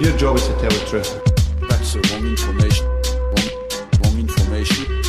[0.00, 1.20] Your job is to tell the truth.
[1.68, 2.86] That's the wrong information.
[2.86, 3.50] Wrong,
[4.00, 5.02] wrong information.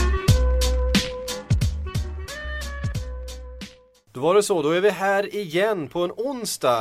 [4.13, 6.80] Då var det så, då är vi här igen på en onsdag.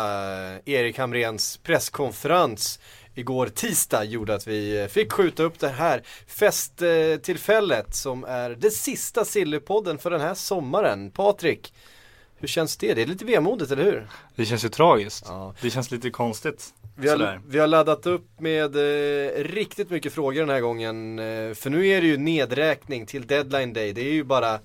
[0.64, 2.80] Erik Hamrens presskonferens
[3.14, 9.24] igår tisdag gjorde att vi fick skjuta upp det här festtillfället som är det sista
[9.24, 11.10] Sillypodden för den här sommaren.
[11.10, 11.72] Patrik,
[12.38, 12.94] hur känns det?
[12.94, 14.08] Det är lite vemodigt, eller hur?
[14.36, 15.24] Det känns ju tragiskt.
[15.28, 15.54] Ja.
[15.60, 16.74] Det känns lite konstigt.
[16.96, 21.18] Vi har, vi har laddat upp med eh, riktigt mycket frågor den här gången.
[21.18, 23.92] Eh, för nu är det ju nedräkning till deadline day.
[23.92, 24.58] Det är ju bara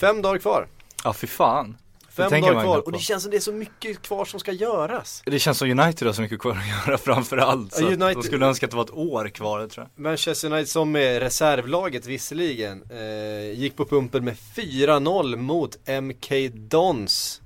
[0.00, 0.66] fem dagar kvar.
[1.04, 1.76] Ja, fy fan.
[2.10, 5.22] Fem dagar kvar och det känns som det är så mycket kvar som ska göras.
[5.26, 7.72] Det känns som United har så mycket kvar att göra framförallt.
[7.74, 10.04] Så United- De skulle önska att det var ett år kvar, tror jag.
[10.04, 17.40] Manchester United som är reservlaget visserligen eh, gick på pumpen med 4-0 mot MK Dons.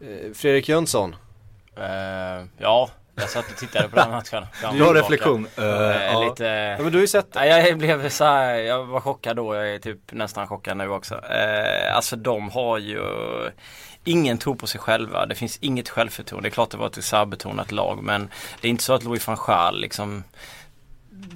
[0.00, 1.16] Eh, Fredrik Jönsson.
[1.76, 4.46] Eh, ja, jag satt och tittade på den matchen.
[4.72, 5.46] Du har reflektion.
[5.56, 6.24] Eh, ja.
[6.24, 6.44] Lite...
[6.44, 7.46] Ja men du har ju sett det.
[7.46, 11.14] Jag blev så här, jag var chockad då, jag är typ nästan chockad nu också.
[11.14, 13.00] Eh, alltså de har ju
[14.04, 16.48] ingen tro på sig själva, det finns inget självförtroende.
[16.48, 19.26] Det är klart det var ett reservbetonat lag men det är inte så att Louis
[19.26, 20.24] van Gaal liksom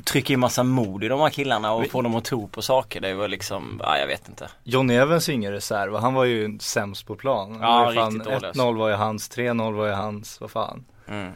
[0.04, 3.00] trycker in massa mod i de här killarna och får dem att tro på saker.
[3.00, 4.48] Det var liksom, ja, jag vet inte.
[4.64, 7.58] Johnny Evans är ingen reserv, han var ju sämst på plan.
[7.62, 8.62] Ja, riktigt dålig, alltså.
[8.62, 10.84] 1-0 var ju hans, 3-0 var ju hans, vad fan.
[11.08, 11.32] Mm.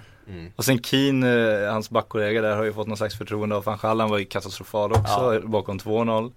[0.57, 3.79] Och sen Keane, eh, hans backkollega där har ju fått någon slags förtroende av van
[3.83, 6.33] han var ju katastrofal också, bakom 2-0.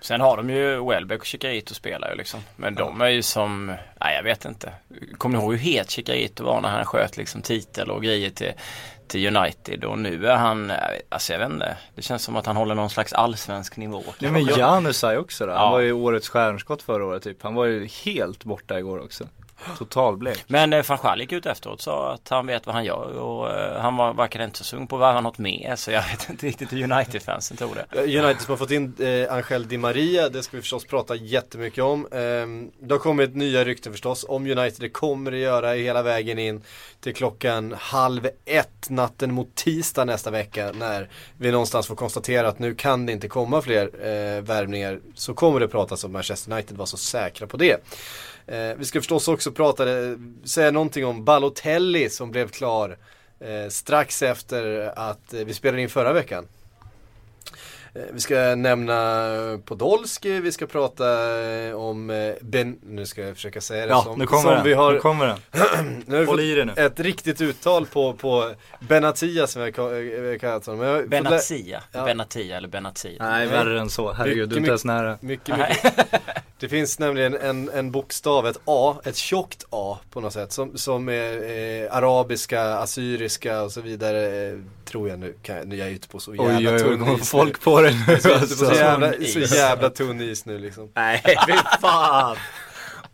[0.00, 2.40] Sen har de ju Welbeck och Chicarito spelar ju liksom.
[2.56, 3.66] Men de är ju som,
[4.00, 4.72] nej jag vet inte.
[5.18, 8.52] Kommer ni ihåg hur het Chicarito var när han sköt liksom titel och grejer till,
[9.08, 10.72] till United och nu är han,
[11.08, 11.76] alltså jag vet inte.
[11.94, 14.02] Det känns som att han håller någon slags allsvensk nivå.
[14.18, 15.70] Ja men Janusaj också då, han Ja.
[15.70, 17.42] var ju årets stjärnskott förra året typ.
[17.42, 19.24] Han var ju helt borta igår också.
[19.78, 20.44] Totalblek.
[20.46, 23.18] Men eh, van Gaal gick ut efteråt och sa att han vet vad han gör
[23.18, 26.02] och eh, han var, verkade inte så sugen på att värva något mer så jag
[26.02, 28.00] vet inte riktigt hur United-fansen tror det.
[28.00, 31.14] Eh, United som har fått in eh, Angel Di Maria, det ska vi förstås prata
[31.14, 32.08] jättemycket om.
[32.12, 36.38] Ehm, det har kommit nya rykten förstås om United, det kommer det göra hela vägen
[36.38, 36.62] in
[37.00, 42.58] till klockan halv ett natten mot tisdag nästa vecka när vi någonstans får konstatera att
[42.58, 45.00] nu kan det inte komma fler eh, värvningar.
[45.14, 47.84] Så kommer det pratas om Manchester United, var så säkra på det.
[48.46, 52.98] Eh, vi ska förstås också prata, eh, säga någonting om Balotelli som blev klar
[53.40, 56.48] eh, strax efter att eh, vi spelade in förra veckan.
[57.96, 63.34] Eh, Vi ska nämna Podolski, vi ska prata eh, om eh, Ben, nu ska jag
[63.34, 64.64] försöka säga det Ja, som, nu kommer som den.
[64.64, 65.38] vi har, Nu kommer den.
[66.06, 66.72] nu har vi Håll fått i dig nu.
[66.76, 70.80] ett riktigt uttal på, på Benatia som jag eh, kallat honom.
[70.86, 72.04] Jag har Benatia, Ja.
[72.04, 73.24] Benatia eller Benatia.
[73.30, 75.18] Nej värre än så, herregud du är Mycket, inte ens nära.
[75.20, 75.94] Mycket, mycket.
[76.58, 80.78] Det finns nämligen en, en bokstav, ett A, ett tjockt A på något sätt som,
[80.78, 81.32] som är
[81.84, 85.34] eh, arabiska, assyriska och så vidare eh, tror jag nu.
[85.42, 87.18] Kan, nu är jag ute på så jävla Oj oj oj, tunn nu.
[87.18, 88.66] folk på dig nu Så, alltså.
[88.66, 90.90] så, jävla, så jävla tunn is nu liksom.
[90.94, 92.36] Nej fy fan!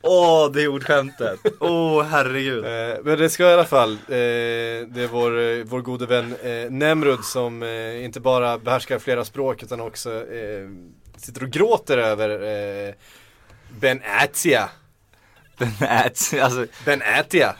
[0.04, 2.64] Åh det ordskämtet, åh herregud.
[2.64, 6.34] Eh, men det ska i alla fall, eh, det är vår, eh, vår gode vän
[6.42, 10.68] eh, Nemrud som eh, inte bara behärskar flera språk utan också eh,
[11.16, 12.30] sitter och gråter över
[12.88, 12.94] eh,
[13.80, 14.68] Benatia.
[15.58, 17.54] Den äts, alltså, Benatia.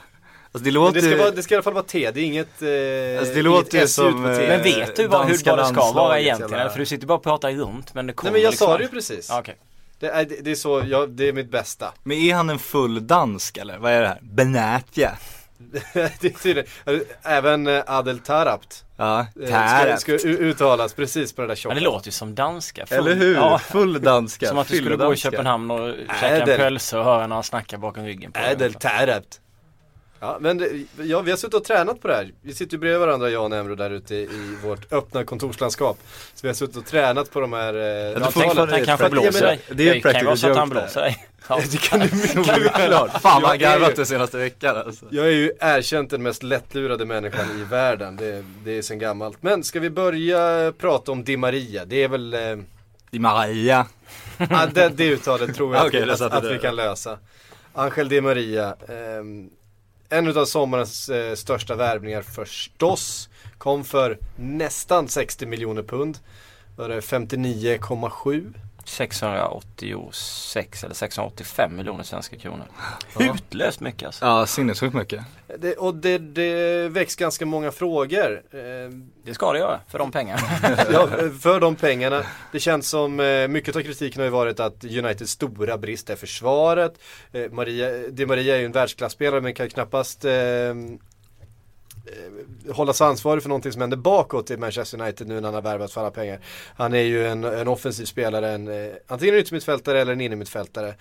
[0.53, 2.23] Alltså det låter det, ska vara, det ska i alla fall vara T, det är
[2.25, 4.47] inget eh, Alltså, det låter inget S ut som, på T.
[4.47, 6.51] Men vet du vad, hur danska vad det ska vara egentligen?
[6.51, 8.67] jävla- För du sitter bara och pratar runt men det kommer Nej men jag liksom...
[8.67, 9.27] sa det ju precis.
[9.29, 9.55] Ja, Okej.
[9.99, 11.93] Det, är, det, är så, ja, det är mitt bästa.
[12.03, 13.77] Men är han en full dansk eller?
[13.77, 14.19] Vad är det här?
[14.21, 15.17] Benatja?
[15.93, 16.69] det är tydligt.
[17.23, 21.73] Även eh, Adel Tarabt Ja, eh, ska, ska uttalas precis på det där tjocka.
[21.75, 22.85] Men det låter ju som danska.
[22.85, 23.35] Full- Eller hur?
[23.35, 25.17] Ja, Full danska, som att du skulle gå i.
[25.17, 26.49] Köpenhamn och käka Ädel.
[26.49, 28.39] en pölse och höra när han snackar bakom ryggen på.
[28.39, 29.39] Adel Tarabt.
[30.23, 30.69] Ja men det,
[31.03, 32.31] ja, vi har suttit och tränat på det här.
[32.41, 35.97] Vi sitter ju bredvid varandra jag och Nemro där ute i vårt öppna kontorslandskap.
[36.33, 39.09] Så vi har suttit och tränat på de här eh, Ja, att han det kanske
[39.09, 39.59] blåser dig.
[39.71, 41.27] det är kan ju vara så att han blåser dig.
[41.47, 41.59] Ja.
[41.71, 42.47] Det kan du mycket
[42.79, 43.09] väl.
[43.09, 45.05] Fan vad ju- garvat det senaste veckan alltså.
[45.11, 48.15] Jag är ju erkänt den mest lättlurade människan i världen.
[48.15, 49.37] Det, det är sen gammalt.
[49.41, 51.85] Men ska vi börja prata om Di Maria?
[51.85, 52.39] Det är väl, eh,
[53.11, 53.85] Di Maria.
[54.37, 57.17] ah, det, det uttalet tror jag Okej, att, att du vi kan lösa.
[57.73, 58.75] Angel Di Maria.
[58.89, 59.49] ehm,
[60.13, 63.29] en av sommarens eh, största värvningar förstås.
[63.57, 66.17] Kom för nästan 60 miljoner pund.
[66.75, 68.53] Var det 59,7?
[68.85, 72.65] 686 eller 685 miljoner svenska kronor.
[73.15, 74.25] Hutlöst mycket alltså.
[74.25, 75.23] Ja, sinnessjukt mycket.
[75.59, 78.41] Det, och det, det väcks ganska många frågor.
[78.51, 78.59] Eh,
[79.25, 80.41] Det ska det göra för de pengarna.
[80.91, 81.07] ja,
[81.41, 82.23] för de pengarna.
[82.51, 86.15] Det känns som, eh, mycket av kritiken har ju varit att Uniteds stora brist är
[86.15, 86.93] försvaret.
[87.31, 90.75] Eh, Maria, Di Maria är ju en världsklasspelare men kan knappast eh, eh,
[92.05, 95.61] Eh, hållas ansvarig för någonting som händer bakåt i Manchester United nu när han har
[95.61, 96.39] värvat för alla pengar.
[96.75, 100.95] Han är ju en, en offensiv spelare, en, eh, antingen en yttermittfältare eller en innermittfältare.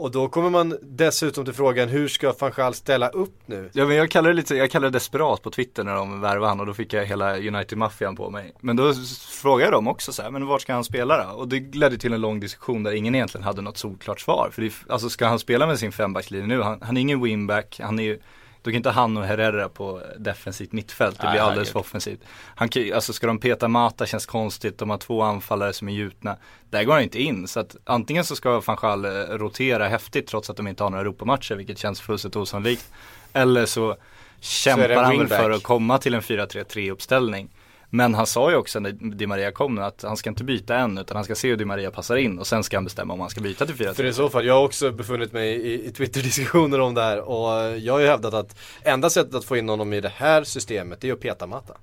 [0.00, 3.70] Och då kommer man dessutom till frågan hur ska van ställa upp nu?
[3.72, 6.48] Ja men jag kallar det lite, jag kallar det desperat på Twitter när de värvade
[6.48, 8.52] han och då fick jag hela United-maffian på mig.
[8.60, 8.94] Men då
[9.30, 11.38] frågade jag dem också så här, men vart ska han spela då?
[11.38, 14.50] Och det ledde till en lång diskussion där ingen egentligen hade något solklart svar.
[14.52, 17.80] För det, alltså ska han spela med sin fembackslinje nu, han, han är ingen winback,
[17.82, 18.18] han är ju
[18.62, 22.20] då kan inte han och Herrera på defensivt mittfält, det blir alldeles för offensivt.
[22.54, 25.92] Han kan, alltså ska de peta Mata känns konstigt, de har två anfallare som är
[25.92, 26.36] gjutna.
[26.70, 30.26] Där går han inte in, så att antingen så ska van Gaal eh, rotera häftigt
[30.26, 32.92] trots att de inte har några Europamatcher, vilket känns fullständigt osannolikt.
[33.32, 33.96] Eller så
[34.40, 37.48] kämpar en han väl för att komma till en 4-3-3 uppställning.
[37.90, 40.98] Men han sa ju också när Di Maria kom att han ska inte byta än
[40.98, 43.20] utan han ska se hur Di Maria passar in och sen ska han bestämma om
[43.20, 43.94] han ska byta till 4-3.
[43.94, 47.20] För i så fall, jag har också befunnit mig i, i Twitter-diskussioner om det här
[47.28, 50.44] och jag har ju hävdat att enda sättet att få in honom i det här
[50.44, 51.74] systemet är att peta Matta.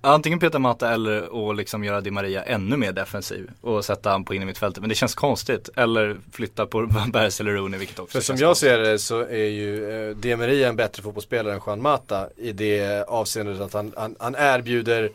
[0.00, 4.24] Antingen Peter Matta eller att liksom göra Di Maria ännu mer defensiv och sätta han
[4.24, 4.80] på in i mittfältet.
[4.80, 5.68] Men det känns konstigt.
[5.76, 8.68] Eller flytta på Van Persie eller Rooney vilket också För som jag konstigt.
[8.68, 12.52] ser det så är ju eh, Di Maria en bättre fotbollsspelare än Juan Mata i
[12.52, 15.10] det avseendet att han, han, han erbjuder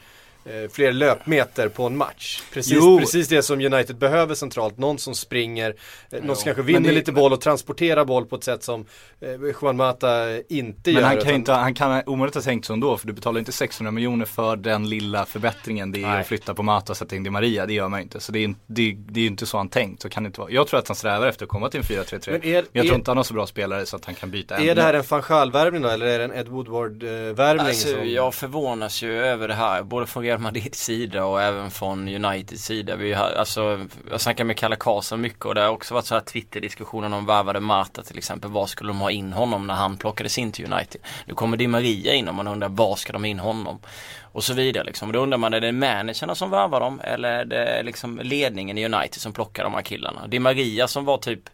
[0.72, 2.42] fler löpmeter på en match.
[2.54, 3.00] Precis, Jo.
[3.00, 4.78] precis det som United behöver centralt.
[4.78, 5.75] Någon som springer,
[6.12, 8.63] eh, någon som kanske vinner Men det- lite boll och transporterar boll på ett sätt
[8.63, 8.86] som
[9.22, 9.30] eh,
[9.62, 10.95] Juan Mata inte gör.
[11.01, 13.40] Men han kan utan- inte, han kan omöjligt ha tänkt så ändå för du betalar
[13.40, 16.19] inte 600 miljoner för den lilla förbättringen det är Nej.
[16.22, 18.19] att flytta på Mata och sätta in Di Maria, det gör man inte.
[18.19, 20.28] Så det är, inte- det, det är ju inte så han tänkt, så kan det
[20.28, 20.51] inte vara.
[20.51, 22.31] Jag tror att han strävar efter att komma till en 4-3-3.
[22.31, 24.16] Men Men är- jag är- tror inte han har så bra spelare så att han
[24.16, 27.68] kan byta Är det här en van Gaal-värvning då eller är det en Ed Woodward-värvning?
[27.68, 28.10] Alltså, som...
[28.10, 32.63] jag förvånas ju över det här, både från Real Madrids sida och även från Uniteds
[32.63, 32.95] sida.
[32.95, 36.15] Vi har, alltså, jag snackar med Kalle Karlsson mycket och det har också varit så
[36.15, 38.51] här Twitter-diskussioner om värvade Marta till exempel.
[38.51, 41.01] Var skulle de ha in honom när han plockades in till United?
[41.25, 43.80] Nu kommer Di Maria in och man undrar var ska de in honom?
[44.21, 45.09] Och så vidare liksom.
[45.09, 48.77] Och då undrar man är det managerna som värvar dem eller är det liksom ledningen
[48.77, 50.27] i United som plockar de här killarna?
[50.27, 51.50] Di Maria som var typ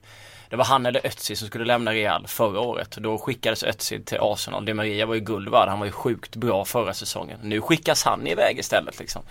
[0.50, 2.92] det var han eller Ötzi som skulle lämna Real förra året.
[2.92, 4.66] Då skickades Ötzi till Arsenal.
[4.66, 5.70] De Maria var ju guld värd.
[5.70, 7.40] Han var ju sjukt bra förra säsongen.
[7.44, 9.22] Nu skickas han iväg istället liksom.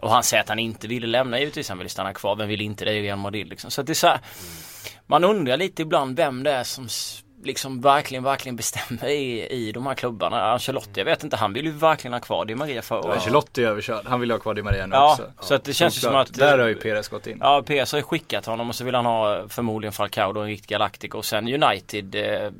[0.00, 1.68] Och han säger att han inte ville lämna givetvis.
[1.68, 2.36] Han ville stanna kvar.
[2.36, 3.70] Vem vill inte det i Real Madrid liksom.
[3.70, 4.20] Så att det är så här,
[5.06, 6.88] Man undrar lite ibland vem det är som
[7.42, 10.42] liksom verkligen, verkligen bestämmer i, i de här klubbarna.
[10.52, 11.36] Ancelotti, jag vet inte.
[11.36, 13.16] Han vill ju verkligen ha kvar Di Maria förra året.
[13.16, 15.32] Ancelotti är överkörd, han vill ha kvar Di Maria nu Ja, också.
[15.46, 17.38] så att det känns ju som att- Där har ju Perez gått in.
[17.40, 20.46] Ja, PS har ju skickat honom och så vill han ha förmodligen Falcao då, en
[20.46, 22.50] riktig galaktiker och sen United eh,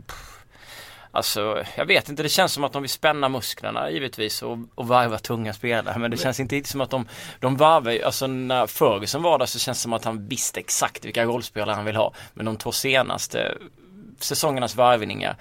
[1.14, 4.88] Alltså, jag vet inte, det känns som att de vill spänna musklerna givetvis och, och
[4.88, 7.08] varva tunga spelare men det känns inte riktigt som att de,
[7.40, 11.04] de varvar alltså när Ferguson var där så känns det som att han visste exakt
[11.04, 12.12] vilka rollspelare han vill ha.
[12.34, 13.54] Men de två senaste
[14.24, 15.36] säsongernas varvningar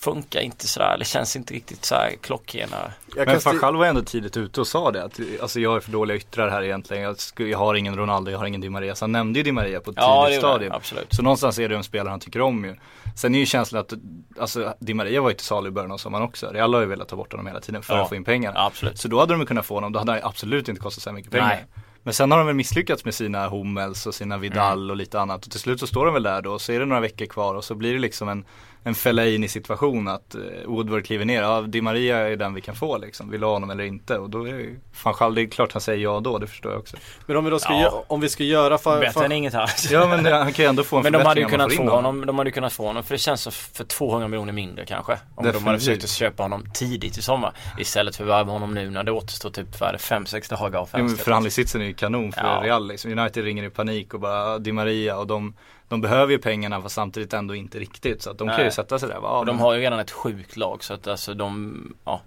[0.00, 2.76] funkar inte sådär, eller känns inte riktigt såhär klockrena.
[3.16, 5.92] Jag Men Gaal var ändå tidigt ute och sa det att alltså jag är för
[5.92, 7.02] dåliga yttrar här egentligen.
[7.02, 8.94] Jag, jag har ingen Ronaldo, jag har ingen Di Maria.
[8.94, 10.72] Så han nämnde ju Di Maria på ett Ja, tidigt stadium.
[10.72, 11.06] absolut.
[11.14, 12.76] Så någonstans är det en spelare han tycker om ju.
[13.16, 13.92] Sen är ju känslan att,
[14.40, 16.46] alltså Di Maria var ju till salu i början av sommaren också.
[16.50, 18.02] Real har ju velat ta bort honom hela tiden för Ja.
[18.02, 18.52] att få in pengar.
[18.54, 18.98] Ja, absolut.
[18.98, 21.14] Så då hade de kunnat få honom, då hade han absolut inte kostat så här
[21.14, 21.46] mycket pengar.
[21.48, 21.64] Nej.
[22.06, 24.90] Men sen har de väl misslyckats med sina Hummels och sina Vidal Mm.
[24.90, 25.44] och lite annat.
[25.44, 27.26] Och till slut så står de väl där då och så är det några veckor
[27.26, 28.44] kvar och så blir det liksom en,
[28.86, 31.42] en Fellaini situation att eh, Woodward kliver ner.
[31.42, 33.30] Ja, Di Maria är den vi kan få liksom.
[33.30, 34.18] Vill du ha honom eller inte?
[34.18, 36.72] Och då är ju fan själv, det är klart han säger ja då, det förstår
[36.72, 36.96] jag också.
[37.26, 37.78] Men om vi då ska, Ja.
[37.78, 39.88] gö- om vi ska göra fa- Bättre fa- än inget alls.
[39.90, 42.26] Ja men han kan ju ändå få en Men de hade ju kunnat få honom,
[42.26, 45.12] de hade ju kunnat få honom för det känns som för 200 miljoner mindre kanske.
[45.12, 45.80] Om de hade Definitivt.
[45.80, 47.52] försökt att köpa honom tidigt i sommar.
[47.78, 50.64] Istället för att värva honom nu när det återstår typ, vad är det, 5-6 dagar
[50.64, 51.24] av Ja, men fönstret.
[51.24, 52.60] förhandlingssitsen är ju kanon för Ja.
[52.62, 53.18] Real liksom.
[53.18, 55.54] United ringer i panik och bara Di Maria och de,
[55.88, 58.22] de behöver ju pengarna fast samtidigt ändå inte riktigt.
[58.22, 58.64] Så att de kan Nej.
[58.64, 59.20] ju sätta sig där.
[59.20, 59.28] Va?
[59.28, 62.20] Ja, Och de har ju redan ett sjukt lag så att alltså de, ja.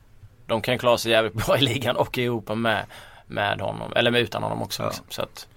[0.45, 2.85] De kan klara sig jävligt bra i ligan och i Europa med,
[3.27, 4.87] med honom, eller med utan honom också Ja.
[4.87, 5.05] liksom.
[5.09, 5.47] Så att,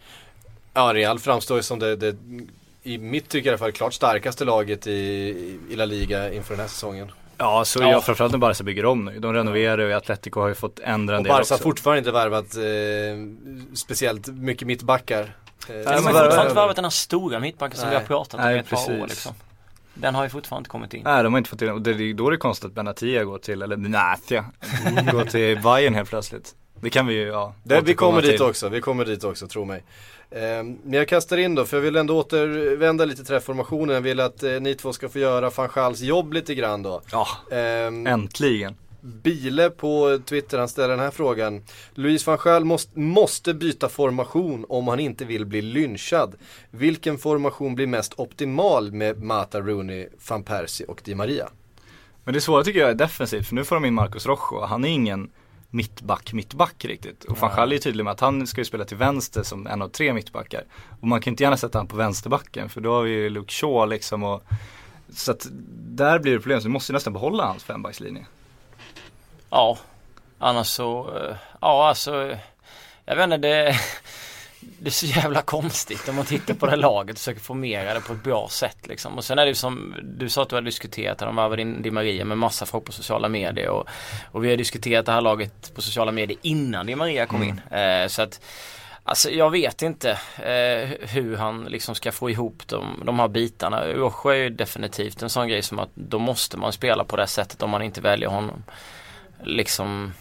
[0.74, 2.16] Ja, Real framstår ju som det, det
[2.82, 4.92] i mitt tycke i alla fall klart starkaste laget i,
[5.70, 7.12] i La Liga inför den här säsongen.
[7.38, 7.90] Ja, så Ja.
[7.90, 8.00] ja.
[8.00, 9.18] framförallt när Barca bygger om nu.
[9.18, 11.54] De renoverar och Atletico har ju fått ändra en Och del Barca också.
[11.54, 15.36] har fortfarande inte värvat eh, speciellt mycket mittbackar.
[15.68, 18.40] Eh, de men har fortfarande inte värvat den här stora mittbacken som vi har pratat
[18.40, 19.08] om i ett par år precis.
[19.08, 19.32] liksom.
[19.94, 21.02] Den har ju fortfarande inte kommit in.
[21.04, 23.24] Nej de har inte fått in och det är då det är konstigt att Benatia
[23.24, 24.44] går till, eller Benatia,
[25.12, 26.54] går till Bayern helt plötsligt.
[26.80, 27.54] Det kan vi ju, ja.
[27.64, 28.42] Det, vi kommer dit till.
[28.42, 29.82] också, vi kommer dit också, tro mig.
[30.30, 33.94] Ehm, men jag kastar in då, för jag vill ändå återvända lite till träffformationen.
[33.94, 37.00] Jag vill att eh, ni två ska få göra van Schals jobb lite grann då.
[37.12, 38.76] Ja, Ehm, äntligen.
[39.04, 41.62] Bile på Twitter, han ställer den här frågan.
[41.94, 46.34] Louis van Gaal måste, måste byta formation om han inte vill bli lynchad.
[46.70, 51.48] Vilken formation blir mest optimal med Mata, Rooney, van Persie och Di Maria?
[52.24, 54.60] Men det svåra tycker jag är defensivt, för nu får de in Marcus Rojo.
[54.60, 55.30] Han är ingen
[55.70, 57.24] mittback, mittback riktigt.
[57.24, 59.82] Och van Gaal är tydlig med att han ska ju spela till vänster som en
[59.82, 60.64] av tre mittbackar.
[61.00, 63.52] Och man kan inte gärna sätta han på vänsterbacken, för då har vi ju Luke
[63.52, 64.42] Shaw liksom och
[65.14, 68.26] så att där blir det problem, så vi måste nästan behålla hans fembackslinje.
[69.52, 69.78] Ja,
[70.38, 72.36] annars så, eh, ja alltså,
[73.04, 73.76] jag vet inte det,
[74.60, 77.94] det är så jävla konstigt om man tittar på det här laget och försöker formera
[77.94, 79.18] det på ett bra sätt liksom.
[79.18, 81.82] Och sen är det ju som du sa att du har diskuterat, de varvade in
[81.82, 83.88] Di Maria med massa folk på sociala medier och,
[84.30, 87.60] och vi har diskuterat det här laget på sociala medier innan Di Maria kom in.
[87.70, 88.40] Eh, så att
[89.04, 93.86] Alltså jag vet inte eh, hur han liksom ska få ihop de, de här bitarna.
[93.86, 97.26] Rojo är ju definitivt en sån grej som att då måste man spela på det
[97.26, 98.64] sättet om man inte väljer honom.
[99.44, 100.12] Liksom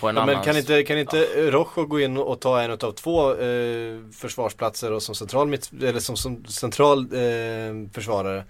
[0.00, 0.34] på en Ja, annan.
[0.34, 4.92] men kan inte, kan inte Rojo gå in och ta en av två eh, försvarsplatser
[4.92, 8.44] och som central, mitt, eller som, som central eh, försvarare?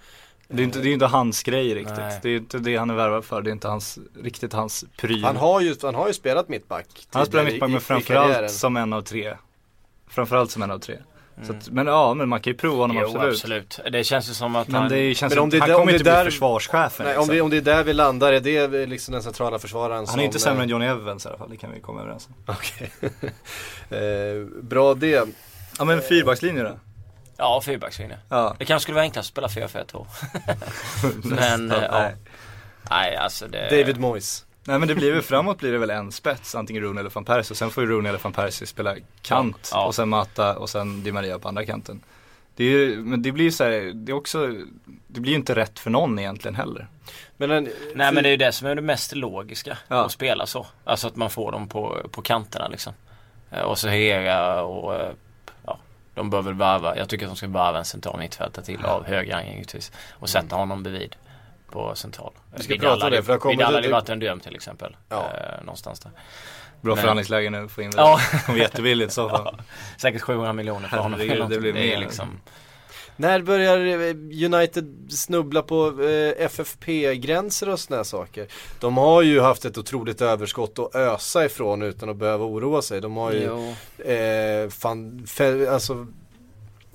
[0.47, 1.97] Det är inte, det är inte hans grej riktigt.
[1.97, 2.19] Nej.
[2.21, 5.23] Det är inte det han är värvad för, det är inte hans, riktigt hans pryl.
[5.23, 8.77] Han har ju, han har ju spelat mittback Han har spelat mittback men framförallt som
[8.77, 9.33] en av tre.
[10.07, 10.97] Framförallt som en av tre.
[11.41, 13.33] Så att, men ja, men man kan ju prova honom Jo, absolut.
[13.33, 13.79] absolut.
[13.91, 14.89] Det känns ju som att Men han...
[14.89, 17.05] det känns Men om det är han kommer det inte är där- bli försvarschefen.
[17.05, 17.35] Nej, om, liksom.
[17.35, 20.23] det, om det är där vi landar, är det liksom den centrala försvararen Han är
[20.23, 22.27] inte som, sämre än eh, Johnny Evans i alla fall, det kan vi komma överens
[22.27, 22.55] om.
[22.55, 22.91] Okej.
[23.99, 25.29] eh, bra det.
[25.77, 26.77] Ja men fyrbackslinje då?
[27.37, 28.17] Ja, fyrbackslinje.
[28.29, 28.55] Ja.
[28.59, 30.05] Det kanske skulle vara enklast att spela 4-4-2.
[31.23, 31.99] men, eh, ja.
[31.99, 32.15] nej.
[32.89, 33.69] Nej, alltså det...
[33.69, 34.45] David Moyes.
[34.63, 37.25] Nej men det blir väl framåt blir det väl en spets, antingen Rooney eller van
[37.25, 37.51] Persie.
[37.53, 39.85] Och sen får ju Rooney eller van Persie spela kant Ja.
[39.85, 42.01] och sen Mata och sen Di Maria på andra kanten.
[42.55, 44.47] Det är ju, men det blir ju så här, det är också,
[45.07, 46.87] det blir ju inte rätt för någon egentligen heller.
[47.37, 47.63] Men en,
[47.95, 49.77] Nej men det är ju det som är det mest logiska.
[49.87, 50.05] Ja.
[50.05, 50.67] Att spela så.
[50.83, 52.93] Alltså att man får dem på, på kanterna liksom.
[53.51, 55.11] Eh, Och så Hera och eh,
[55.65, 55.77] ja,
[56.15, 56.97] de bör väl varva.
[56.97, 59.91] Jag tycker att de ska varva en central mittfältare till av högra givetvis.
[60.11, 61.15] Och sätta honom bredvid
[61.73, 62.33] på central.
[62.55, 64.55] Vi ska prata om det, för det har kommit Vidal hade varit en dröm till
[64.55, 64.95] exempel.
[65.09, 65.31] Ja.
[65.33, 66.11] Eh, någonstans där.
[66.81, 67.97] Bra Men- förhandlingsläge nu, få in det.
[67.97, 68.19] Ja.
[68.45, 69.61] Kommer jättebilligt i så fall.
[69.97, 71.19] Säkert 700 miljoner för honom.
[71.19, 71.99] Herregud, det blir mer.
[71.99, 72.39] liksom
[73.15, 78.47] När börjar eh, United snubbla på eh, FFP-gränser och sådana saker?
[78.79, 83.01] De har ju haft ett otroligt överskott att ösa ifrån utan att behöva oroa sig.
[83.01, 83.45] De har ju
[84.13, 86.07] eh, fan, fe, alltså,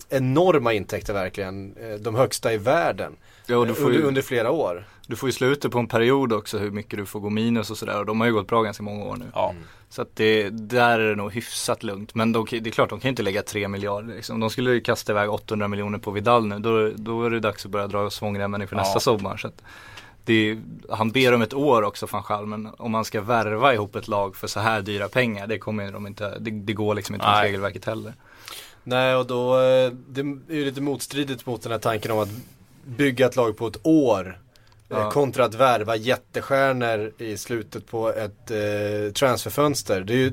[0.08, 1.76] enorma intäkter verkligen.
[1.76, 3.16] Eh, de högsta i världen.
[3.50, 4.84] Ja, och du får under, ju, under flera år.
[5.06, 7.76] du får ju slutet på en period också hur mycket du får gå minus och
[7.78, 7.98] sådär.
[7.98, 9.24] Och de har ju gått bra ganska många år nu.
[9.34, 9.54] Ja.
[9.90, 12.14] Så att det, där är det nog hyfsat lugnt.
[12.14, 14.40] Men de, det är klart, de kan ju inte lägga 3 miljarder liksom.
[14.40, 16.58] De skulle ju kasta iväg 800 miljoner på Vidal nu.
[16.58, 18.82] Då, då är det dags att börja dra svångremmen inför Ja.
[18.82, 19.36] nästa sommar.
[19.36, 19.62] Så att
[20.24, 20.58] det
[20.90, 24.08] han ber om ett år också van Gaal, men om man ska värva ihop ett
[24.08, 27.26] lag för så här dyra pengar, det kommer de inte, det, det går liksom inte
[27.26, 28.14] med regelverket heller.
[28.84, 32.28] Nej och då, eh, det är ju lite motstridigt mot den här tanken om att
[32.96, 34.26] bygga ett lag på ett år.
[34.28, 34.34] eh,
[34.98, 35.10] Ja.
[35.10, 40.00] Kontra att värva jättestjärnor i slutet på ett eh, transferfönster.
[40.00, 40.32] Det är ju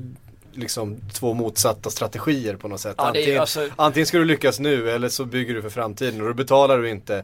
[0.53, 2.95] liksom två motsatta strategier på något sätt.
[2.97, 6.27] Ja, antingen, alltså- antingen ska du lyckas nu eller så bygger du för framtiden och
[6.27, 7.23] då betalar du inte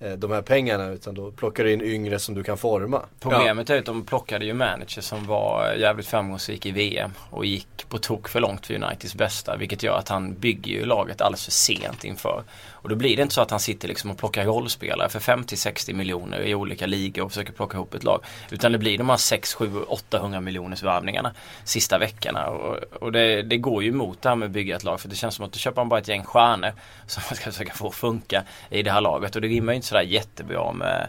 [0.00, 3.02] eh, de här pengarna utan då plockar du in yngre som du kan forma.
[3.20, 7.88] Problemet är att de plockade ju manager som var jävligt framgångsrik i VM och gick
[7.88, 9.56] på tok för långt för Uniteds bästa.
[9.56, 12.42] Vilket gör att han bygger ju laget alldeles för sent inför.
[12.82, 15.94] Och då blir det inte så att han sitter liksom och plockar rollspelare för 50-60
[15.94, 18.24] miljoner i olika ligor och försöker plocka ihop ett lag.
[18.50, 21.34] Utan det blir de här 6, 7, 800 miljoners värvningarna
[21.64, 22.46] sista veckorna.
[22.46, 25.08] Och, och det, det går ju emot det här med att bygga ett lag för
[25.08, 26.72] det känns som att då köper man bara ett gäng stjärnor
[27.06, 29.36] som man ska försöka få funka i det här laget.
[29.36, 31.08] Och det rimmar ju inte sådär jättebra med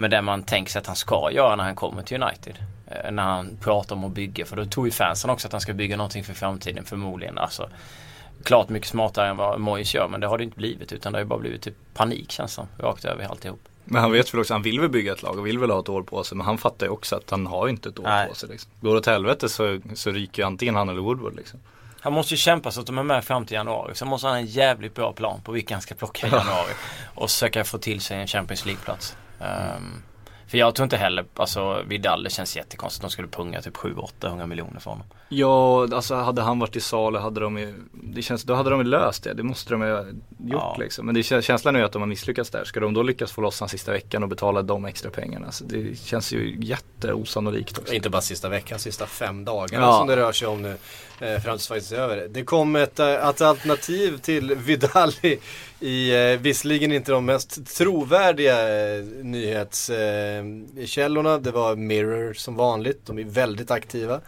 [0.00, 2.58] med det man tänker sig att han ska göra när han kommer till United.
[2.86, 4.46] Eh, när han pratar om att bygga.
[4.46, 7.38] För då tror ju fansen också att han ska bygga någonting för framtiden förmodligen.
[7.38, 7.68] Alltså,
[8.44, 10.92] klart mycket smartare än vad Moyes gör men det har det inte blivit.
[10.92, 12.66] Utan det har ju bara blivit typ panik känns som.
[12.78, 13.60] Rakt över alltihop.
[13.84, 15.80] Men han vet väl också, han vill väl bygga ett lag och vill väl ha
[15.80, 16.36] ett år på sig.
[16.36, 18.28] Men han fattar ju också att han har inte ett år Nej.
[18.28, 18.48] på sig.
[18.48, 18.70] Liksom.
[18.80, 21.60] Går det åt helvete så, så ryker antingen han eller Woodward liksom.
[22.00, 23.94] Han måste ju kämpa så att de är med fram till januari.
[23.94, 26.72] Sen måste han ha en jävligt bra plan på vilka han ska plocka i januari.
[27.14, 29.16] Och försöka få till sig en Champions League-plats.
[29.40, 30.02] Ehm,
[30.50, 33.76] För jag tror inte heller, alltså Vidal det känns jättekonstigt att de skulle punga typ
[33.76, 35.06] 700-800 miljoner för honom.
[35.28, 38.80] Ja, alltså hade han varit i salu hade de ju, det känns, då hade de
[38.80, 39.34] ju löst det.
[39.34, 40.14] Det måste de ju ha gjort
[40.48, 40.76] Ja.
[40.78, 41.06] liksom.
[41.06, 42.64] Men det, kän- känslan är ju att de har misslyckats där.
[42.64, 45.52] Ska de då lyckas få loss han sista veckan och betala de extra pengarna?
[45.52, 47.94] Så det känns ju jätteosannolikt också.
[47.94, 49.98] Inte bara sista veckan, sista fem dagarna Ja.
[49.98, 50.76] som det rör sig om nu.
[51.20, 52.28] Eh, fram tills faktiskt över.
[52.30, 55.38] Det kom ett, eh, ett alternativ till Vidal i,
[55.80, 58.58] i eh, visserligen inte de mest trovärdiga
[58.96, 61.34] eh, nyhetskällorna.
[61.34, 64.20] Eh, Det var Mirror som vanligt, de är väldigt aktiva.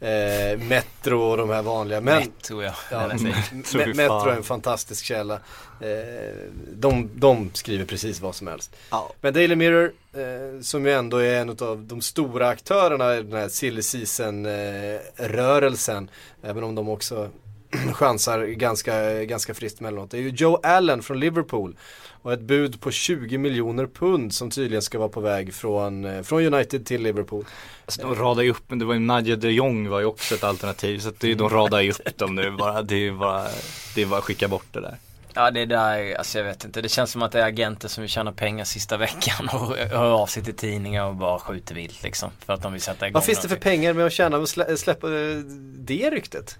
[0.00, 2.00] Eh, Metro och de här vanliga.
[2.00, 2.74] Men Ett tror jag.
[2.90, 5.34] Ja, Eller- Me- Metro är en fantastisk källa.
[5.80, 6.34] Eh,
[6.74, 8.76] de, de skriver precis vad som helst.
[8.90, 9.12] Ja.
[9.20, 13.32] Men Daily Mirror, eh, som ju ändå är en av de stora aktörerna i den
[13.32, 16.10] här silly season-rörelsen,
[16.42, 17.28] även om de också
[17.92, 20.10] chansar ganska, ganska friskt emellanåt.
[20.10, 21.76] Det är ju Joe Allen från Liverpool
[22.22, 26.22] och ett bud på 20 miljoner pund som tydligen ska vara på väg från, eh,
[26.22, 27.44] från United till Liverpool.
[27.84, 30.34] Alltså, de radar ju upp, men det var ju Nadja de Jong var ju också
[30.34, 30.98] ett alternativ.
[30.98, 32.82] Så att det, de radar ju upp dem nu bara.
[32.82, 33.46] Det är ju bara,
[33.94, 34.96] det är bara att skicka bort det där.
[35.34, 36.80] Ja det där, alltså jag vet inte.
[36.82, 40.10] Det känns som att det är agenter som vill tjäna pengar sista veckan och hör
[40.22, 42.30] av sig till tidningar och bara skjuter vilt liksom.
[42.46, 44.48] För att de vill sätta igång Vad finns det för pengar med att tjäna och
[44.48, 45.36] slä, släppa eh,
[45.78, 46.58] det ryktet?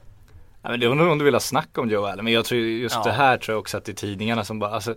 [0.63, 2.25] Ja, men det undrar om du vill ha snack om Joe Allen.
[2.25, 3.03] Men jag tror just Ja.
[3.05, 4.95] det här tror jag också att det är tidningarna som bara, alltså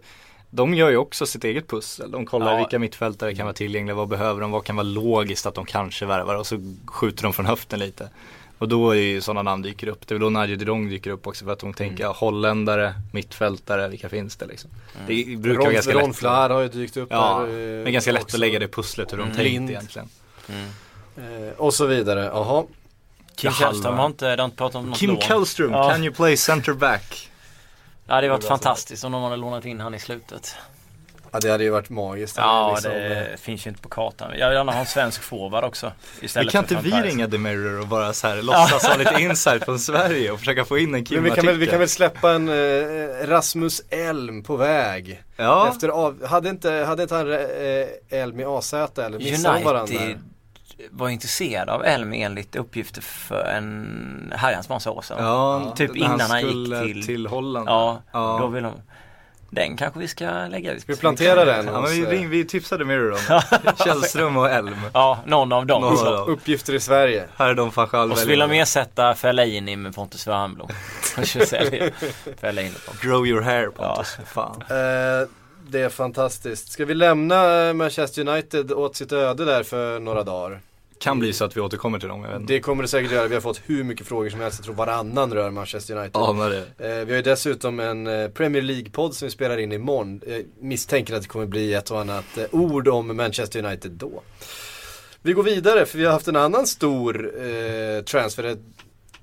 [0.55, 2.11] de gör ju också sitt eget pussel.
[2.11, 2.57] De kollar Ja.
[2.57, 6.05] vilka mittfältare kan vara tillgängliga, vad behöver de, vad kan vara logiskt att de kanske
[6.05, 8.09] värvar och så skjuter de från höften lite.
[8.57, 10.07] Och då är ju sådana namn dyker upp.
[10.07, 12.15] Det är väl då Nadja de Jong dyker upp också för att de tänker Mm.
[12.17, 14.69] holländare, mittfältare, vilka finns det liksom.
[15.07, 16.15] Det brukar vara Ron, ganska Ron lätt.
[16.17, 17.77] Flair har ju dykt upp Ja, där.
[17.79, 18.35] eh, men ganska lätt också.
[18.35, 19.35] att lägga det pusslet hur de Mm.
[19.35, 20.09] tänkt egentligen.
[21.17, 22.63] Eh, och så vidare, jaha.
[23.35, 23.51] Kim.
[23.51, 25.17] Källström har inte, det inte pratat om något Kim.
[25.19, 25.89] Källström, Ja.
[25.89, 27.29] can you play center back?
[28.05, 30.55] Ja det hade varit fantastiskt om de hade lånat in han i slutet.
[31.31, 32.37] Ja det hade ju varit magiskt.
[32.37, 34.31] Ja Liksom, eh, det finns ju inte på kartan.
[34.37, 35.91] Jag vill gärna ha en svensk forward också.
[36.21, 37.09] Istället kan för inte vi Persie.
[37.09, 40.65] ringa The Mirror och bara så här låtsas ha lite insight från Sverige och försöka
[40.65, 44.43] få in en Men vi kan, väl, vi kan väl släppa en eh, Rasmus Elm
[44.43, 45.23] på väg.
[45.37, 49.63] Ja, Efter av, hade inte, hade inte han eh, Elm i AZ eller missade de
[49.63, 49.95] varandra?
[49.99, 50.32] United
[50.91, 55.17] var intresserad av Elm enligt uppgifter för en herrans massa år sedan.
[55.23, 57.69] ja Typ när innan han gick till- till Holland.
[57.69, 58.37] Ja, ja.
[58.41, 58.73] då vill de
[59.49, 60.81] Den kanske vi ska lägga ut.
[60.81, 61.65] Ska vi plantera den?
[61.65, 63.41] Ja, vi, eh, ring, vi tipsade Mirror om
[63.85, 64.75] Källström och Elm.
[64.93, 65.81] Ja, någon av dem.
[65.81, 66.29] Någon av dem.
[66.29, 67.25] Uppgifter i Sverige.
[67.37, 68.13] Här är de fan själva.
[68.13, 70.69] Och så vill de ersätta Fellaini med Pontus Wernbloom.
[73.01, 74.17] Grow your hair Pontus.
[74.25, 74.61] Fan.
[74.69, 75.27] Eh,
[75.67, 76.71] det är fantastiskt.
[76.71, 80.59] Ska vi lämna eh, Manchester United åt sitt öde där för några dagar?
[81.03, 82.45] Kan bli så att vi återkommer till dem.
[82.47, 83.27] Det kommer det säkert göra.
[83.27, 84.59] Vi har fått hur mycket frågor som helst.
[84.59, 86.21] Jag tror varannan rör Manchester United.
[86.35, 86.99] Men det.
[86.99, 90.21] Eh, vi har ju dessutom en eh, Premier League-podd som vi spelar in imorgon.
[90.27, 94.21] Jag misstänker att det kommer bli ett och annat eh, ord om Manchester United då.
[95.21, 98.43] Vi går vidare för vi har haft en annan stor eh, transfer.
[98.43, 98.59] Ett,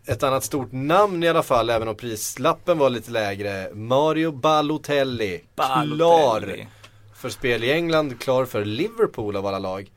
[0.06, 3.74] ett annat stort namn i alla fall, även om prislappen var lite lägre.
[3.74, 5.40] Mario Balotelli.
[5.56, 6.68] Klar Balotelli.
[7.16, 9.90] för spel i England, klar för Liverpool av alla lag.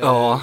[0.00, 0.40] Ja.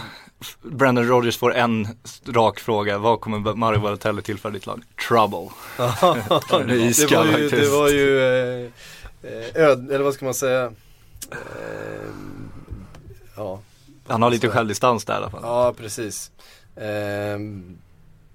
[0.62, 1.88] Brandon Rogers får en
[2.28, 2.97] rak fråga.
[2.97, 4.84] Vad kommer Mario Balotelli tillföra ditt lag?
[5.08, 5.49] Trouble.
[5.78, 8.71] det är det, iskall var ju, det var ju, eh,
[9.23, 10.65] eh, öd, eller vad ska man säga?
[11.32, 11.38] Eh,
[13.36, 13.60] ja,
[14.08, 15.41] Han har lite självdistans där i alla fall.
[15.43, 16.32] ja, precis.
[16.75, 17.78] Ehm,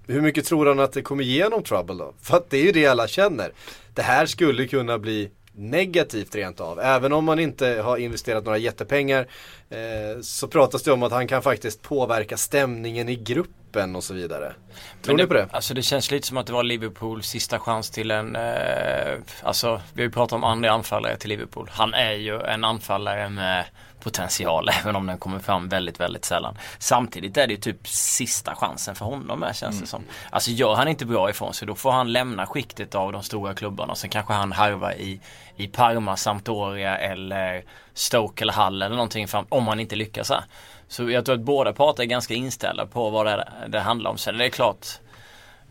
[0.07, 2.13] hur mycket tror han att det kommer igenom Trouble då?
[2.21, 3.51] För att det är ju det alla känner.
[3.93, 6.79] Det här skulle kunna bli negativt rent av.
[6.79, 9.27] Även om man inte har investerat några jättepengar
[9.69, 14.13] eh, så pratas det om att han kan faktiskt påverka stämningen i gruppen och så
[14.13, 14.53] vidare.
[15.01, 15.47] Tror Men ni på det?
[15.51, 19.81] Alltså det känns lite som att det var Liverpools sista chans till en, eh, alltså
[19.93, 21.69] vi har ju pratat om andra anfallare till Liverpool.
[21.71, 23.65] Han är ju en anfallare med
[24.05, 26.57] potential även om den kommer fram väldigt, väldigt sällan.
[26.79, 30.03] Samtidigt är det ju typ sista chansen för honom med känns det som.
[30.29, 33.53] Alltså gör han inte bra ifrån sig då får han lämna skiktet av de stora
[33.53, 33.95] klubbarna.
[33.95, 35.19] Sen kanske han harvar i,
[35.55, 37.63] i Parma, Sampdoria eller
[37.93, 40.43] Stoke eller Hull eller någonting fram, om han inte lyckas här.
[40.87, 44.17] Så jag tror att båda parter är ganska inställda på vad det, det handlar om.
[44.17, 44.87] Sen är det klart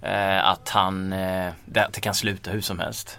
[0.03, 3.19] eh, att han, eh, det, det kan sluta hur som helst.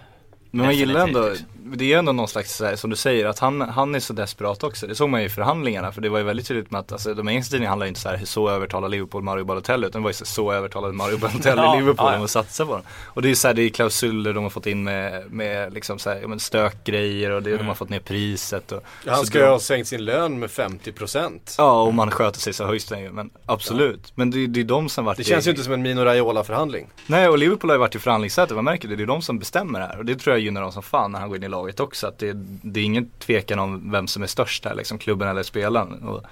[0.56, 1.30] Men man gillar ändå,
[1.76, 4.12] det är ändå någon slags, så här, som du säger, att han, han är så
[4.12, 4.86] desperat också.
[4.86, 7.14] Det såg man ju i förhandlingarna, för det var ju väldigt tydligt med att, alltså,
[7.14, 10.04] de engelska tidningarna handlar ju inte så här, så övertalar Liverpool Mario Balotelli, utan det
[10.04, 12.18] var ju så, så övertalade Mario Balotelli Ja, Liverpool ja, ja.
[12.18, 12.82] om att satsa på dem.
[13.04, 15.72] Och det är ju så här, det är klausuler de har fått in med, med
[15.72, 19.16] liksom så här, ja, men stökgrejer och det, de har fått ner priset och Han
[19.16, 21.54] så ska ju ha sänkt sin lön med 50%.
[21.58, 24.12] Ja, om man sköter sig så höjs den ju, men absolut.
[24.14, 26.00] Men det, det är de som varit Det i- känns ju inte som en Mino
[26.00, 26.86] Raiola-förhandling.
[27.06, 29.38] Nej och Liverpool har ju varit i förhandlingssätet, man märker det, det är de som
[29.38, 31.48] bestämmer här och det tror jag gynnar dem som fan när han går in i
[31.48, 32.06] laget också.
[32.06, 32.32] Att det,
[32.62, 36.02] det är ingen tvekan om vem som är störst här, liksom klubben eller spelaren.
[36.02, 36.24] Och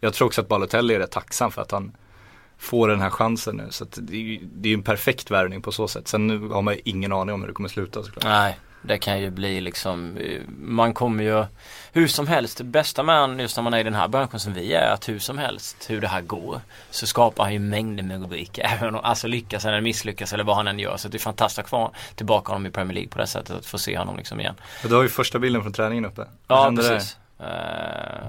[0.00, 1.92] Jag tror också att Balotelli är rätt tacksam för att han
[2.58, 3.66] får den här chansen nu.
[3.70, 6.08] Så att det är ju det är ju en perfekt värvning på så sätt.
[6.08, 8.24] Sen nu har man ju ingen aning om hur det kommer sluta såklart.
[8.24, 10.18] Nej, det kan ju bli liksom,
[10.58, 11.44] man kommer ju
[11.92, 14.40] hur som helst, det bästa med han just när man är i den här branschen
[14.40, 17.58] som vi är, att hur som helst hur det här går så skapar han ju
[17.58, 18.62] mängder med rubriker.
[18.78, 20.96] Även om, alltså lyckas eller misslyckas eller vad han än gör.
[20.96, 23.66] Så det är fantastiskt att få tillbaka honom i Premier League på det sättet, att
[23.66, 24.54] få se honom liksom igen.
[24.82, 26.26] Och du har ju första bilden från träningen uppe.
[26.48, 27.02] Ja, kände det?
[27.40, 27.46] Eh,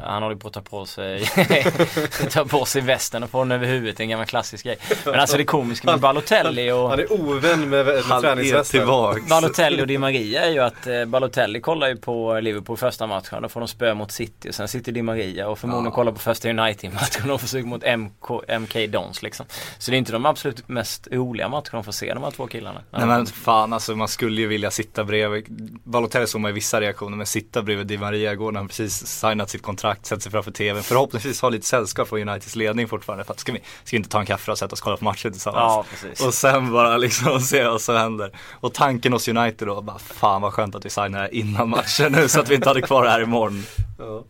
[0.03, 1.25] han håller på att ta på sig
[2.31, 4.77] Ta på sig västen och få den över huvudet, en gammal klassisk grej.
[5.05, 8.87] Men alltså det komiska med Balotelli och Han är ovän med, med Han träningsvästen.
[9.29, 13.41] Balotelli och Di Maria är ju att eh, Balotelli kollar ju på Liverpool första matchen.
[13.41, 16.19] Då får de spö mot City och sen sitter Di Maria och förmodligen kollar på
[16.19, 19.45] första United-matchen och försöker mot MK, MK Dons liksom.
[19.77, 22.47] Så det är inte de absolut mest roliga matcherna de får se de här två
[22.47, 22.81] killarna.
[22.91, 25.45] Nej men fan alltså man skulle ju vilja sitta bredvid
[25.83, 28.98] Balotelli såg man i vissa reaktioner men sitta bredvid Di Maria igår när han precis
[29.07, 30.83] signat sitt kontrakt, sätter sig framför tvn.
[30.83, 34.09] Förhoppningsvis ha lite sällskap från Uniteds ledning fortfarande för att ska vi, ska vi inte
[34.09, 35.85] ta en kaffe och sätta oss och kolla på matchen tillsammans.
[36.19, 36.27] Ja.
[36.27, 38.31] Och sen bara liksom se vad som händer.
[38.51, 42.11] Och tanken hos United då, bara fan vad skönt att vi signar här innan matchen
[42.11, 43.65] nu så att vi inte hade kvar det här imorgon.
[43.99, 44.23] Ja.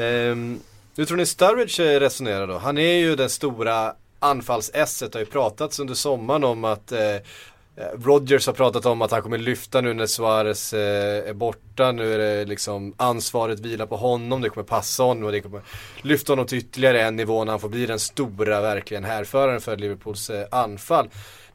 [0.00, 0.60] Ehm,
[0.96, 2.58] hur tror ni Sturridge resonerar då?
[2.58, 5.12] Han är ju den stora anfalls-esset.
[5.12, 7.16] Det har ju pratats under sommaren om att eh,
[7.76, 11.92] Eh, Rodgers har pratat om att han kommer lyfta nu när Suarez eh, är borta.
[11.92, 14.40] Nu är det liksom ansvaret vilar på honom.
[14.40, 15.60] Det kommer passa honom och det kommer
[16.02, 19.76] lyfta honom till ytterligare en nivå när han får bli den stora verkligen härföraren för
[19.76, 21.08] Liverpools eh, anfall.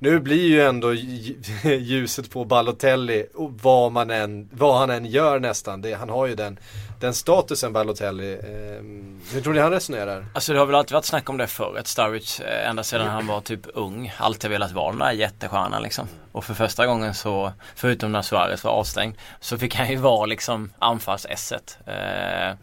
[0.04, 0.94] Nu blir ju ändå
[1.64, 5.82] ljuset på Balotelli och vad, man än, vad han än gör nästan.
[5.82, 6.60] Det, han har ju den,
[7.00, 8.34] den statusen Balotelli.
[8.34, 10.26] Eh, hur tror ni han resonerar?
[10.34, 11.78] Alltså det har väl alltid varit snack om det förr.
[11.80, 15.84] Att Sturridge eh, ända sedan han var typ ung alltid velat vara den där jättestjärnan
[15.84, 16.08] liksom.
[16.32, 20.26] Och för första gången så, förutom när Suarez var avstängd, så fick han ju vara
[20.26, 21.78] liksom anfallsesset.
[21.86, 22.56] Eh,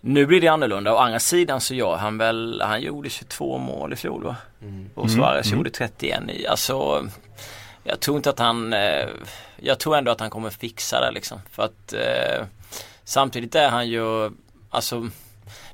[0.00, 0.94] nu blir det annorlunda.
[0.94, 4.36] Å andra sidan så gör han väl, han gjorde 22 mål i fjol va?
[4.94, 7.04] Och Suarez gjorde 31 i, alltså
[7.84, 9.08] jag tror inte att han, eh,
[9.56, 11.40] jag tror ändå att han kommer fixa det liksom.
[11.50, 12.46] För att eh,
[13.04, 14.30] samtidigt är han ju,
[14.70, 15.08] alltså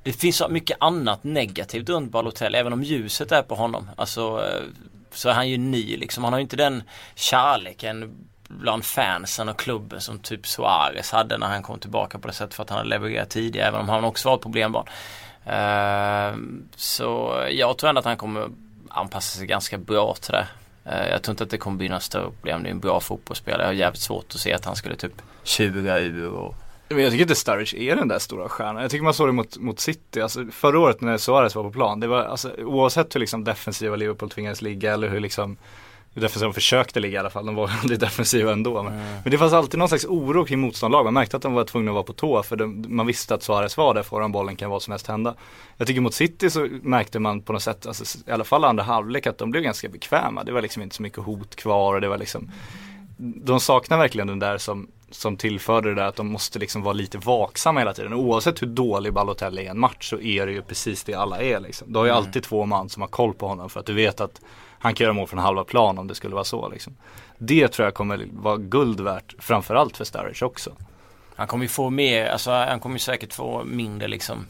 [0.02, 3.90] det finns så mycket annat negativt runt Balotelli, även om ljuset är på honom.
[3.96, 4.62] Alltså eh,
[5.12, 6.24] så är han ju ny liksom.
[6.24, 6.82] Han har ju inte den
[7.14, 12.34] kärleken bland fansen och klubben som typ Suarez hade när han kom tillbaka på det
[12.34, 14.86] sättet för att han hade levererat tidigare, även om han också var ett problembarn.
[15.46, 16.36] Eh,
[16.76, 18.48] så jag tror ändå att han kommer
[18.88, 20.46] anpassa sig ganska bra till det.
[20.84, 22.62] Eh, jag tror inte att det kommer bli några större problem.
[22.62, 23.62] Det är en bra fotbollsspelare.
[23.62, 26.54] Jag har jävligt svårt att se att han skulle typ tjura ur och
[26.88, 28.82] Men jag tycker inte Sturridge är den där stora stjärnan.
[28.82, 30.20] Jag tycker man såg det mot, mot City.
[30.20, 32.00] Alltså, förra året när Suarez var på plan.
[32.00, 35.56] Det var, alltså, oavsett hur liksom, defensiva Liverpool tvingades ligga eller hur liksom
[36.16, 37.46] hur defensiva de försökte ligga i alla fall.
[37.46, 38.82] De var aldrig defensiva ändå.
[38.82, 41.04] Men, men det fanns alltid någon slags oro kring motståndarlag.
[41.04, 43.42] Man märkte att de var tvungna att vara på tå för de, man visste att
[43.42, 45.34] Suarez var där föran bollen kan vad som helst hända.
[45.76, 48.84] Jag tycker mot City så märkte man på något sätt, alltså, i alla fall andra
[48.84, 50.44] halvlek, att de blev ganska bekväma.
[50.44, 52.50] Det var liksom inte så mycket hot kvar och det var liksom
[53.18, 56.92] de saknar verkligen den där som, som tillförde det där att de måste liksom vara
[56.92, 58.14] lite vaksamma hela tiden.
[58.14, 61.42] Oavsett hur dålig Balotelli är i en match så är det ju precis det alla
[61.42, 61.92] är liksom.
[61.92, 64.20] Du har ju alltid två man som har koll på honom för att du vet
[64.20, 64.40] att
[64.86, 66.96] han kan göra mål från halva plan om det skulle vara så liksom.
[67.38, 70.70] Det tror jag kommer vara guld värt framförallt för Sturridge också.
[71.36, 74.46] Han kommer ju få mer, alltså han kommer ju säkert få mindre liksom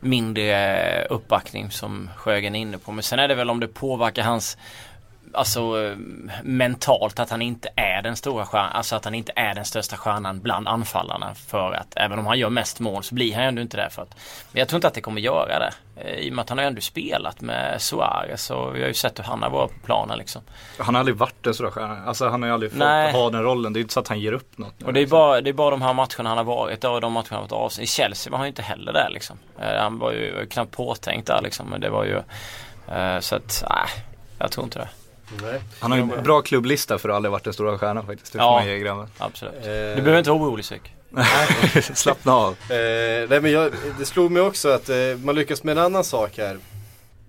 [0.00, 2.92] mindre eh, uppbackning som Sjögren är inne på.
[2.92, 4.58] Men sen är det väl om det påverkar hans
[5.36, 5.94] Alltså
[6.42, 9.96] mentalt att han inte är den stora stjärnan, alltså att han inte är den största
[9.96, 13.48] stjärnan bland anfallarna för att även om han gör mest mål så blir han ju
[13.48, 14.14] ändå inte det för att
[14.52, 16.58] Men jag tror inte att det kommer göra det eh, I och med att han
[16.58, 19.86] har ändå spelat med Suarez och vi har ju sett hur han har varit på
[19.86, 20.42] planen liksom
[20.78, 22.04] Han har aldrig varit en stor stjärna.
[22.06, 23.12] Alltså han har ju aldrig fått Nej.
[23.12, 23.72] ha den rollen.
[23.72, 24.74] Det är inte så att han ger upp något.
[24.78, 25.18] nu, Och det är, liksom.
[25.18, 27.42] bara, det är bara de här matcherna han har varit och de matcherna han har
[27.42, 27.84] varit avstängd.
[27.84, 29.38] I Chelsea var han ju inte heller där liksom.
[29.60, 31.66] Eh, Han var ju knappt påtänkt där liksom.
[31.70, 32.16] Men det var ju
[32.96, 34.04] eh, Så att, nej.
[34.38, 34.88] Jag tror inte det.
[35.42, 35.60] Nej.
[35.80, 38.32] Han har ju en bra klubblista för att aldrig varit den stora stjärnan faktiskt.
[38.32, 38.52] Det får Ja.
[38.52, 39.06] man ge grabben.
[39.18, 39.54] Absolut.
[39.54, 40.92] Eh, Du behöver inte vara orolig Psyk.
[41.94, 42.52] Slappna av.
[42.52, 46.04] Eh, nej men jag, det slog mig också att eh, man lyckas med en annan
[46.04, 46.58] sak här.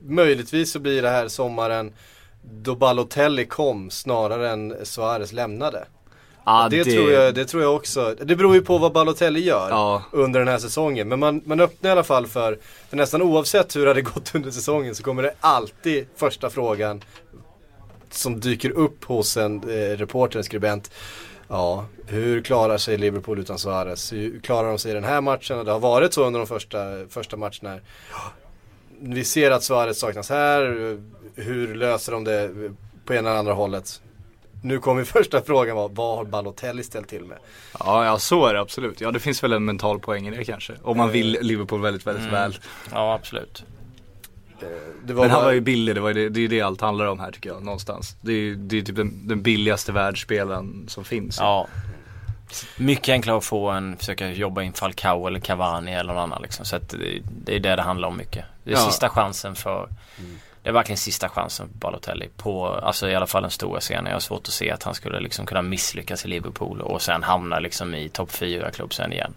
[0.06, 1.94] Möjligtvis så blir det här sommaren
[2.42, 5.86] då Balotelli kom snarare än Suarez lämnade.
[6.46, 8.16] Ja, det, Tror jag, det tror jag också.
[8.22, 10.04] Det beror ju på vad Balotelli gör Ja.
[10.12, 11.08] under den här säsongen.
[11.08, 12.58] Men man, man öppnar i alla fall för,
[12.90, 17.02] för nästan oavsett hur det hade gått under säsongen så kommer det alltid första frågan
[18.10, 20.92] som dyker upp hos en eh, reporter, en skribent.
[21.48, 24.14] Ja, hur klarar sig Liverpool utan Suarez?
[24.14, 25.60] Hur klarar de sig i den här matchen?
[25.60, 26.78] Och det har varit så under de första,
[27.10, 27.70] första matcherna.
[27.70, 27.82] här.
[29.00, 30.98] Vi ser att Suarez saknas här.
[31.36, 32.52] Hur löser de det
[33.06, 34.02] på ena eller andra hållet?
[34.62, 37.38] nu kommer första frågan var, vad har Balotelli ställt till med?
[37.80, 39.02] Ja, ja så är det absolut.
[39.02, 40.74] Ja det finns väl en mental poäng i det kanske.
[40.84, 42.34] Om man vill Liverpool väldigt, väldigt Mm.
[42.36, 42.58] väl.
[42.92, 43.64] Ja absolut.
[44.64, 44.68] Eh,
[45.04, 46.48] Det var Men han bara- var ju billig, det, var ju det, det är ju
[46.48, 48.16] det allt handlar om här tycker jag någonstans.
[48.22, 51.38] Det är ju det är typ den, den billigaste världsspelaren som finns.
[51.40, 51.68] Ja.
[52.78, 56.66] Mycket enklare att få än försöka jobba in Falcao eller Cavani eller någon annan liksom.
[56.66, 58.46] Så att det, det är det det handlar om mycket.
[58.64, 58.86] Det är Ja.
[58.86, 59.90] sista chansen för
[60.64, 64.06] Det är verkligen sista chansen för Balotelli på, alltså i alla fall den stora scenen.
[64.06, 67.24] Jag har svårt att se att han skulle liksom kunna misslyckas i Liverpool och sen
[67.24, 69.34] hamna liksom i topp 4 klubb sen igen.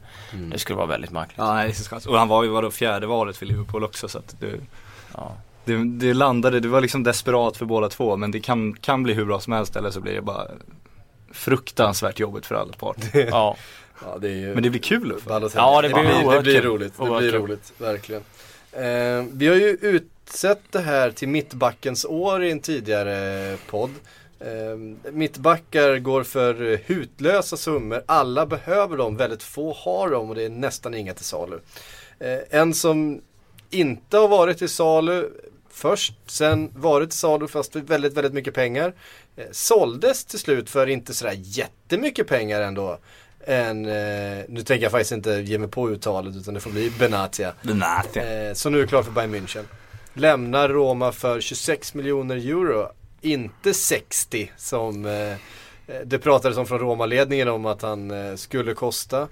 [0.52, 1.38] Det skulle vara väldigt märkligt.
[1.38, 1.74] Ja, nej.
[2.08, 4.46] Och han var ju vadå fjärde valet för Liverpool också så att det,
[5.20, 5.36] Ja.
[5.64, 9.12] det, det landade, det var liksom desperat för båda två men det kan, kan bli
[9.14, 10.46] hur bra som helst eller så blir det bara
[11.32, 13.28] fruktansvärt jobbigt för alla parter.
[13.30, 13.56] Ja.
[14.04, 15.14] Ja, det ju Men det blir kul.
[15.28, 15.38] Ja,
[15.82, 16.70] det blir det blir kul.
[16.70, 16.92] roligt.
[16.98, 18.22] Det blir roligt, verkligen.
[18.72, 23.90] Eh, vi har ju utsett det här till mittbackens år i en tidigare podd.
[24.40, 28.02] Eh, mittbackar går för hutlösa summor.
[28.06, 31.58] Alla behöver dem, väldigt få har dem och det är nästan inga till salu.
[32.18, 33.20] Eh, en som
[33.70, 35.30] inte har varit till salu
[35.70, 38.94] först, sen varit till salu fast för väldigt, väldigt mycket pengar.
[39.36, 42.98] Eh, såldes till slut för inte sådär jättemycket pengar ändå.
[43.44, 46.92] En, eh, nu tänker jag faktiskt inte ge mig på uttalet utan det får bli
[46.98, 47.52] Benatia.
[47.62, 48.48] Nej.
[48.48, 49.64] Eh, så nu är det klart för Bayern München.
[50.14, 52.88] Lämnar Roma för 26 miljoner euro.
[53.20, 55.36] Inte 60 som eh, eh,
[56.04, 59.28] det pratades om från Roma-ledningen om att han eh, skulle kosta.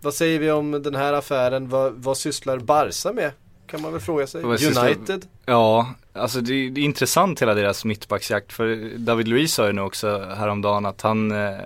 [0.00, 1.68] Vad säger vi om den här affären?
[1.68, 3.32] Vad, vad sysslar Barca med?
[3.66, 4.42] Kan man väl fråga sig.
[4.86, 5.26] United?
[5.46, 9.80] Ja, alltså det, det är intressant hela deras mittbacksjakt för David Luiz sa ju nu
[9.82, 11.58] också häromdagen att han eh,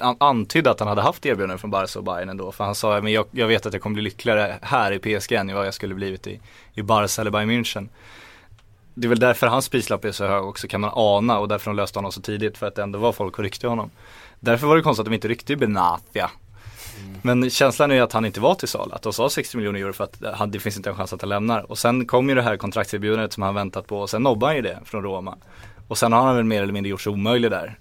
[0.00, 2.52] an- antydde att han hade haft erbjudanden från Barca och Bayern ändå.
[2.52, 5.32] För han sa, men jag, jag vet att jag kommer bli lyckligare här i PSG
[5.32, 6.40] än vad jag skulle blivit i,
[6.74, 7.88] i Barca eller Bayern München.
[8.94, 11.70] Det är väl därför hans prislapp är så hög också kan man ana och därför
[11.70, 13.90] de löste honom så tidigt för att det ändå var folk och ryckte honom.
[14.40, 16.30] Därför var det konstigt att de inte ryckte Benatia.
[17.22, 19.92] Men känslan är att han inte var till salu, att de sa 60 miljoner euro
[19.92, 21.70] för att eh, han, det finns inte en chans att han lämnar.
[21.70, 24.56] Och sen kom ju det här kontraktserbjudandet som han väntat på och sen nobbade han
[24.56, 25.36] ju det från Roma.
[25.88, 27.78] Och sen har han väl mer eller mindre gjort sig omöjlig där.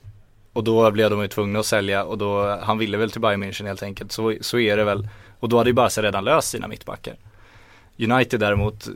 [0.53, 3.43] Och då blev de ju tvungna att sälja och då, han ville väl till Bayern
[3.43, 4.11] München helt enkelt.
[4.11, 5.07] Så, så är det väl.
[5.39, 7.15] Och då hade ju Barca redan löst sina mittbackar.
[7.99, 8.87] United däremot,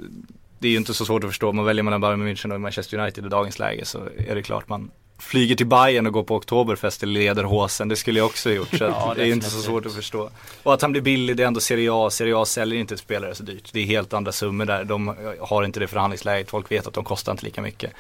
[0.59, 1.51] det är ju inte så svårt att förstå.
[1.51, 4.69] Man väljer mellan Bayern München och Manchester United i dagens läge så är det klart
[4.69, 7.87] man flyger till Bayern och går på Oktoberfest i lederhosen.
[7.87, 8.69] Det skulle jag också ha gjort.
[8.69, 10.29] Så Ja, det är inte så svårt att förstå.
[10.63, 12.09] Och att han blir billig, det är ändå Serie A.
[12.09, 13.69] Serie A säljer inte spelare så dyrt.
[13.73, 14.83] Det är helt andra summor där.
[14.83, 16.49] De har inte det förhandlingsläget.
[16.49, 17.91] Folk vet att de kostar inte lika mycket.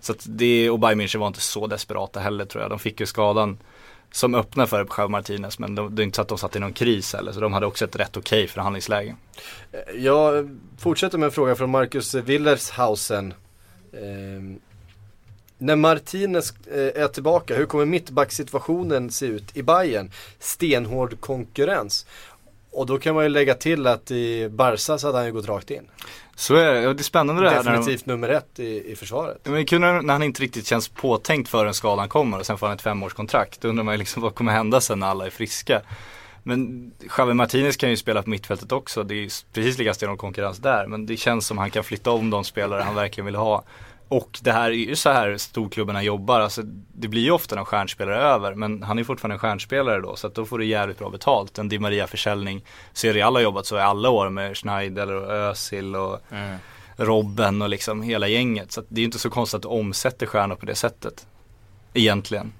[0.00, 2.70] Så att det, och Bayern München var inte så desperata heller tror jag.
[2.70, 3.58] De fick ju skadan
[4.12, 6.58] som öppnade för Javi Martinez men de, det är inte så att de satt i
[6.58, 7.32] någon kris heller.
[7.32, 9.16] Så de hade också ett rätt okej förhandlingsläge.
[9.94, 13.34] Jag fortsätter med en fråga från Marcus Willershausen.
[15.62, 20.10] När Martinez eh, är tillbaka, hur kommer mittbacksituationen se ut i Bayern?
[20.38, 22.06] Stenhård konkurrens.
[22.70, 25.48] Och då kan man ju lägga till att i Barca så hade han ju gått
[25.48, 25.82] rakt in.
[26.34, 27.62] Så är det, och det är spännande det här.
[27.62, 29.40] Definitivt nummer ett i, i försvaret.
[29.44, 32.66] Ja, Men kul när han inte riktigt känns påtänkt förrän skadan kommer och sen får
[32.66, 33.60] han ett femårskontrakt.
[33.60, 35.82] Då undrar man ju liksom vad kommer hända sen när alla är friska.
[36.42, 39.02] Men Javi Martinez kan ju spela på mittfältet också.
[39.02, 40.86] Det är ju precis lika stenhård konkurrens där.
[40.86, 43.64] Men det känns som han kan flytta om de spelare han verkligen vill ha.
[44.12, 46.40] Och det här är ju så här storklubbarna jobbar.
[46.40, 46.62] Alltså,
[46.94, 48.54] det blir ju ofta en stjärnspelare över.
[48.54, 50.16] Men han är fortfarande en stjärnspelare då.
[50.16, 51.58] Så att då får du jävligt bra betalt.
[51.58, 52.64] En Di Maria-försäljning.
[52.92, 56.56] Serial har jobbat så i alla år med Schneider och Özil och Mm.
[56.96, 58.72] Robben och liksom hela gänget.
[58.72, 61.26] Så det är ju inte så konstigt att de omsätter stjärnor på det sättet.
[61.94, 62.52] Egentligen.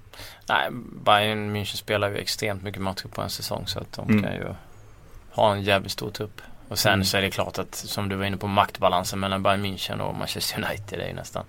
[0.49, 0.69] Nej,
[1.05, 4.23] Bayern München spelar ju extremt mycket matcher på en säsong så att de Mm.
[4.23, 4.45] kan ju
[5.31, 6.41] ha en jävligt stor trupp.
[6.73, 7.05] Och sen Mm.
[7.05, 10.15] så är det klart att som du var inne på maktbalansen mellan Bayern München och
[10.15, 11.45] Manchester United är ju nästan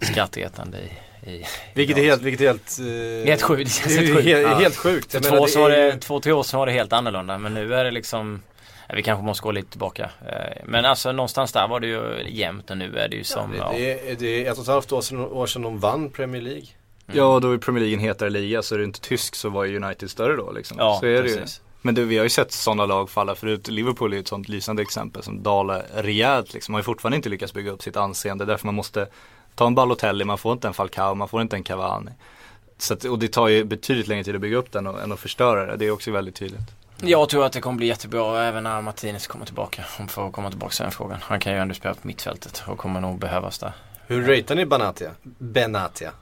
[0.00, 1.44] skrattretande i, i
[1.74, 2.78] Vilket är helt, vilket är helt...
[3.22, 4.26] eh, Helt sjukt, det känns det är helt sjukt.
[4.26, 4.54] Helt, Ja.
[4.58, 5.12] helt sjukt.
[5.12, 7.38] För två, menar, så var är det, två, tre år sedan var det helt annorlunda
[7.38, 8.42] men nu är det liksom
[8.88, 10.10] ja, Vi kanske måste gå lite tillbaka.
[10.28, 13.54] Eh, Men alltså någonstans där var det ju jämnt och nu är det ju som
[13.58, 16.10] ja, Det är, det är ett och ett halvt år sedan, år sedan de vann
[16.10, 16.66] Premier League.
[17.12, 19.64] Ja, då är Premier League en hetare liga så är det inte tysk så var
[19.64, 20.76] ju United större då liksom.
[20.80, 21.44] Ja, så är det ju.
[21.82, 23.68] Men du, vi har ju sett sådana lag falla förut.
[23.68, 26.72] Liverpool är ju ett sådant lysande exempel som dalar rejält liksom.
[26.72, 28.44] Man har ju fortfarande inte lyckats bygga upp sitt anseende.
[28.44, 29.06] Därför man måste
[29.54, 32.10] ta en Balotelli, man får inte en Falcao, man får inte en Cavani.
[32.78, 35.12] Så att, och det tar ju betydligt längre tid att bygga upp den och, än
[35.12, 35.76] att förstöra det.
[35.76, 36.60] Det är också väldigt tydligt.
[37.00, 39.84] Jag tror att det kommer bli jättebra även när Martinez kommer tillbaka.
[39.98, 41.18] Om får komma tillbaka till den frågan.
[41.22, 43.72] Han kan ju ändå spela på mittfältet och kommer nog behövas där.
[44.06, 45.10] Hur ratear ni Benatia?
[45.22, 46.12] Benatia?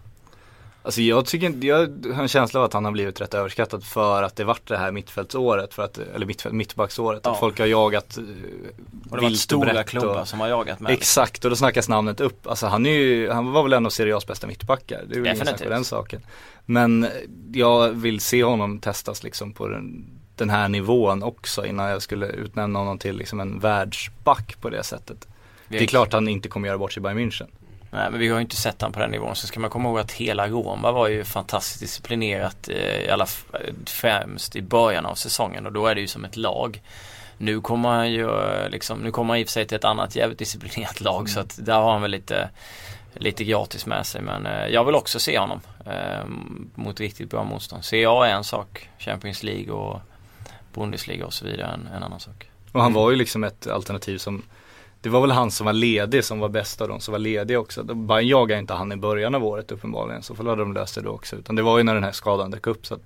[0.83, 1.79] Alltså jag tycker inte, jag
[2.15, 4.77] har en känsla av att han har blivit rätt överskattad för att det vart det
[4.77, 7.21] här mittfältsåret, för att, eller mittfält, mittbacksåret.
[7.25, 7.33] Ja.
[7.33, 8.29] Att folk har jagat eh, Och
[9.11, 10.93] det har varit stora klubbar som har jagat med.
[10.93, 12.47] Exakt, och då snackas namnet upp.
[12.47, 15.03] Alltså han är ju, han var väl en av Serie A's bästa mittbackar.
[15.09, 16.21] Det är väl ingen på den saken.
[16.67, 17.11] Men eh,
[17.53, 22.27] jag vill se honom testas liksom på den, den här nivån också innan jag skulle
[22.27, 25.29] utnämna honom till liksom en världsback på det sättet.
[25.69, 27.47] Det är klart han inte kommer göra bort sig i Bayern München.
[27.91, 29.37] Nej men vi har ju inte sett han på den nivån.
[29.37, 33.27] Så ska man komma ihåg att hela Roma var ju fantastiskt disciplinerat eh, i alla
[33.53, 36.83] eh, främst i början av säsongen och då är det ju som ett lag.
[37.39, 39.85] Nu kommer han ju eh, liksom, nu kommer han i och för sig till ett
[39.85, 42.51] annat jävligt disciplinerat lag så att där har han väl lite
[43.15, 46.25] Lite gratis med sig men eh, jag vill också se honom eh,
[46.75, 47.85] mot riktigt bra motstånd.
[47.85, 50.01] CA är en sak, Champions League och
[50.73, 52.51] Bundesliga och så vidare en, en annan sak.
[52.73, 54.43] Och han var ju liksom ett alternativ som
[55.03, 57.59] det var väl han som var ledig som var bäst av de som var lediga
[57.59, 57.83] också.
[57.83, 60.23] De bara jagade inte han i början av året uppenbarligen.
[60.23, 61.37] Så får hade de löst det då också.
[61.37, 62.87] Utan det var ju när den här skadan dök upp.
[62.87, 63.01] Så att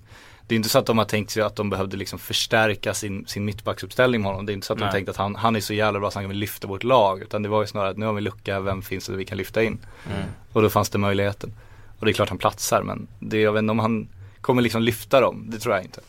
[0.46, 3.26] det är inte så att de har tänkt sig att de behövde liksom förstärka sin,
[3.26, 4.46] sin mittbacksuppställning med honom.
[4.46, 4.88] Det är inte så att Nej.
[4.88, 7.22] de tänkte att han, han är så jävla bra så han kan lyfta vårt lag.
[7.22, 9.38] Utan det var ju snarare att nu har vi lucka, vem finns det vi kan
[9.38, 9.78] lyfta in?
[10.12, 10.22] Mm.
[10.52, 11.52] Och då fanns det möjligheten.
[11.98, 14.08] Och det är klart han platsar men det, jag vet inte om han
[14.40, 15.44] kommer liksom lyfta dem.
[15.48, 16.00] Det tror jag inte.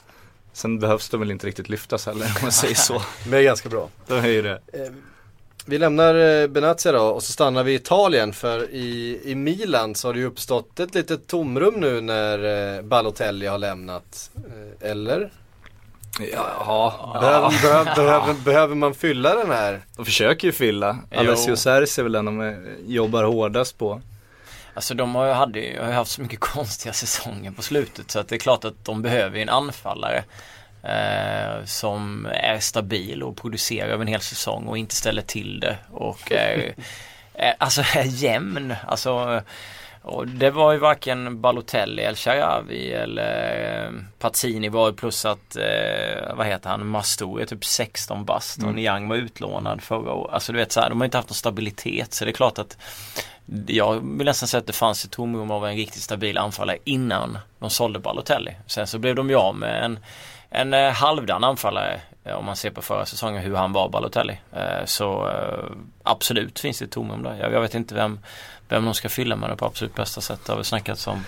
[0.54, 3.02] Sen behövs de väl inte riktigt lyftas heller om man säger så.
[3.24, 3.90] Men det är ganska bra.
[4.08, 4.60] Då är ju det.
[5.68, 9.96] Vi lämnar eh, Benazia då och så stannar vi i Italien för i, i Milan
[9.96, 14.32] så har det ju uppstått ett litet tomrum nu när eh, Balotelli har lämnat.
[14.36, 15.32] Eh, eller?
[16.32, 19.82] Ja, Behöver, behöver, behöver, behöver man fylla den här?
[19.96, 20.98] de försöker ju fylla.
[21.16, 22.54] Alessio Sersi är väl den de eh,
[22.88, 24.02] jobbar hårdast på.
[24.74, 28.20] Alltså de har ju, hade, har ju haft så mycket konstiga säsonger på slutet så
[28.20, 30.24] att det är klart att de behöver ju en anfallare
[30.86, 35.78] eh, som är stabil och producerar över en hel säsong och inte ställer till det
[35.92, 36.76] och är,
[37.34, 38.76] är, alltså är jämn.
[38.88, 39.42] Alltså,
[40.02, 46.36] och det var ju varken Balotelli eller Sharawi eller eh, Pazzini var plus att, eh,
[46.36, 50.34] vad heter han, Mastori är typ 16 bast och Niang var utlånad förra året.
[50.34, 52.60] Alltså du vet så här, de har inte haft någon stabilitet så det är klart
[52.60, 52.78] att
[53.68, 57.38] jag vill nästan säga att det fanns ett tomrum av en riktigt stabil anfallare innan
[57.60, 58.56] de sålde Balotelli.
[58.68, 60.00] Sen så blev de ju av med en,
[60.56, 64.40] en eh, halvdan anfallare eh, om man ser på förra säsongen hur han var Balotelli.
[64.54, 65.72] Eh, Så eh,
[66.04, 67.38] absolut finns det ett tomrum där.
[67.42, 68.20] Jag, jag vet inte vem,
[68.68, 70.40] vem de ska fylla med det på absolut bästa sätt.
[70.46, 71.26] Det har väl snackats om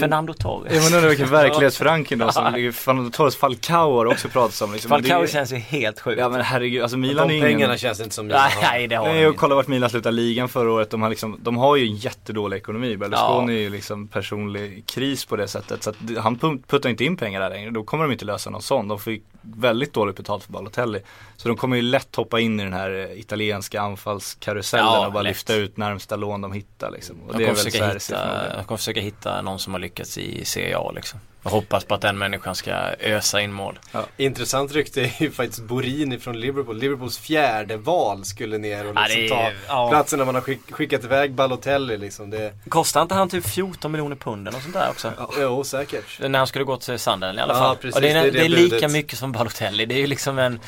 [0.00, 0.74] Fernando Torres.
[0.74, 4.88] Jag undrar vilken verklighetsförankring då som ligger, Fernando Torres Falcao har också pratats om liksom.
[4.88, 6.20] Falcao Det känns ju helt sjukt.
[6.20, 8.72] Ja men herregud, alltså Milan De är ingen pengarna känns inte som Milan nej, har.
[8.72, 9.38] nej, det har Nej, de och inte.
[9.38, 10.90] kolla vart Milan slutade ligan förra året.
[10.90, 12.96] De har, liksom, de har ju en jättedålig ekonomi.
[12.96, 13.58] Berlusconi Ja.
[13.58, 15.82] är ju liksom personlig kris på det sättet.
[15.82, 17.70] Så att han put- puttar inte in pengar där längre.
[17.70, 18.88] Då kommer de inte lösa någon sån.
[18.88, 21.00] De får ju väldigt dåligt betalt för Balotelli.
[21.36, 25.12] Så de kommer ju lätt hoppa in i den här eh, italienska anfallskarusellen Ja, och
[25.12, 25.30] bara lätt.
[25.30, 27.16] lyfta ut närmsta lån de hittar liksom.
[27.26, 30.18] Och De det är kommer, försöka hitta, de kommer försöka hitta någon som har lyckats
[30.18, 31.20] i Serie A liksom.
[31.44, 32.70] Jag hoppas på att den människan ska
[33.00, 33.78] ösa in mål.
[34.16, 36.78] Intressant rykte är ju faktiskt Borini från Liverpool.
[36.78, 39.88] Liverpools fjärde val skulle ner och Ja, liksom ta är- ja.
[39.90, 42.30] platsen när man har skick, skickat iväg Balotelli liksom.
[42.30, 45.12] Det, Kostar inte han typ 14 miljoner pund eller något sånt där också?
[45.40, 46.20] jo säkert.
[46.20, 47.76] När han skulle gå till Sunderland i alla Ja, fall.
[47.76, 49.86] precis, och det är, det är det är lika mycket som Balotelli.
[49.86, 50.60] Det är ju liksom en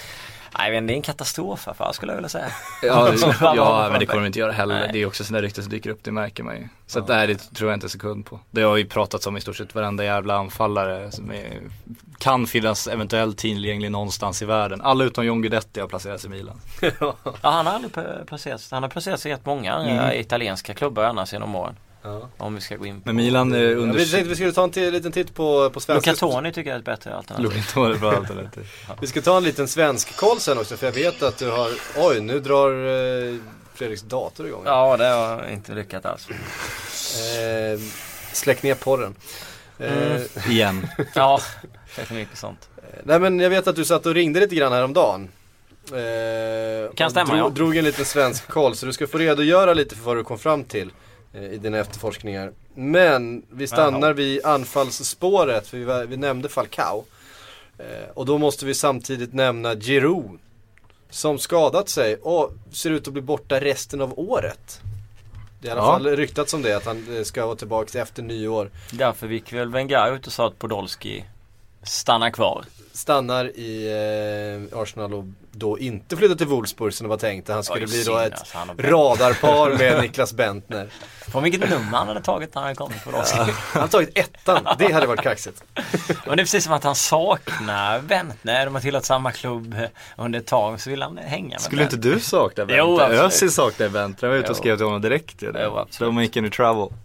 [0.59, 2.47] Nej, men det är en katastrof här, skulle jag vilja säga.
[2.83, 4.75] Ja, det, ja men det kommer de inte göra heller.
[4.81, 4.90] Nej.
[4.93, 6.69] Det är också sådana rykten som dyker upp, det märker man ju.
[6.87, 8.40] Så att, nej, det tror jag inte en sekund på.
[8.51, 11.61] Det har ju pratats om i stort sett varenda jävla anfallare som är,
[12.19, 14.81] kan finnas eventuellt tillgänglig någonstans i världen.
[14.81, 16.61] Alla utom John Guidetti har placerats i Milan.
[17.01, 18.71] Ja, han har aldrig pla- placerats.
[18.71, 21.77] Han har placerats i rätt många andra italienska klubbar annars genom åren.
[22.05, 22.29] Ja.
[22.37, 23.09] Om vi ska gå in på.
[23.09, 23.99] Men Milan är Ja, under...
[23.99, 26.11] vi tänkte vi skulle ta en liten titt på, på svenska.
[26.11, 27.59] Lucatoni tycker jag är ett bättre alternativ.
[27.77, 28.71] Är bra alternativ.
[29.01, 31.71] Vi ska ta en liten svensk koll sen också för jag vet att du har,
[31.97, 33.37] oj nu drar eh,
[33.75, 34.62] Fredriks dator igång.
[34.67, 36.29] Ja, det har inte lyckats alls.
[36.31, 37.81] Eh,
[38.33, 39.14] släck ner porren.
[39.79, 40.87] Eh, Igen.
[41.14, 41.40] Ja,
[41.97, 42.69] det är för mycket sånt.
[43.05, 45.29] Nej men jag vet att du satt och ringde lite grann häromdagen.
[45.93, 47.49] Eh, Kan stämma, drog, ja.
[47.49, 50.38] drog en liten svensk koll så du ska få redogöra lite för vad du kom
[50.38, 50.93] fram till eh,
[51.35, 52.53] i dina efterforskningar.
[52.75, 57.05] Men vi stannar vid anfallsspåret för vi, var- vi nämnde Falcao.
[57.79, 60.38] Eh, och då måste vi samtidigt nämna Giroud.
[61.11, 64.81] Som skadat sig och ser ut att bli borta resten av året.
[65.61, 65.92] Det är i alla Ja.
[65.92, 68.70] fall ryktats om det, att han eh, ska vara tillbaka efter nyår.
[68.92, 71.25] Därför gick väl Wenger ut och sa att Podolski
[71.85, 72.64] stannar kvar.
[72.92, 73.88] stannar i
[74.73, 75.25] eh, Arsenal och
[75.57, 77.49] då inte flyttar till Wolfsburg som det var tänkt.
[77.49, 80.88] Han skulle Oj, bli då ett alltså, radarpar med Niklas Bentner.
[81.29, 83.33] Från vilket nummer han hade tagit när han kom på oss.
[83.33, 85.64] Han har tagit ettan, det hade varit kaxigt.
[86.27, 88.64] Men det är precis som att han saknar Bentner.
[88.64, 89.77] De har tillhört samma klubb
[90.17, 92.15] under ett tag så vill han hänga med Skulle inte Bentner.
[92.15, 93.04] du sakna Jo, Bentner?
[93.04, 93.21] absolut.
[93.33, 94.29] Özil saknar Bentner.
[94.29, 94.61] Jag var ute och Jo.
[94.61, 95.52] skrev till honom direkt ju.
[95.54, 96.15] Jo, absolut.
[96.15, 96.96] De gick in i trouble.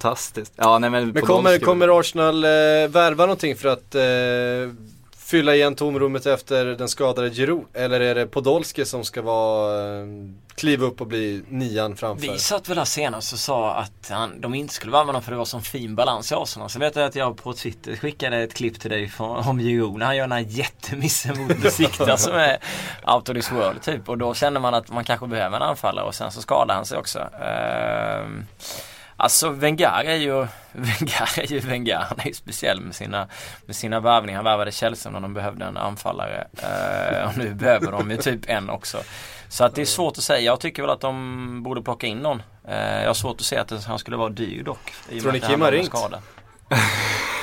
[0.00, 0.52] Fantastiskt.
[0.56, 2.50] Ja, nej, men Men kommer, kommer Arsenal eh,
[2.88, 4.74] värva någonting för att eh,
[5.18, 7.64] fylla igen tomrummet efter den skadade Giroud?
[7.74, 10.06] Eller är det Podolski som ska vara, eh,
[10.54, 12.32] kliva upp och bli nian framför?
[12.32, 15.30] Vi satt väl här senast och sa att han, de inte skulle värva honom för
[15.30, 16.70] det var sån fin balans i Arsenal.
[16.70, 19.98] Så vet jag att jag på Twitter skickade ett klipp till dig från, om Giroud
[19.98, 22.58] när han gör den här jättemissen mot Besiktas som är
[23.06, 24.08] out of this world typ.
[24.08, 26.86] Och då känner man att man kanske behöver en anfallare och sen så skadar han
[26.86, 27.18] sig också.
[27.18, 28.46] Ehm,
[29.16, 30.32] Alltså Wenger är ju
[30.72, 31.96] Wenger är ju Wenger.
[31.96, 33.28] Han är ju speciell med sina,
[33.66, 34.38] med sina värvningar.
[34.38, 36.46] Han värvade Chelsea när de behövde en anfallare.
[36.62, 38.98] Eh, och nu behöver de ju typ en också.
[39.48, 40.40] Så att det är svårt att säga.
[40.40, 42.42] Jag tycker väl att de borde plocka in någon.
[42.68, 44.92] Eh, jag har svårt att se att han skulle vara dyr dock.
[45.20, 45.86] Tror ni Kim har ringt?
[45.86, 46.18] skada.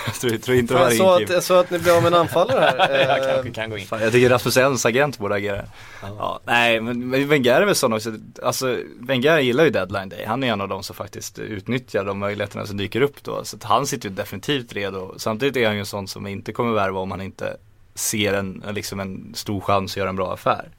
[0.05, 1.26] Jag tror, tror inte det var jag, sa Kim.
[1.26, 2.99] att, jag sa att ni blir av med en anfallare här.
[3.19, 3.86] jag kanske kan gå in.
[3.86, 5.65] Fan, jag tycker Rasmus Elms agent borde agera.
[6.01, 6.39] Ja.
[6.45, 8.13] nej, men, men Wenger är väl sån också.
[8.43, 10.26] Alltså, Wenger gillar ju deadline day.
[10.26, 13.43] Han är en av de som faktiskt utnyttjar de möjligheterna som dyker upp då.
[13.43, 15.13] Så att han sitter ju definitivt redo.
[15.17, 17.57] Samtidigt är han ju en sån som inte kommer värva om han inte
[17.95, 20.69] ser en, liksom en stor chans att göra en bra affär.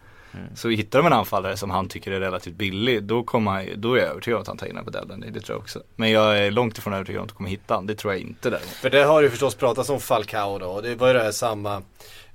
[0.55, 3.95] Så hittar de en anfallare som han tycker är relativt billig, då, kommer han, då
[3.95, 4.75] är jag övertygad om att han tar in
[5.21, 5.31] day.
[5.31, 5.83] Det tror jag också.
[5.97, 7.87] Men jag är långt ifrån övertygad om att de kommer hitta honom.
[7.87, 8.69] Det tror jag inte däremot.
[8.69, 11.33] För det har ju förstås pratats om Falcao då och det var ju det här
[11.33, 11.83] samma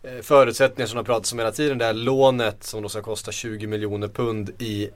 [0.03, 1.77] eh, förutsättningar som det har pratats om hela tiden.
[1.77, 4.89] Det här lånet som då ska kosta 20 miljoner pund i,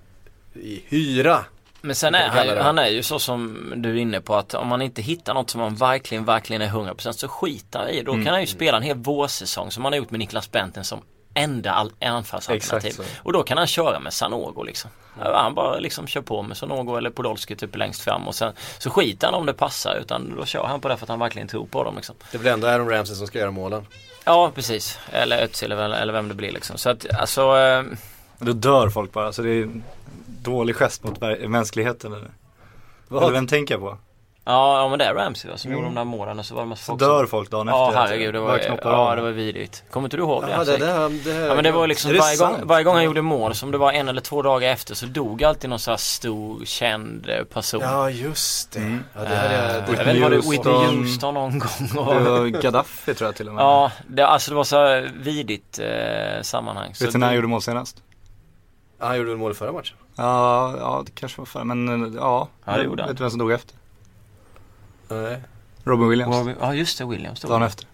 [0.53, 1.45] i hyra.
[1.85, 4.53] Men sen är han, ju- han är ju så som du är inne på att
[4.53, 8.01] om man inte hittar något som man verkligen, verkligen är 100% så skiter han i.
[8.03, 8.25] Då Mm.
[8.25, 10.99] kan han ju spela en hel vårsäsong som han har gjort med Niklas Benten som
[11.33, 12.99] enda all- anfallsalternativ.
[13.23, 14.91] Och då kan han köra med Sanogo liksom.
[15.19, 18.89] Han bara liksom kör på med Sanogo eller Podolski typ längst fram och sen så
[18.89, 21.47] skiter han om det passar utan då kör han på det för att han verkligen
[21.47, 22.15] tror på dem liksom.
[22.31, 23.87] Det blir ändå Aaron Ramsey som ska göra målen.
[24.25, 24.99] Ja precis.
[25.11, 26.77] Eller Özil eller, eller vem det blir liksom.
[26.77, 27.83] Så att alltså eh,
[28.39, 29.83] Då dör folk bara, så det är en
[30.25, 32.31] dålig gest mot mänskligheten eller?
[33.07, 33.23] Vad?
[33.23, 33.97] Eller vem tänker jag på?
[34.45, 36.61] Ja, ja men det är Ramsey va, som gjorde de där målen och så var
[36.61, 37.27] det massa Så folk dör som...
[37.27, 38.01] folk dagen Ja efter.
[38.01, 39.83] herregud, det var, ja, det var vidrigt.
[39.91, 40.49] Kommer inte du ihåg det?
[40.51, 42.95] Ja, Alltså, det, det, det, Ja men det var liksom det varje gång, varje gång
[42.95, 45.79] han gjorde mål, som det var en eller två dagar efter så dog alltid någon
[45.79, 47.81] sån här stor känd eh, person.
[47.81, 48.79] Ja just det.
[48.79, 49.03] Mm.
[49.15, 51.33] Ja, det jag, Eh, det, jag vet inte, var det Whitney Houston.
[51.33, 51.71] Någon gång?
[51.93, 53.61] Det Och, var Gaddafi tror jag till och med.
[53.63, 56.95] ja, det, alltså det var så här vidigt eh, sammanhang.
[56.95, 57.97] Så Vet du när han det- gjorde mål senast?
[58.99, 59.97] Ja, han gjorde mål förra matchen?
[60.15, 62.47] Ja, ja det kanske var förra, men eh, ja.
[62.65, 63.09] Ja, det gjorde han.
[63.09, 63.75] Vet du vem som dog efter?
[65.21, 65.37] Nej.
[65.83, 66.35] Robin Williams.
[66.35, 67.67] Var vi- Ja just det, Williams Dagen det.
[67.67, 67.85] efter.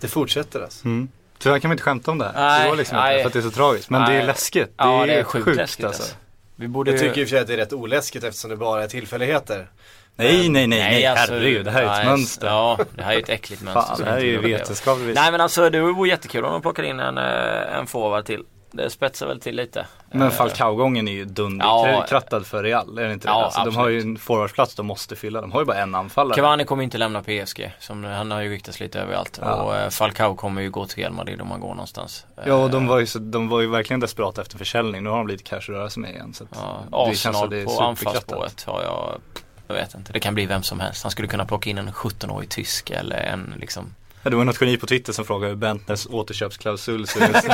[0.00, 0.84] Det fortsätter alltså.
[0.84, 1.08] Mm.
[1.38, 2.32] Tyvärr kan vi inte skämta om det här.
[2.34, 3.12] Nej, det går liksom nej.
[3.12, 3.90] inte för att det är så tragiskt.
[3.90, 4.16] Men det Nej.
[4.16, 4.66] är läskigt.
[4.66, 6.02] Det Ja är, det är sjukt, läskigt alltså.
[6.02, 6.16] alltså.
[6.56, 8.84] Vi borde Jag ju- tycker och för att det är rätt oläskigt eftersom det bara
[8.84, 9.70] är tillfälligheter.
[10.16, 11.64] Nej, nej, nej, nej, alltså, herregud.
[11.64, 12.46] Det här är ett nej, mönster.
[12.46, 13.82] Ja, det här är ett äckligt mönster.
[13.94, 15.14] Fan, det här är ju vetenskapligt.
[15.14, 18.44] Nej men alltså det vore jättekul om de plockade in en, eh, en forward till.
[18.72, 19.86] Det spetsar väl till lite.
[20.10, 22.04] Men Eh, Falcao-gången är ju dunder Ja.
[22.44, 23.32] för Real, är det inte det?
[23.32, 24.16] Ja, alltså, de har ju absolut.
[24.16, 25.40] en forwardsplats de måste fylla.
[25.40, 26.34] De har ju bara en anfallare.
[26.36, 27.72] Cavani kommer inte lämna PSG.
[27.78, 29.38] Som, han har ju ryktats lite överallt.
[29.42, 29.54] Ja.
[29.62, 32.26] Och eh, Falcao kommer ju gå till Real Madrid om han går någonstans.
[32.46, 35.02] Ja, och Eh, de var, ju så, de var ju verkligen desperata efter försäljning.
[35.02, 36.34] Nu har de lite cash att röra sig med igen.
[36.34, 36.44] Så
[36.92, 39.20] Ja, det känns som det är på anfallsspåret har jag,
[39.68, 40.12] jag vet inte.
[40.12, 41.02] Det kan bli vem som helst.
[41.02, 44.60] Han skulle kunna plocka in en 17-årig tysk eller en liksom Ja, det var något
[44.60, 47.44] geni på Twitter som frågade hur Bentners återköpsklausul ser ut.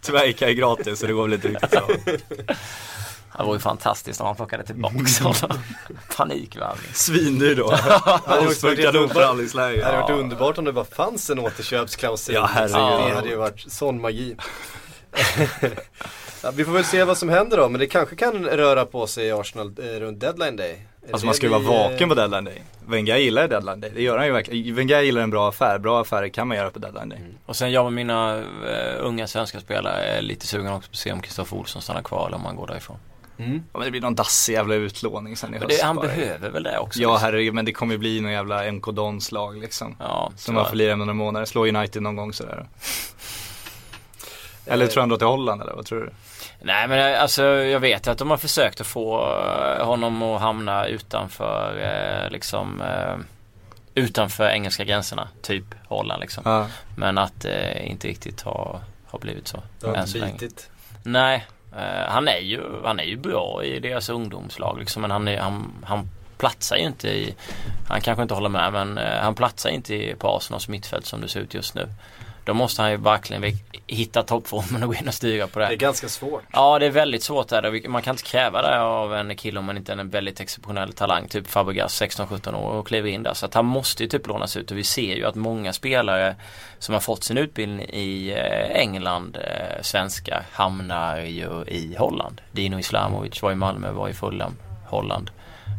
[0.00, 1.92] Tyvärr gick jag gratis så det går väl inte riktigt så.
[3.38, 5.58] Det vore ju fantastiskt om han plockade tillbaks honom.
[6.16, 6.92] Panikvärvning.
[6.94, 7.70] Svindyr då.
[9.76, 12.34] Det hade varit underbart om det bara fanns en återköpsklausul.
[12.34, 13.08] Ja, herregud.
[13.10, 14.36] Det hade ju varit sån magi.
[16.42, 19.06] ja, vi får väl se vad som händer då, men det kanske kan röra på
[19.06, 20.86] sig i Arsenal eh, runt deadline day.
[21.12, 22.62] Alltså man ska ju vara eh, vaken på deadline day.
[22.86, 24.74] Wenger gillar deadline day, det gör han ju verkligen.
[24.74, 27.18] Wenger gillar en bra affär, bra affärer kan man göra på deadline day.
[27.46, 30.96] Och sen jag och mina eh, unga svenska spelare är lite sugen också på att
[30.98, 32.96] se om Kristoffer Olsson stannar kvar eller om han går därifrån.
[33.38, 33.62] Mm.
[33.72, 35.78] Ja, men det blir någon dassig jävla utlåning sen i Men höst.
[35.80, 36.06] det, han bara.
[36.06, 37.00] behöver väl det också?
[37.00, 37.24] Ja liksom.
[37.26, 39.96] herregud, men det kommer ju bli någon jävla MK Dons lag liksom.
[39.98, 42.66] Ja, Som man får lira med några månader, slå United någon gång sådär.
[44.66, 46.10] Eller tror han drar till Holland eller vad tror du?
[46.64, 49.20] Nej men alltså jag vet att de har försökt att få
[49.78, 53.16] eh, honom att hamna utanför eh, liksom eh,
[53.94, 55.28] utanför engelska gränserna.
[55.42, 56.42] Typ Holland liksom.
[56.46, 56.66] Ja.
[56.96, 59.62] Men att det inte riktigt har, har blivit så.
[59.80, 60.70] Det har inte bitit.
[61.02, 61.46] Nej,
[61.76, 65.40] eh, han, är ju, han är ju bra i deras ungdomslag liksom, men han, är,
[65.40, 66.08] han, han
[66.38, 67.34] platsar ju inte i,
[67.88, 71.20] han kanske inte håller med men eh, han platsar inte i, på Arsenals mittfält som
[71.20, 71.88] det ser ut just nu.
[72.44, 75.66] Då måste han ju verkligen hitta toppformen och gå in och styra på det.
[75.66, 76.42] Det är ganska svårt.
[76.52, 77.88] Ja det är väldigt svårt där.
[77.88, 80.92] Man kan inte kräva det av en kille om man inte är en väldigt exceptionell
[80.92, 81.28] talang.
[81.28, 83.34] Typ Fabregas 16-17 år och kliver in där.
[83.34, 86.36] Så att han måste ju typ lånas ut och vi ser ju att många spelare
[86.78, 92.40] som har fått sin utbildning i eh, England, eh, svenska, hamnar ju i Holland.
[92.52, 95.30] Dino Islamovic var i Malmö, var i Fulham, Holland.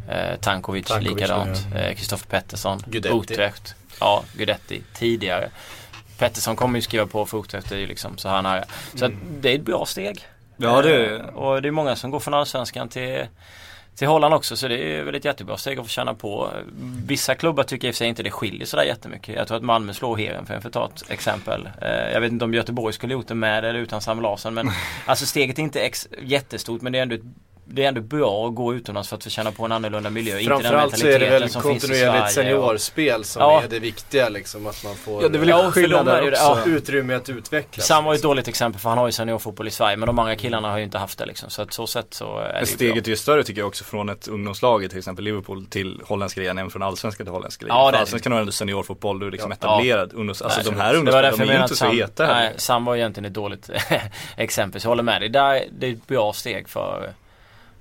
[0.08, 1.58] Eh, Tankovic, Tankovic, likadant.
[1.74, 1.78] ja.
[1.80, 3.16] Eh, Kristoffer Pettersson, Guidetti.
[3.16, 3.74] Utrecht.
[4.00, 5.50] Ja, Guidetti tidigare.
[6.18, 8.64] Pettersson kommer ju skriva på för det är ju liksom så här nära.
[8.94, 10.20] Så att det är ett bra steg.
[10.56, 13.26] Ja, det- Eh, Och det är många som går från Allsvenskan till
[13.96, 16.50] till Holland också så det är väl ett jättebra steg att få känna på.
[17.06, 19.34] Vissa klubbar tycker i och för sig inte det skiljer sådär jättemycket.
[19.36, 21.68] Jag tror att Malmö slår Heerenveen för att ta ett exempel.
[21.82, 24.70] Eh, Jag vet inte om Göteborg skulle gjort det med eller utan Sam Larsson men
[25.06, 27.20] alltså steget är inte ex- jättestort men det är ändå ett
[27.66, 30.38] det är ändå bra att gå utomlands för att få känna på en annorlunda miljö.
[30.38, 33.62] Framförallt så är det väl kontinuerligt seniorspel som Ja.
[33.62, 34.66] är det viktiga liksom.
[34.66, 36.42] Att man får Ja, det är väl Ja, ja, skillnad där ju också.
[36.42, 36.58] Ja.
[36.66, 37.86] utrymme att utvecklas.
[37.86, 40.18] Sam var ju ett dåligt exempel för han har ju seniorfotboll i Sverige men de
[40.18, 41.50] andra killarna har ju inte haft det liksom.
[41.50, 43.84] Så att så sätt så är det ju steget är ju större tycker jag också
[43.84, 47.78] från ett ungdomslag till exempel Liverpool till holländska ligan än från allsvenska till holländska ligan.
[47.78, 49.54] Ja, det allsvenskan har ändå seniorfotboll, du är liksom Ja.
[49.56, 50.12] etablerad.
[50.14, 51.96] Ungdoms, alltså Nej, de här det var ungdomslagen, därför de är ju inte så Sam,
[51.96, 52.26] heta.
[52.26, 53.70] Nej, Sam var egentligen ett dåligt
[54.36, 54.80] exempel.
[54.80, 55.28] Så jag håller med dig.
[55.28, 57.12] Där, det är ett bra steg för,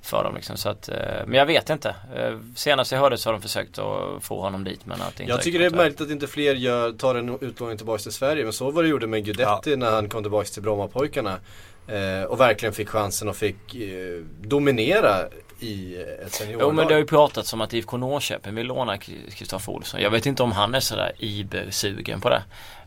[0.04, 0.58] för dem liksom.
[0.58, 0.96] Så att, eh,
[1.26, 1.96] men jag vet inte.
[2.16, 5.32] Eh, Senast jag hörde så har de försökt att få honom dit men att inte
[5.32, 8.44] Jag tycker det är märkligt att inte fler gör, tar en utlåning tillbaka till Sverige.
[8.44, 11.40] Men så var det gjorde med Guidetti när han kom tillbaka till Brommapojkarna.
[11.88, 15.28] Eh, och verkligen fick chansen och fick eh, dominera
[15.60, 15.96] i
[16.26, 16.68] ett seniorlag.
[16.68, 20.02] Jo men det har ju pratats om att IFK Norrköping vill låna Kristoffer Olsson.
[20.02, 22.44] Jag vet inte om han är sådär ibersugen på det.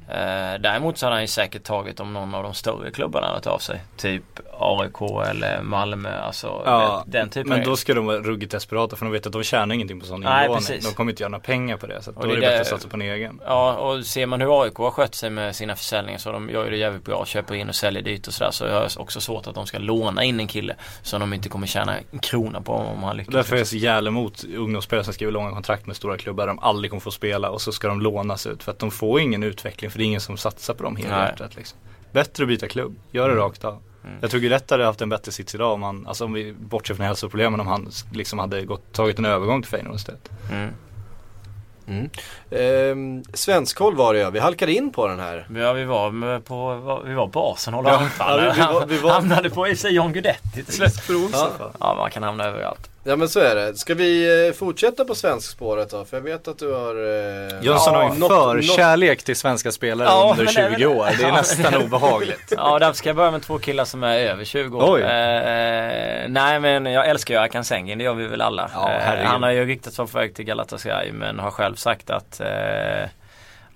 [0.09, 3.51] Eh, däremot så hade han ju säkert tagit om någon av de större klubbarna hade
[3.51, 3.81] av sig.
[3.97, 4.23] Typ
[4.59, 6.21] AIK eller Malmö.
[6.21, 9.33] Alltså Ja, den, typen men då ska de vara ruggigt desperata för de vet att
[9.33, 10.81] de tjänar ingenting på sån inlåning.
[10.83, 12.03] De kommer inte göra några pengar på det.
[12.03, 13.41] Så då det är det bättre att satsa på en egen.
[13.47, 16.65] Ja och ser man hur AIK har skött sig med sina försäljningar så de gör
[16.65, 17.27] ju det jävligt bra.
[17.27, 18.51] Köper in och säljer dyrt och sådär.
[18.51, 21.49] Så jag har också svårt att de ska låna in en kille som de inte
[21.49, 23.35] kommer tjäna en krona på om han lyckas.
[23.35, 26.59] Därför är jag så jävla emot ungdomsspelare som skriver långa kontrakt med stora klubbar de
[26.59, 29.43] aldrig kommer få spela och så ska de lånas ut för att de får ingen
[29.43, 31.79] utveckling för det är ingen som satsar på dem helhjärtat liksom.
[32.13, 33.79] Bättre att byta klubb, gör det rakt av.
[34.05, 34.19] Mm.
[34.21, 36.95] Jag tror Guidetti hade haft en bättre sits idag om han, alltså om vi bortser
[36.95, 40.31] från hälsoproblemen om han liksom hade gått, tagit en övergång till Feyenoord istället.
[40.53, 42.11] Mm.
[42.51, 45.47] Ehm, Svenskkoll var det ja, vi halkade in på den här.
[45.57, 48.87] Ja vi var med på, vi var på Arsenal och Ja, ja, vi- vi var-
[48.87, 51.33] vi var- Hamnade på John Guidetti till slut.
[51.33, 51.51] Ja.
[51.81, 52.91] Ja man kan hamna överallt.
[53.09, 53.75] Ja men så är det.
[53.75, 56.05] Ska vi eh, fortsätta på svenskspåret då?
[56.05, 56.95] För jag vet att du har...
[56.95, 60.97] Eh, Jönsson har ju förkärlek till svenska spelare Ja, under men det är 20 väl-
[60.99, 61.09] år.
[61.19, 62.53] Det är Ja, nästan obehagligt.
[62.57, 64.95] Ja därför ska jag börja med två killar som är över 20 år.
[64.97, 65.03] Oj.
[65.03, 68.71] Eh, nej men jag älskar ju Akan Sengin, det gör vi väl alla.
[68.75, 72.11] Ja, Eh, han har ju riktats vara på väg till Galatasaray men har själv sagt
[72.11, 72.47] att eh,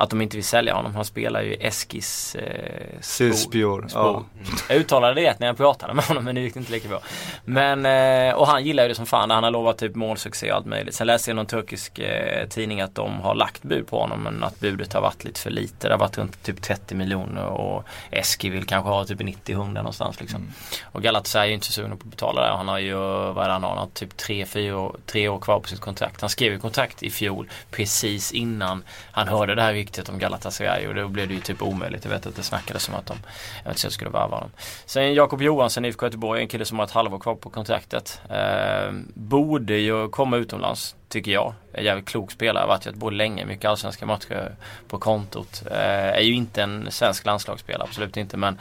[0.00, 0.94] att de inte vill sälja honom.
[0.94, 3.86] Han spelar ju Eskis eh, Sispjor.
[3.94, 4.24] Ja.
[4.68, 7.00] Jag uttalade det när jag pratade med honom men det gick inte lika bra.
[7.44, 9.30] Men, eh, och han gillar ju det som fan.
[9.30, 10.94] Han har lovat typ målsuccé och allt möjligt.
[10.94, 14.22] Sen läste jag i någon turkisk eh, tidning att de har lagt bud på honom
[14.22, 15.88] men att budet har varit lite för lite.
[15.88, 20.20] Det har varit runt typ 30 miljoner och Eski vill kanske ha typ 90-100 någonstans
[20.20, 20.40] liksom.
[20.40, 20.52] Mm.
[20.84, 22.56] Och Galatasaray är ju inte så sugen på att betala det.
[22.56, 23.70] Han har ju, vad han har?
[23.70, 26.20] Han har typ 3-4 år, tre år kvar på sitt kontrakt.
[26.20, 30.86] Han skrev ju kontrakt i fjol precis innan han hörde det här ryktet om Galatasaray
[30.86, 32.04] och då blev det ju typ omöjligt.
[32.04, 33.16] Jag vet att det snackades om att de
[33.64, 34.50] eventuellt skulle värva honom.
[34.86, 38.20] Sen Jakob Johansson, IFK Göteborg, en kille som har ett halvår kvar på kontraktet.
[38.30, 41.54] Eh, borde ju komma utomlands, tycker jag.
[41.72, 44.56] En jävligt klok spelare, har varit i Göteborg länge, mycket allsvenska matcher
[44.88, 45.62] på kontot.
[45.70, 48.58] Eh, är ju inte en svensk landslagsspelare, absolut inte men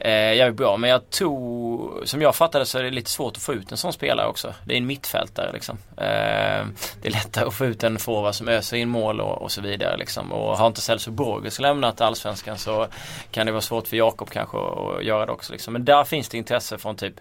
[0.00, 3.42] Eh, jävligt bra men jag tror, som jag fattade så är det lite svårt att
[3.42, 4.54] få ut en sån spelare också.
[4.64, 5.78] Det är en mittfältare liksom.
[5.96, 6.66] Eh,
[7.02, 9.60] det är lättare att få ut en forward som öser in mål och, och så
[9.60, 10.32] vidare liksom.
[10.32, 12.86] Och har inte Celso Borges lämnat Allsvenskan så
[13.30, 15.72] kan det vara svårt för Jakob kanske att göra det också liksom.
[15.72, 17.14] Men där finns det intresse från typ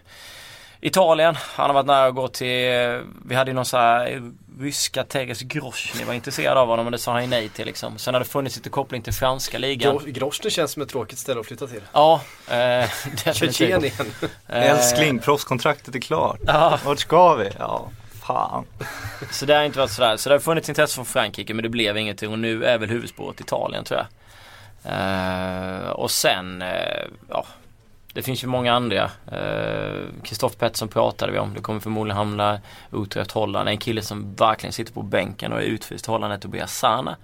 [0.81, 5.03] Italien, han har varit nära att gå till, vi hade ju någon sån här ryska
[5.03, 7.97] Teres Grosny var intresserad av honom men det sa han nej till liksom.
[7.97, 9.95] Sen har det funnits lite koppling till franska ligan.
[9.99, 11.81] Gro- Grosny känns som ett tråkigt ställe att flytta till.
[11.93, 12.55] Ja, eh,
[13.25, 13.35] definitivt.
[13.35, 13.91] Tjetjenien.
[14.47, 16.39] Eh, Älskling, proffskontraktet är klart.
[16.47, 17.49] Ja, Vart ska vi?
[17.59, 17.89] Ja,
[18.23, 18.65] fan.
[19.31, 20.17] så det har inte varit sådär.
[20.17, 22.89] Så det har funnits intresse från Frankrike men det blev ingenting och nu är väl
[22.89, 24.07] huvudspåret Italien tror jag.
[24.93, 27.45] Eh, och sen, eh, ja.
[28.17, 29.11] Det finns ju många andra.
[30.23, 31.53] Kristoffer uh, Pettersson pratade vi om.
[31.53, 32.59] Det kommer förmodligen hamna
[32.91, 33.69] Utrecht Holland.
[33.69, 37.15] En kille som verkligen sitter på bänken och är utfryst Holland är Tobias Sana.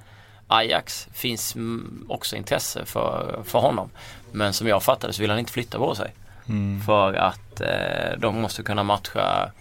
[0.47, 3.89] Ajax finns mm, också intresse för, för honom.
[4.31, 6.13] Men som jag fattade så vill han inte flytta på sig.
[6.85, 9.51] För att eh, de måste kunna matcha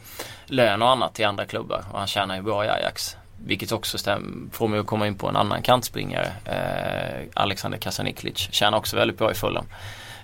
[0.47, 3.17] lön och annat i andra klubbar och han tjänar ju bra i Ajax.
[3.45, 6.33] Vilket också stäm, får mig att komma in på en annan kantspringare.
[6.45, 9.67] Eh, Alexander Kasaniklic tjänar också väldigt bra i Fulham.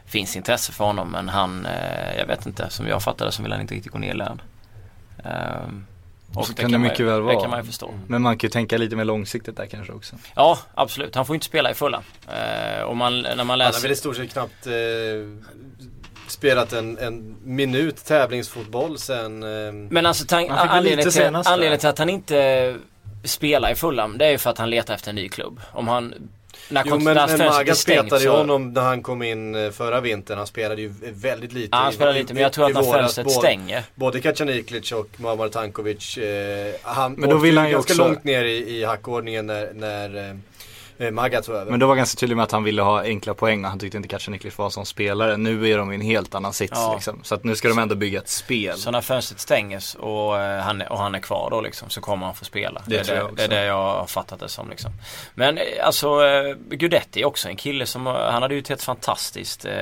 [0.09, 3.53] Finns intresse för honom men han, eh, jag vet inte, som jag fattade så vill
[3.53, 4.41] han inte riktigt gå ner i lön.
[5.25, 5.87] Ehm,
[6.35, 7.35] Och så kan det mycket man, väl vara.
[7.35, 7.95] Det kan man ju förstå.
[8.07, 10.17] Men man kan ju tänka lite mer långsiktigt där kanske också.
[10.35, 11.15] Ja, absolut.
[11.15, 12.03] Han får inte spela i Fulham.
[12.29, 13.83] Eh, och man, när man Han har läser...
[13.83, 14.73] väl i stort sett knappt eh,
[16.29, 21.99] spelat en, en minut tävlingsfotboll sen eh, Men alltså väl anledningen, till, anledningen till att
[21.99, 22.77] han inte
[23.25, 25.61] spelar i Fulham det är ju för att han letar efter en ny klubb.
[25.73, 26.15] Om han...
[26.71, 30.01] När Jo men, när men Maga petade ju honom när han kom in eh, förra
[30.01, 30.39] vintern.
[30.39, 31.69] Han spelade ju väldigt lite.
[31.73, 33.83] Ja, han i- spelar i- lite men jag tror att när fönstret Både- stänger.
[33.95, 36.19] Både Kacaniklic och Muammar Tankovic.
[36.19, 38.85] Eh, han Men då åkte vill ju han ju ganska också- långt ner i, i
[38.85, 40.39] hackordningen när, när
[40.99, 41.71] eh, Maga tog över.
[41.71, 43.97] Men då var ganska tydlig med att han ville ha enkla poäng och han tyckte
[43.97, 45.37] inte Kacaniklic var som spelare.
[45.37, 46.93] Nu är de i en helt annan sits Ja.
[46.95, 47.21] liksom.
[47.23, 48.79] Så att nu ska de ändå bygga ett spel.
[48.79, 52.01] Så när fönstret stängs och, eh, han, är, och han är kvar då liksom så
[52.01, 52.83] kommer han få spela.
[52.87, 53.37] Det är tror det, jag också.
[53.49, 54.91] det är det jag har fattat det som liksom.
[55.35, 56.21] Men eh, alltså
[56.71, 59.73] Gudetti är också en kille som, han hade ju ett helt fantastiskt eh,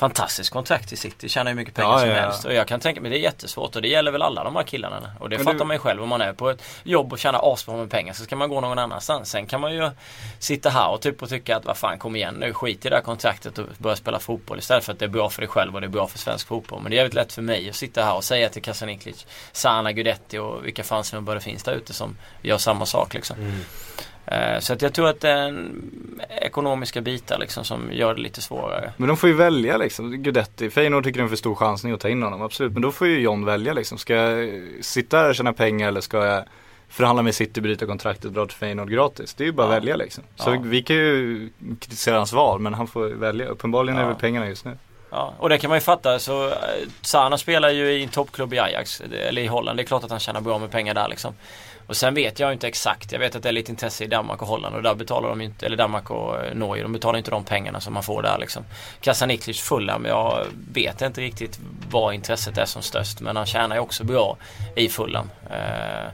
[0.00, 2.44] Fantastiskt kontrakt i City, tjänar ju mycket pengar Ja, som ja, helst.
[2.44, 4.62] Och jag kan tänka mig det är jättesvårt och det gäller väl alla de här
[4.62, 5.12] killarna.
[5.20, 7.18] Och det Men fattar du- man ju själv om man är på ett jobb och
[7.18, 9.30] tjänar asbra med pengar så ska man gå någon annanstans.
[9.30, 9.90] Sen kan man ju
[10.38, 12.94] sitta här och typ och tycka att vad fan kom igen nu skit i det
[12.94, 15.74] här kontraktet och börja spela fotboll istället för att det är bra för dig själv
[15.74, 16.82] och det är bra för svensk fotboll.
[16.82, 19.92] Men det är jävligt lätt för mig att sitta här och säga till Kasaniklic, Sana
[19.92, 23.36] Gudetti och vilka fan som bara finns där ute som gör samma sak liksom.
[23.40, 23.54] Eh,
[24.60, 25.64] Så att jag tror att det är
[26.42, 28.92] ekonomiska bitar liksom som gör det lite svårare.
[28.96, 30.10] Men de får ju välja liksom.
[30.22, 32.72] Gudetti, Feyenoord tycker det är en för stor chansning att ta in honom, absolut.
[32.72, 33.98] Men då får ju John välja liksom.
[33.98, 34.50] Ska jag
[34.80, 36.44] sitta här och tjäna pengar eller ska jag
[36.88, 39.34] förhandla med City, bryta kontraktet och dra till Feyenoord gratis?
[39.34, 39.72] Det är ju bara Ja.
[39.72, 40.24] att välja liksom.
[40.36, 40.60] Så Ja.
[40.64, 41.48] vi kan ju
[41.80, 43.46] kritisera hans val, men han får välja.
[43.46, 44.06] Uppenbarligen är Ja.
[44.06, 44.76] det väl pengarna just nu.
[45.10, 46.18] Ja, och det kan man ju fatta.
[46.18, 46.54] Så eh,
[47.02, 49.78] Sana spelar ju i en toppklubb i Ajax, eh, eller i Holland.
[49.78, 51.34] Det är klart att han tjänar bra med pengar där liksom.
[51.86, 53.12] Och sen vet jag inte exakt.
[53.12, 55.40] Jag vet att det är lite intresse i Danmark och Holland och där betalar de
[55.40, 58.38] inte, eller Danmark och eh, Norge, de betalar inte de pengarna som man får där
[58.38, 58.64] liksom.
[59.00, 63.20] Kasaniklic Fulham, jag vet inte riktigt var intresset är som störst.
[63.20, 64.36] Men han tjänar ju också bra
[64.76, 65.30] i Fulham.
[65.50, 66.10] Eh,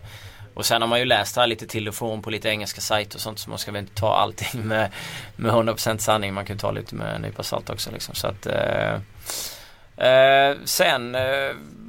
[0.56, 2.80] och sen har man ju läst det här lite till och från på lite engelska
[2.80, 4.90] sajter och sånt så man ska väl inte ta allting med,
[5.36, 6.34] med 100% sanning.
[6.34, 8.14] Man kan ju ta lite med en nypa salt också liksom.
[8.14, 8.94] Så att, eh,
[10.08, 11.14] eh, sen...
[11.14, 11.20] Eh,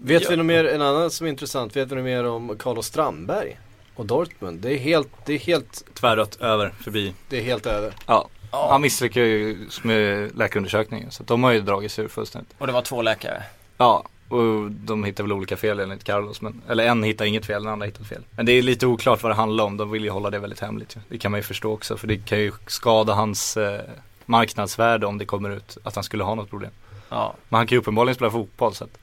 [0.03, 2.57] Vet ja, vi något mer, en annan som är intressant, vet vi något mer om
[2.59, 3.59] Carlos Strandberg?
[3.95, 7.13] Och Dortmund, det är helt, det är helt, Tvärrött över, förbi.
[7.29, 7.93] det är helt över.
[8.05, 8.27] Ja.
[8.51, 8.67] Ja.
[8.71, 11.11] Han misslyckades ju med läkarundersökningen.
[11.11, 12.53] Så de har ju dragit sig ur fullständigt.
[12.57, 13.43] Och det var två läkare.
[13.77, 16.41] Ja, och de hittar väl olika fel enligt Carlos.
[16.41, 18.21] Men, eller en hittar inget fel, den andra hittar fel.
[18.31, 19.77] Men det är lite oklart vad det handlar om.
[19.77, 20.95] De vill ju hålla det väldigt hemligt.
[20.95, 20.99] ju.
[21.09, 21.97] Det kan man ju förstå också.
[21.97, 23.81] För det kan ju skada hans eh,
[24.25, 26.71] marknadsvärde om det kommer ut att han skulle ha något problem.
[27.09, 27.33] Ja.
[27.49, 28.75] Men han kan ju uppenbarligen spela fotboll.
[28.75, 28.97] Så att,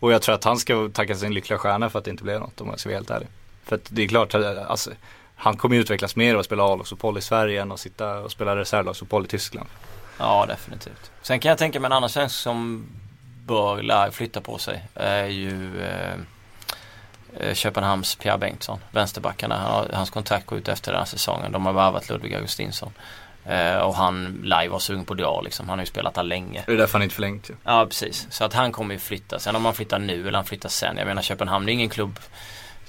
[0.00, 2.40] och jag tror att han ska tacka sin lyckliga stjärna för att det inte blev
[2.40, 3.28] något om jag ska vara helt ärlig.
[3.64, 4.90] För att det är klart, att, alltså,
[5.34, 8.32] han kommer ju utvecklas mer av att spela A-lagsfotboll i Sverige än att sitta och
[8.32, 9.68] spela reservlagsfotboll i Tyskland.
[10.18, 11.10] Ja, definitivt.
[11.22, 12.86] Sen kan jag tänka mig en annan svensk som
[13.50, 14.84] bör lär flytta på sig.
[14.94, 16.14] Är ju eh,
[17.36, 18.78] eh, Köpenhamns Pierre Bengtsson.
[18.90, 19.56] Vänsterbackarna.
[19.56, 21.52] Han har, hans kontrakt går ut efter den här säsongen.
[21.52, 22.92] De har värvat Ludvig Augustinsson.
[23.44, 25.68] Eh, och han lär ju vara sugen på dra liksom.
[25.68, 26.62] Han har ju spelat där länge.
[26.66, 27.54] Det är därför han inte förlängt ju.
[27.64, 28.26] Ja precis.
[28.30, 29.38] Så att han kommer ju flytta.
[29.38, 30.96] Sen om han flyttar nu eller han flyttar sen.
[30.96, 32.18] Jag menar Köpenhamn det är ingen klubb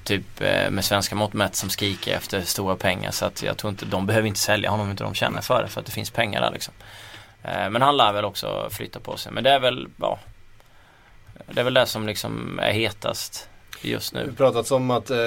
[0.03, 3.11] typ eh, med svenska mått mätt som skriker efter stora pengar.
[3.11, 5.63] Så att jag tror inte, de behöver inte sälja honom om inte de känner för
[5.63, 5.69] det.
[5.69, 6.73] För att det finns pengar där liksom.
[7.43, 9.31] Eh, men han lär väl också flytta på sig.
[9.31, 10.19] Men det är väl, ja.
[11.53, 13.47] Det är väl det som liksom är hetast
[13.81, 14.33] just Det har nu.
[14.33, 15.17] pratats om att eh,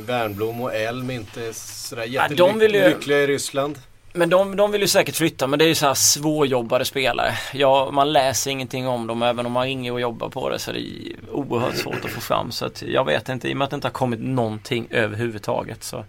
[0.00, 3.78] Wernbloom och Elm inte är sådär Ja, de vill ju- jättelyckliga i Ryssland.
[4.16, 7.34] Men de, de vill ju säkert flytta men det är ju så här svårjobbade spelare.
[7.52, 10.70] Ja, man läser ingenting om dem även om man ringer och jobbar på det så
[10.70, 10.84] är det
[11.30, 12.50] oerhört svårt att få fram.
[12.52, 15.84] Så att jag vet inte, i och med att det inte har kommit någonting överhuvudtaget
[15.84, 16.04] så.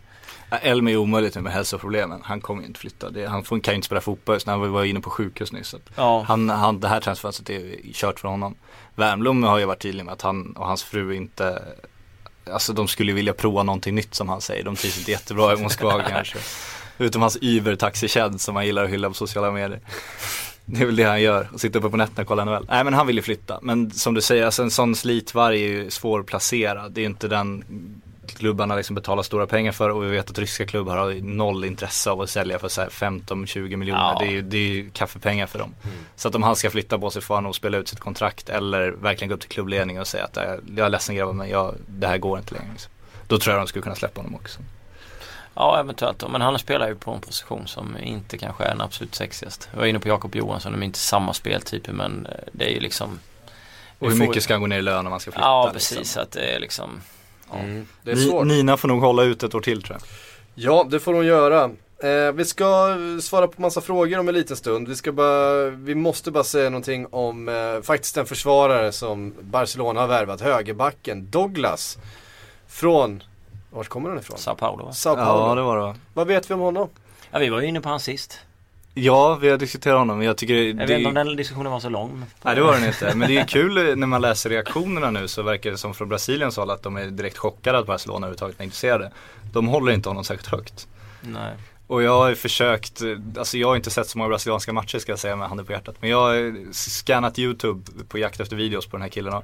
[0.49, 2.21] Ja, Elm är omöjligt nu med hälsoproblemen.
[2.23, 3.09] Han kommer ju inte flytta.
[3.09, 5.51] Det, han får, kan ju inte spela fotboll just när han var inne på sjukhus
[5.51, 5.75] nyss.
[5.95, 8.55] Ja, han, han, det här transfönstret är kört för honom.
[8.95, 11.61] Wernbloom har ju varit tydlig med att han och hans fru inte
[12.51, 14.63] Alltså de skulle vilja prova någonting nytt som han säger.
[14.63, 16.37] De trivs inte jättebra i Moskva kanske.
[16.97, 19.79] Utom hans Uber-taxitjänst som han gillar att hylla på sociala medier.
[20.65, 22.65] Det är väl det han gör, och sitta uppe på nätterna och kolla NHL.
[22.69, 23.59] Nej men han vill ju flytta.
[23.61, 26.91] Men som du säger, alltså en sån slitvarg är ju svårplacerad.
[26.91, 27.63] Det är inte den
[28.33, 32.09] klubbarna liksom betalar stora pengar för och vi vet att ryska klubbar har noll intresse
[32.11, 34.01] av att sälja för så här 15-20 miljoner.
[34.01, 34.17] Ja.
[34.19, 35.75] Det, är ju, det är ju kaffepengar för dem.
[36.15, 38.49] Så att om han ska flytta på sig får han nog spela ut sitt kontrakt
[38.49, 40.35] eller verkligen gå upp till klubbledningen och säga att
[40.75, 42.69] "Jag- är ledsen grabbar men jag, det här går inte längre.
[42.71, 42.91] Liksom.
[43.27, 44.59] Då tror jag de skulle kunna släppa honom också.
[45.55, 46.23] ja eventuellt.
[46.31, 49.69] Men han spelar ju på en position som inte kanske är den absolut sexigast.
[49.71, 52.69] Jag var inne på Jakob Johansson, de är inte samma speltyper men eh, det är
[52.73, 53.19] ju liksom
[53.99, 55.45] Och hur Vi får- mycket ska han gå ner i lön om man ska flytta?
[55.47, 55.95] Ja, liksom?
[55.97, 56.17] precis.
[56.17, 57.01] Att det är liksom
[57.59, 57.85] Mm.
[58.03, 58.47] Det är Ni, svårt.
[58.47, 60.07] Nina får nog hålla ut ett år till tror jag.
[60.55, 61.63] Ja, det får hon göra.
[62.03, 64.87] Eh, vi ska svara på massa frågor om en liten stund.
[64.87, 69.99] Vi, ska bara, vi måste bara säga någonting om eh, faktiskt en försvarare som Barcelona
[70.01, 71.97] har värvat, högerbacken Douglas.
[72.67, 73.23] Från,
[73.69, 74.37] vart kommer han ifrån?
[74.37, 74.93] Sao Paulo va?
[74.93, 75.49] Sao Paulo.
[75.49, 75.95] Ja, det var det.
[76.13, 76.89] Vad vet vi om honom?
[77.31, 78.39] Ja, vi var ju inne på han sist.
[78.97, 81.79] Ja, vi har diskuterat honom jag tycker Jag det, vet inte om den diskussionen var
[81.79, 82.25] så lång.
[82.41, 85.41] Nej det var den inte, men det är kul när man läser reaktionerna nu så
[85.41, 88.63] verkar det som från Brasiliens håll att de är direkt chockade att Barcelona överhuvudtaget är
[88.63, 89.11] intresserade.
[89.53, 90.87] De håller inte honom särskilt högt.
[91.21, 91.53] Nej.
[91.87, 93.01] Och jag har ju försökt,
[93.37, 95.71] alltså jag har inte sett så många brasilianska matcher ska jag säga med handen på
[95.71, 95.95] hjärtat.
[95.99, 99.41] Men jag har scannat YouTube på jakt efter videos på den här killen.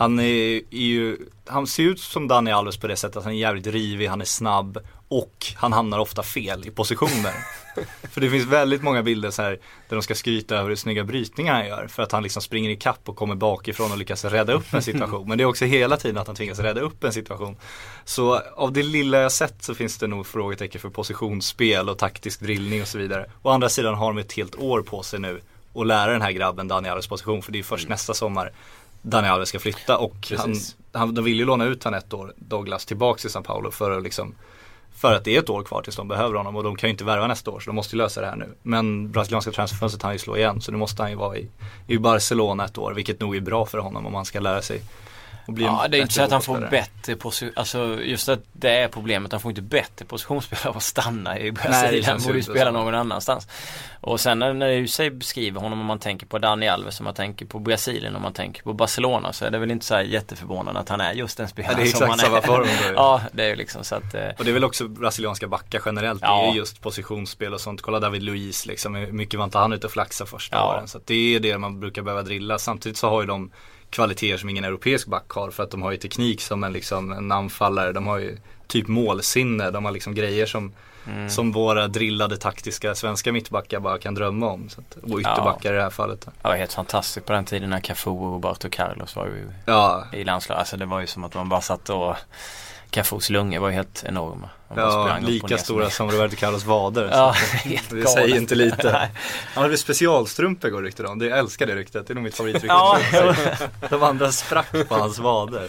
[0.00, 3.32] Han är, är ju, han ser ut som Dani Alves på det sättet att han
[3.32, 4.78] är jävligt rivig, han är snabb
[5.08, 7.32] och han hamnar ofta fel i positioner.
[8.10, 9.50] för det finns väldigt många bilder så här
[9.88, 11.86] där de ska skryta över hur snygga brytningar han gör.
[11.86, 14.82] För att han liksom springer i kapp och kommer bakifrån och lyckas rädda upp en
[14.82, 15.24] situation.
[15.28, 17.56] Men det är också hela tiden att han tvingas rädda upp en situation.
[18.04, 22.40] Så av det lilla jag sett så finns det nog frågetecken för positionsspel och taktisk
[22.40, 23.30] drillning och så vidare.
[23.42, 25.40] Å andra sidan har de ett helt år på sig nu
[25.74, 28.52] att lära den här grabben Dani Alves position för det är först nästa sommar
[29.02, 30.76] Dani Alves ska flytta och han, Precis.
[30.92, 33.90] han, de vill ju låna ut han ett år, Douglas, tillbaks till São Paulo för
[33.90, 34.34] att liksom
[34.94, 36.92] för att det är ett år kvar tills de behöver honom och de kan ju
[36.92, 38.48] inte värva nästa år så de måste ju lösa det här nu.
[38.62, 41.48] Men brasilianska transferfönstret han ju slå igen så nu måste han ju vara i,
[41.86, 44.82] i Barcelona ett år vilket nog är bra för honom om han ska lära sig.
[45.50, 48.40] Och bli Ja, det är inte så att han får bättre position, alltså just att
[48.52, 52.22] det är problemet, han får inte bättre positionsspelare av att stanna i det Brasilien, han
[52.22, 52.70] borde ju spela så.
[52.70, 53.48] någon annanstans.
[54.00, 57.46] Och sen när, säger beskriver honom, om man tänker på Dani Alves, om man tänker
[57.46, 60.80] på Brasilien, om man tänker på Barcelona, så är det väl inte så här jätteförvånande
[60.80, 62.40] att han är just den spelaren Ja, det är som exakt han är.
[62.42, 64.88] samma form ja, det är ju liksom så att eh, Och det är väl också
[64.88, 66.20] brasilianska backar generellt.
[66.20, 66.46] Det Ja.
[66.46, 67.82] är ju just positionsspel och sånt.
[67.82, 68.94] Kolla David Luiz liksom.
[68.94, 70.74] Hur mycket var inte han ute och flaxa första Ja.
[70.74, 70.88] åren.
[70.88, 72.58] Så att det är det man brukar behöva drilla.
[72.58, 73.50] Samtidigt så har ju de
[73.90, 75.50] kvaliteter som ingen europeisk back har.
[75.50, 77.92] För att de har ju teknik som en, liksom, en anfallare.
[77.92, 79.70] De har ju typ målsinne.
[79.70, 80.72] De har liksom grejer som,
[81.06, 81.30] mm.
[81.30, 84.68] som våra drillade taktiska svenska mittbackar bara kan drömma om.
[84.68, 86.20] Så att, och ytterbackar i det här fallet.
[86.20, 90.04] det var helt fantastiskt på den tiden när Cafu och Roberto Carlos var ju Ja,
[90.12, 90.58] i landslaget.
[90.58, 92.16] Alltså det var ju som att man bara satt och
[92.90, 94.48] Cafus lungor var ju helt enorma.
[94.76, 97.08] Ja lika stora som Roberto Carlos vader.
[97.12, 97.30] Ja,
[97.64, 99.08] helt det säger inte lite.
[99.54, 101.18] Han hade specialstrumpor går ryktet om.
[101.18, 102.06] Det- Jag älskar det ryktet.
[102.06, 102.66] Det är nog mitt favoritrykte.
[102.68, 102.98] Ja,
[103.88, 105.68] De andra sprack på hans vader.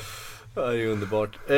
[0.56, 1.36] Ja, det är underbart.
[1.50, 1.56] Eh,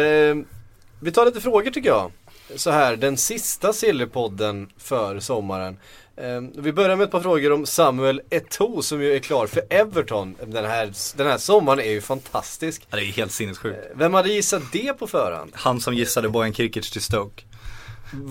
[0.99, 2.11] vi tar lite frågor tycker jag.
[2.55, 5.77] Så här, den sista Sillypodden för sommaren.
[6.17, 9.61] Eh, vi börjar med ett par frågor om Samuel Eto'o som ju är klar för
[9.69, 10.35] Everton.
[10.47, 12.87] Den här, den här sommaren är ju fantastisk.
[12.89, 13.77] Ja, det är helt sinnessjukt.
[13.77, 15.51] Eh, Vem hade gissat det på förhand?
[15.55, 17.43] Han som gissade Bojan Kirkic till Stoke.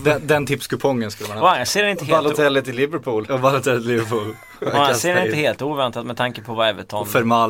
[0.05, 1.65] Den, den tipskupongen skulle man ha.
[1.65, 3.27] ser inte helt, Balotelli till Liverpool.
[3.31, 4.37] Och bara till Liverpool.
[4.73, 7.07] han ser inte helt oväntat med tanke på vad Everton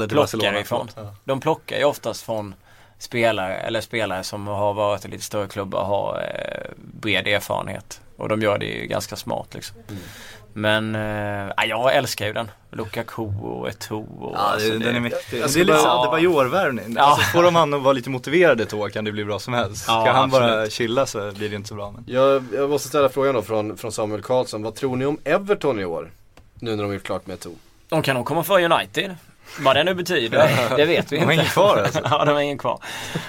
[0.08, 0.88] plockar ifrån.
[0.96, 1.14] Ja.
[1.24, 2.54] De plockar ju oftast från
[3.03, 8.00] spelare eller spelare som har varit i lite större klubbar har eh, bred erfarenhet.
[8.16, 9.76] Och de gör det ju ganska smart liksom.
[9.88, 10.03] Mm.
[10.55, 12.50] Men eh, ja, jag älskar ju den.
[12.70, 15.40] Lukaku och Eto'o Ja, alltså, det, det- den är mäktig.
[15.40, 16.94] Det är lite bara- så Adebayor-värvning.
[16.96, 17.03] Ja.
[17.03, 19.55] Alltså, får de han att vara lite motiverad ett år kan det bli bra som
[19.55, 19.84] helst.
[19.88, 20.72] Ja, han bara absolut.
[20.72, 21.90] chilla så blir det inte så bra.
[21.90, 22.05] Men.
[22.09, 24.62] Jag, jag måste ställa frågan då från, från Samuel Karlsson.
[24.62, 26.11] Vad tror ni om Everton i år?
[26.55, 27.55] Nu när de gjort klart med Eto'o.
[27.88, 29.16] De kan nog komma för United.
[29.61, 31.26] Vad det nu betyder, det vet vi De inte.
[31.26, 32.00] har ingen kvar alltså.
[32.11, 32.78] ja, de har ingen kvar.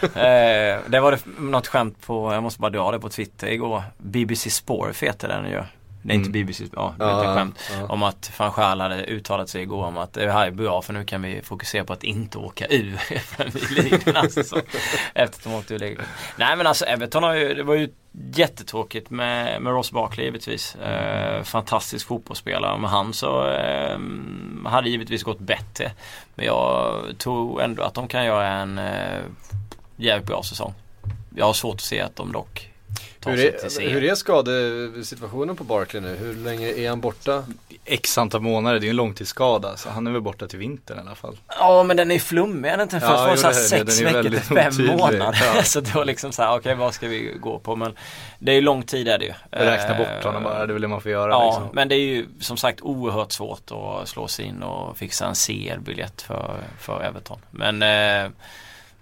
[0.01, 3.84] eh, det var det något skämt på, jag måste bara dra det på Twitter igår.
[3.97, 5.61] BBC Sport heter den ju.
[6.10, 6.32] Är inte Mm.
[6.32, 7.72] BBC, ja det är ett skämt.
[7.89, 11.06] Om att van hade uttalat sig igår om att det här är bra för nu
[11.06, 12.97] kan vi fokusera på att inte åka ur
[13.38, 14.66] Premier säsongen.
[15.14, 16.06] Efter att de åkte ur ligan.
[16.38, 17.89] Nej men alltså Everton har ju, det var ju
[18.36, 20.76] jättetråkigt med, med Ross Barkley givetvis.
[20.76, 22.78] Eh, fantastisk fotbollsspelare.
[22.78, 23.99] Med han så eh,
[24.66, 25.91] hade givetvis gått bättre.
[26.36, 29.22] Men jag tror ändå att de kan göra en eh,
[29.95, 30.74] jävligt bra säsong.
[31.36, 32.72] Jag har svårt att se att de dock
[33.24, 33.89] tar Hur sig till är, serie.
[33.89, 36.15] hur är skadesituationen på Barkley nu?
[36.15, 37.43] Hur länge är han borta?
[37.86, 39.78] X antal månader, det är ju en långtidsskada.
[39.78, 41.38] Så han är väl borta till vintern i alla fall.
[41.59, 42.99] Ja men den är flummig, är den inte?
[42.99, 43.91] Först Ja, var det jo, så här det är det.
[43.91, 44.97] sex Den är veckor till fem otydlig.
[44.97, 45.38] månader.
[45.55, 45.61] Ja.
[45.63, 47.76] så det var liksom så här, okej vad ska vi gå på?
[47.76, 47.93] Men
[48.39, 49.34] det är ju lång tid är det ju.
[49.51, 51.76] Räkna bort Eh, honom bara, det är väl det man får göra Ja, liksom.
[51.76, 55.36] men det är ju som sagt oerhört svårt att slå sig in och fixa en
[55.36, 57.39] CL-biljett för, för Everton.
[57.51, 58.32] Men eh,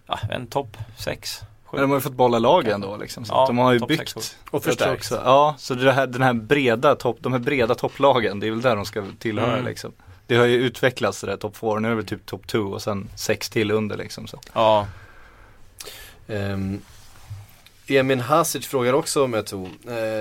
[0.07, 1.45] ja, en topp 6, 7.
[1.71, 3.25] Men de har ju fått bolla lag ändå liksom.
[3.25, 4.15] Så Ja, de har ju byggt.
[4.15, 4.97] Och Jag förstärkt.
[4.99, 8.51] också- Ja, så det här, den här breda topp, de här breda topplagen, det är
[8.51, 9.65] väl där de ska tillhöra Mm.
[9.65, 9.91] liksom.
[10.27, 12.59] Det har ju utvecklats det där topp 4, nu är det väl typ topp 2
[12.59, 14.27] och sen sex till under liksom.
[14.27, 14.39] Så.
[14.53, 14.87] Ja,
[16.27, 16.81] Um,
[17.87, 19.69] Emin Hasic frågar också om Eto'o.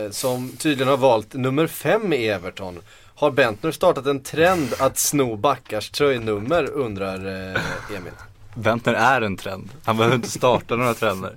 [0.07, 2.79] Eh, som tydligen har valt nummer fem i Everton.
[3.15, 8.13] Har Bentner startat en trend att sno backars tröjnummer undrar eh, Emil.
[8.55, 9.71] Bentner är en trend.
[9.85, 11.37] Han behöver inte starta några trender.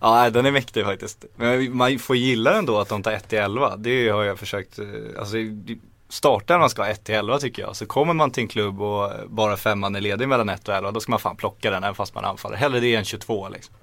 [0.00, 1.24] Ja, den är mäktig faktiskt.
[1.36, 3.76] Men man får gilla ändå att de tar 1 till 11.
[3.76, 4.84] Det har jag försökt, eh,
[5.18, 5.36] alltså
[6.08, 7.76] starta när man ska ha 1 till 11 tycker jag.
[7.76, 10.90] Så kommer man till en klubb och bara femman är ledig mellan 1 och 11
[10.90, 12.56] då ska man fan plocka den även fast man anfaller.
[12.56, 13.74] Hellre det än 22 liksom.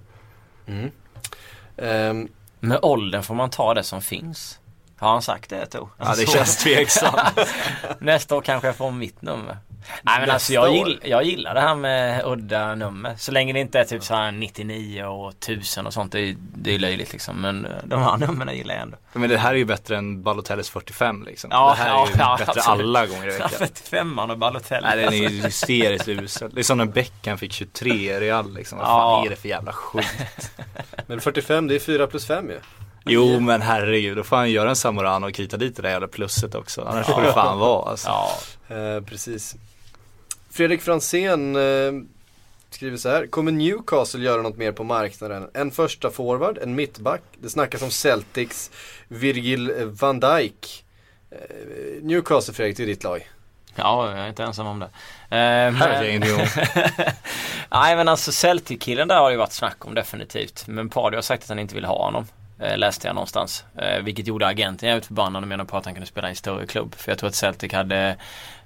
[1.78, 2.28] Ehm,
[2.60, 4.60] Med åldern får man ta det som finns.
[4.98, 5.90] Har han sagt det Tor?
[5.98, 7.40] Ja det känns tveksamt.
[8.00, 9.58] Nästa år kanske jag får mitt nummer.
[10.04, 13.16] Nej men alltså jag, gill, jag gillar det här med udda nummer.
[13.18, 16.12] Så länge det inte är typ så här 99 och 1000 och sånt.
[16.12, 17.42] Det är, det är löjligt liksom.
[17.42, 18.98] Men eh, de här numren gillar jag ändå.
[19.14, 21.50] Men det här är ju bättre än Balotellis 45 liksom.
[21.54, 22.86] Ja, det här ja, är ju ja, bättre absolut.
[22.86, 23.50] alla gånger i veckan.
[23.60, 24.88] 45an och Balotelli.
[24.88, 26.52] Nej den är ju hysteriskt usel.
[26.54, 28.78] Det är som när Beckham fick 23 i Real liksom.
[28.78, 29.16] Vad Ja.
[29.18, 30.52] fan är det för jävla skit?
[31.08, 32.60] men 45 det är 4 plus 5 ju.
[33.06, 36.08] Jo men herregud, då får han göra en Samorano och krita dit det där jävla
[36.08, 36.82] plusset också.
[36.82, 38.08] Annars får det fan vara alltså.
[38.10, 38.30] Ja,
[38.76, 39.56] Eh, precis.
[40.52, 41.92] Fredrik Fransén eh,
[42.70, 43.28] skriver så här.
[43.28, 45.50] Kommer Newcastle göra något mer på marknaden?
[45.54, 47.22] En första forward, en mittback.
[47.40, 48.72] Det snackas om Celtics,
[49.08, 50.84] Virgil van Dijk.
[51.32, 51.38] Eh,
[52.02, 53.30] Newcastle Fredrik, det är ditt lag.
[53.76, 54.86] ja, jag är inte ensam om det.
[54.86, 56.22] Eh, men-.
[57.72, 60.68] Nej men alltså Celtic-killen där har det ju varit snack om definitivt.
[60.68, 62.28] Men Pardy har sagt att han inte vill ha honom.
[62.62, 63.66] Eh, läste jag någonstans.
[63.76, 66.36] Eh, vilket gjorde agenten jävligt förbannad och menade på att han kunde spela i en
[66.36, 66.96] större klubb.
[66.96, 68.16] För jag tror att Celtic hade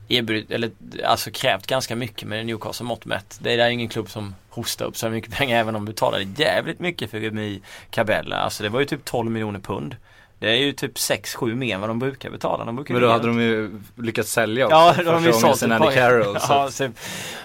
[0.07, 0.71] erbjudit, eller
[1.05, 3.37] alltså krävt ganska mycket med Newcastle mått mätt.
[3.41, 6.27] Det är där ingen klubb som hostar upp så mycket pengar även om de betalade
[6.35, 8.35] jävligt mycket för Remy Cabella.
[8.35, 9.95] Alltså det var ju typ 12 miljoner pund.
[10.39, 12.65] Det är ju typ 6-7 mer än vad de brukar betala.
[12.65, 14.75] De brukar Men då hade de ju lyckats sälja också.
[14.75, 16.39] Ja, de har ju sålt sen Andy Carroll.
[16.39, 16.53] Så.
[16.53, 16.89] Ja, så,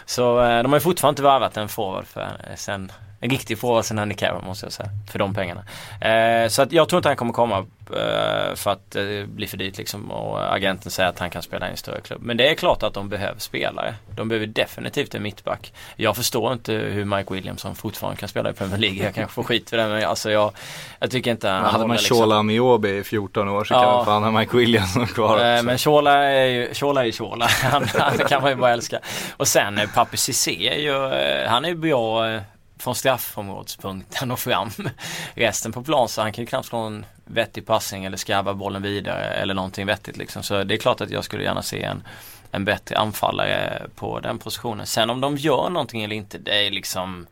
[0.06, 3.84] så eh, de har ju fortfarande inte värvat en forward för sen en riktig forward
[3.84, 4.88] sen Andy Carroll måste jag säga.
[5.12, 5.62] För de pengarna.
[6.00, 7.58] Eh, så att jag tror inte han kommer komma
[7.96, 10.10] eh, för att det blir för dyrt liksom.
[10.10, 12.22] Och agenten säger att han kan spela i en större klubb.
[12.22, 13.94] Men det är klart att de behöver spelare.
[14.16, 15.72] De behöver definitivt en mittback.
[15.96, 19.04] Jag förstår inte hur Mike Williamson fortfarande kan spela i Premier League.
[19.04, 20.52] Jag kanske får skit för det men alltså jag,
[21.00, 22.16] jag tycker inte han Men hade man håller, liksom.
[22.16, 23.96] Shola Amiobi i 14 år så kan Ja.
[23.96, 25.44] man fan ha Mike Williamson kvar också.
[25.44, 27.46] Eh, Men Shola är ju Shola är ju Shola.
[27.62, 28.98] Han, han kan man ju bara älska.
[29.36, 32.40] Och sen eh, Papi Cissé är ju, eh, han är ju bra eh,
[32.80, 34.70] från straffområdespunkten och fram.
[35.34, 38.82] Resten på plan så han kan ju knappt slå en vettig passning eller skarva bollen
[38.82, 40.42] vidare eller någonting vettigt liksom.
[40.42, 42.02] Så det är klart att jag skulle gärna se en,
[42.50, 44.86] en bättre anfallare på den positionen.
[44.86, 47.26] Sen om de gör någonting eller inte, det är liksom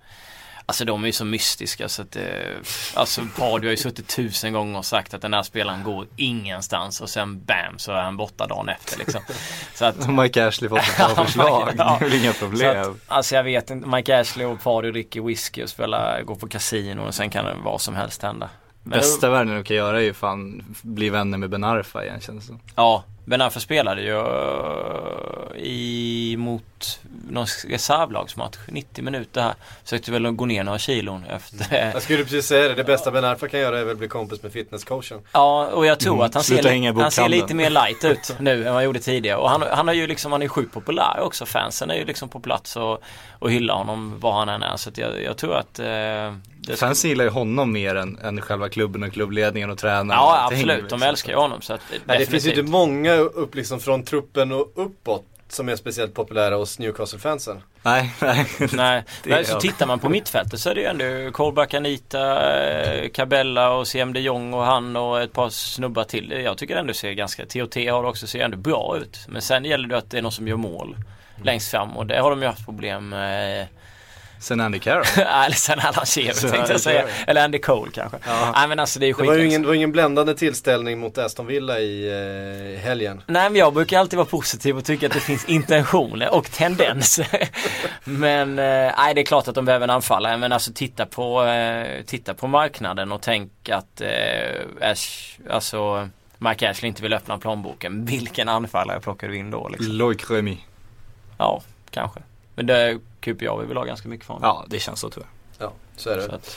[0.68, 2.54] Alltså de är ju så mystiska så att det,
[2.94, 7.00] Alltså Pardy har ju suttit tusen gånger och sagt att den här spelaren går ingenstans
[7.00, 9.20] och sen bam så är han borta dagen efter liksom.
[9.74, 11.68] Så att Mike Ashley ett bra förslag.
[11.78, 11.96] Ja.
[12.00, 12.82] Det är väl inga problem.
[12.82, 16.48] att, alltså jag vet inte, Mike Ashley och Pardy dricker whisky och spelar, går på
[16.48, 18.48] kasino och sen kan det vad som helst hända.
[18.82, 22.20] Men- Bästa världen de kan göra är ju fan bli vänner med Ben Arfa igen
[22.20, 22.60] känns det som.
[22.74, 27.00] Ja, Ben Arfa spelade ju eh, i, mot
[27.30, 29.54] någon reservlagsmatch, 90 minuter här.
[29.84, 31.90] Försökte väl gå ner några kilon efter.
[31.94, 34.42] Jag skulle precis säga det, det bästa Ben Arfa kan göra är väl bli kompis
[34.42, 35.18] med fitnesscoachen.
[35.32, 38.52] Ja, och jag tror Mm, att han ser, han ser lite mer light ut nu
[38.58, 39.36] än vad han gjorde tidigare.
[39.38, 41.46] Och han, han har ju liksom, han är sjukt populär också.
[41.46, 43.02] Fansen är ju liksom på plats och,
[43.38, 44.76] och hyllar honom var han än är.
[44.76, 48.18] Så att jag, jag tror att eh, det ska- Fans gillar ju honom mer än,
[48.18, 50.08] än själva klubben och klubbledningen och tränaren.
[50.08, 51.02] Ja absolut, de liksom.
[51.02, 54.52] älskar ju honom så att Nej, det finns ju inte många upp liksom från truppen
[54.52, 57.62] och uppåt som är speciellt populära hos Newcastle-fansen.
[57.82, 58.14] Nej,
[58.72, 59.04] nej.
[59.24, 63.70] Nej, så tittar man på mittfältet så är det ju ändå Colback, Anita, eh, Cabella
[63.70, 66.30] och CM de Jong och han och ett par snubbar till.
[66.30, 69.18] Jag tycker ändå ser ganska, TOT har också, ser ändå bra ut.
[69.28, 70.96] Men sen gäller det att det är någon som gör mål
[71.42, 73.66] längst fram och det har de ju haft problem med.
[74.40, 75.04] Sen Andy Carroll.
[75.16, 77.04] Eller sen Alan Shearer tänkte jag säga.
[77.26, 78.18] Eller Andy Cole kanske.
[78.54, 81.18] Nej men alltså det är Det var ju ingen, det var ingen bländande tillställning mot
[81.18, 82.08] Aston Villa i
[82.74, 83.22] eh, helgen.
[83.26, 87.48] Nej men jag brukar alltid vara positiv och tycka att det finns intentioner och tendenser.
[88.04, 91.44] Men eh, nej det är klart att de behöver en anfallare men alltså titta på,
[91.44, 96.08] eh, titta på marknaden och tänk att eh, Ash, alltså
[96.38, 98.04] Mike Ashley inte vill öppna plånboken.
[98.04, 99.92] Vilken anfallare plockar du in då liksom?
[99.92, 100.58] Loic Remy.
[101.38, 102.20] Ja, kanske.
[102.58, 104.38] Men det QPR vi vill ha ganska mycket från.
[104.42, 105.26] Ja, det känns så tror
[105.58, 105.66] jag.
[105.66, 106.22] Ja, så är det.
[106.22, 106.56] Så att,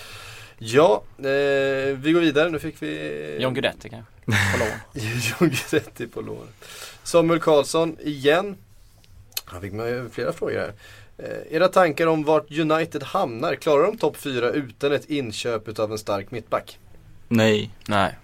[0.58, 2.50] Ja, eh, vi går vidare.
[2.50, 4.12] Nu fick vi John Guidetti kanske.
[4.26, 4.68] På lån.
[5.04, 6.48] John Guidetti på lån.
[7.04, 8.56] Samuel Karlsson igen.
[9.46, 10.74] Han fick med flera frågor här.
[11.18, 13.56] Eh, era tankar om vart United hamnar?
[13.56, 16.80] Klarar de topp 4 utan ett inköp av en stark mittback?
[17.28, 17.72] Nej.
[17.88, 18.18] Nej.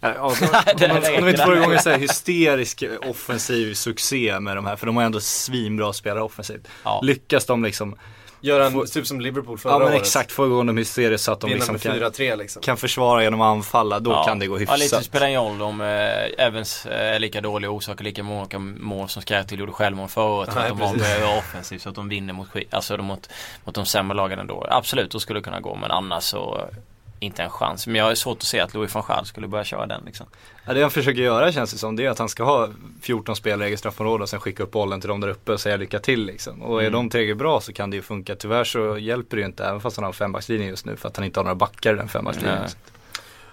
[0.00, 4.40] Alltså, om, de, räcker om de inte får igång en så här hysterisk offensiv succé
[4.40, 6.68] med de här, för de har ändå svinbra spelare offensivt.
[6.84, 7.00] Ja.
[7.02, 7.96] Lyckas de liksom
[8.40, 10.00] Gör en Få- typ som Liverpool förra Ja men året.
[10.00, 12.62] exakt, få igång dem hysteriskt så att de liksom kan, 4-3 liksom.
[12.62, 13.98] kan försvara genom att anfalla.
[14.00, 14.24] Då Ja.
[14.24, 14.78] kan det gå Ja, hyfsat.
[14.78, 18.58] lite spelar ingen roll om eh, Evans eh, är lika dålig och orsakar lika många
[18.58, 20.52] mål som Skrärtil gjorde självmål förra året.
[20.52, 23.30] Så Nej, att de har offensivt så att de vinner mot, alltså, mot,
[23.64, 24.66] mot de sämre lagen ändå.
[24.70, 26.76] Absolut, då skulle det kunna gå men annars så eh,
[27.24, 27.86] inte en chans.
[27.86, 30.26] Men jag har svårt att se att Louis van Gaal skulle börja köra den liksom.
[30.66, 32.68] Ja, det han försöker göra känns det som det är att han ska ha
[33.02, 35.60] 14 spelare i eget straffområde och sen skicka upp bollen till dem där uppe och
[35.60, 36.62] säga lycka till liksom.
[36.62, 36.92] Och är Mm.
[36.92, 38.36] de tillräckligt bra så kan det ju funka.
[38.36, 41.08] Tyvärr så hjälper det ju inte även fast han har en fembackslinje just nu för
[41.08, 42.58] att han inte har några backar i den fembackslinjen.
[42.60, 42.70] Nej.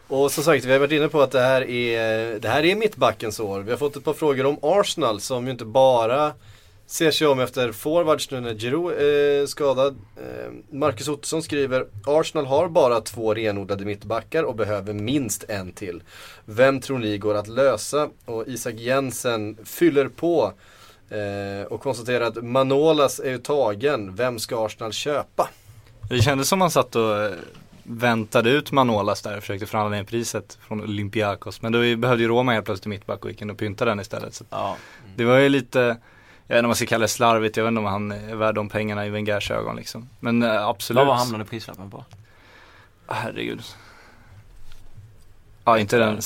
[0.07, 2.75] Och som sagt, vi har varit inne på att det här är, det här är
[2.75, 3.59] mittbackens år.
[3.59, 6.31] Vi har fått ett par frågor om Arsenal som ju inte bara
[6.91, 9.97] ser sig om efter forwards nu när Giroud är skadad.
[10.17, 16.03] Eh, Marcus Ottosson skriver Arsenal har bara två renodlade mittbackar och behöver minst en till.
[16.45, 18.09] Vem tror ni går att lösa?
[18.25, 20.53] Och Isak Jensen fyller på
[21.09, 24.15] eh, och konstaterar att Manolas är ju tagen.
[24.15, 25.49] Vem ska Arsenal köpa?
[26.09, 27.31] Det kändes som han satt och eh,
[27.83, 31.61] väntade ut Manolas där och försökte förhandla ner priset från Olympiakos.
[31.61, 34.33] Men då behövde ju Roma helt plötsligt mittback och gick in och pyntade den istället.
[34.33, 34.77] Så Ja.
[35.15, 35.97] det var ju lite,
[36.51, 38.35] jag vet inte om man ska kalla det slarvigt, jag vet inte om han är
[38.35, 40.09] värd de pengarna i Wengers ögon liksom.
[40.19, 40.97] Men eh, absolut.
[40.97, 42.05] Vad var hamnade prislappen på?
[43.07, 43.61] Herregud.
[45.65, 46.19] Ja, inte den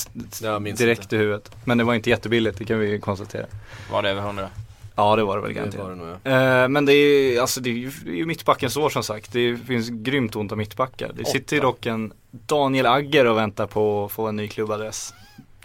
[0.75, 1.15] direkt inte.
[1.15, 1.51] i huvudet.
[1.65, 3.45] Men det var inte jättebilligt, det kan vi ju konstatera.
[3.91, 4.49] Var det över 100?
[4.95, 5.83] Ja, det var det väl Det garanterat.
[5.83, 6.63] var det nog ja.
[6.63, 9.31] Eh, men det är ju, alltså det är ju, det är mittbackens år som sagt.
[9.33, 11.11] Det finns grymt ont om mittbackar.
[11.13, 15.13] Det sitter ju dock en Daniel Agger och väntar på att få en ny klubbadress.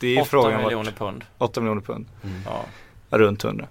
[0.01, 1.25] Det är ju 8 frågan miljoner vart, pund.
[1.39, 2.07] 8 miljoner pund.
[2.47, 2.65] Ja.
[3.11, 3.67] Ja, runt 100.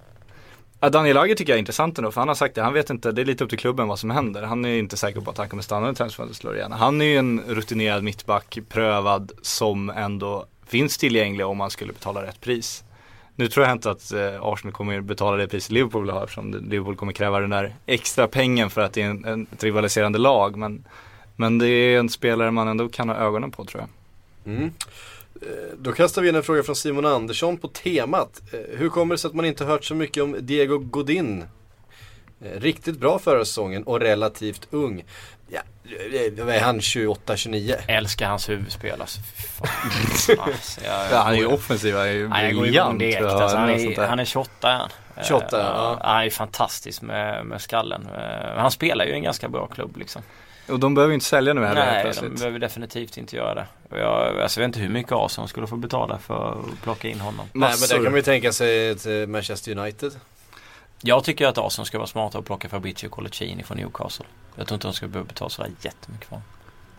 [0.82, 2.90] Ja, Daniel Lager tycker jag är intressant ändå för han har sagt det, han vet
[2.90, 4.42] inte, det är lite upp till klubben vad som händer.
[4.42, 6.72] Han är inte säker på att han kommer stanna när transferfönstret slår igen.
[6.72, 12.22] Han är ju en rutinerad mittback, prövad, som ändå finns tillgänglig om man skulle betala
[12.22, 12.84] rätt pris.
[13.36, 16.52] Nu tror jag inte att eh, Arsenal kommer betala det pris Liverpool vill ha eftersom
[16.70, 20.18] Liverpool kommer kräva den där extra pengen för att det är en, en, ett rivaliserande
[20.18, 20.56] lag.
[20.56, 20.84] Men,
[21.36, 24.54] men det är en spelare man ändå kan ha ögonen på tror jag.
[24.54, 24.70] Mm.
[25.42, 28.40] Eh, Då kastar vi in en fråga från Simon Andersson på temat.
[28.52, 31.44] Eh, Hur kommer det sig att man inte hört så mycket om Diego Godin?
[32.44, 35.04] Eh, Riktigt bra förra säsongen och relativt ung.
[35.52, 35.60] Ja,
[36.44, 37.74] vad är han, 28-29?
[37.88, 39.20] Älskar hans huvudspel alltså.
[40.38, 42.12] Alltså, jag, Ja, han är ju offensiv, han är
[42.50, 42.98] ju briljant.
[42.98, 43.22] direkt.
[43.22, 44.88] Alltså, han, är, han är 28 är han.
[45.24, 45.98] 28, Eh, ja.
[46.02, 48.06] Han är fantastisk med, med skallen.
[48.14, 50.22] Eh, Han spelar ju i en ganska bra klubb liksom.
[50.70, 52.30] Och de behöver ju inte sälja nu heller Nej, plötsligt.
[52.30, 53.66] de behöver definitivt inte göra det.
[53.90, 57.08] Och jag, alltså, jag vet inte hur mycket Arsenal skulle få betala för att plocka
[57.08, 57.46] in honom.
[57.52, 60.12] Nej men där kan man ju tänka sig ett eh, Manchester United.
[61.02, 64.26] Jag tycker att Arsenal ska vara smarta och plocka Fabrizio Colocini från Newcastle.
[64.56, 66.48] Jag tror inte de ska behöva betala sådär jättemycket för honom.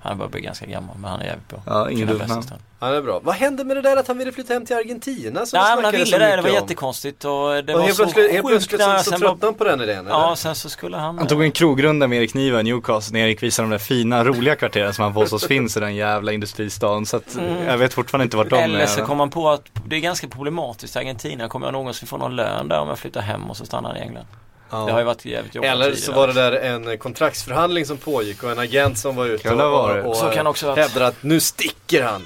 [0.04, 1.60] Han börjar bli ganska gammal men han är jävligt bra.
[1.66, 2.44] Ja, ingen dum namn.
[2.80, 3.20] Han är bra.
[3.24, 5.46] Vad hände med det där att han ville flytta hem till Argentina?
[5.46, 6.56] Som Nej men han ville det, det var om?
[6.56, 7.32] jättekonstigt och
[7.64, 10.00] det Och var helt så plötsligt, helt plötsligt så, så tröttnade han på den idén
[10.00, 10.10] eller?
[10.10, 11.18] Ja, sen så skulle han...
[11.18, 14.24] Han tog en krogrunda med Erik Niva i Newcastle när Erik visade de där fina,
[14.24, 17.06] roliga kvarteren som han påstås finns i den jävla industristaden.
[17.06, 17.66] Så att Mm.
[17.68, 19.06] jag vet fortfarande inte vart de Eller så är.
[19.06, 21.48] kom man på att det är ganska problematiskt i Argentina.
[21.50, 23.98] Kommer jag någonsin få någon lön där om jag flyttar hem och så stannar han
[23.98, 24.26] i England?
[24.72, 24.86] Ja.
[24.86, 28.44] Det har ju varit jävligt jobbigt Eller så var det där en kontraktsförhandling som pågick
[28.44, 30.50] och en agent som var ute Kan det ha och, och, och Så kan det
[30.50, 30.86] också ha varit.
[30.86, 32.22] hävdade att nu sticker han.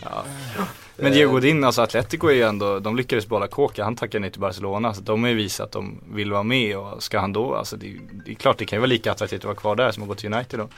[0.98, 4.32] Men Diego Godin, alltså Atletico är ju ändå, de lyckades behålla Kåka, han tackade nej
[4.32, 4.94] till Barcelona.
[4.94, 7.76] Så de har ju visat att de vill vara med och ska han då, alltså
[7.78, 10.04] det, det är klart det kan ju vara lika attraktivt att vara kvar där som
[10.04, 10.70] att gå till United då.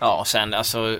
[0.00, 0.98] Ja, och sen alltså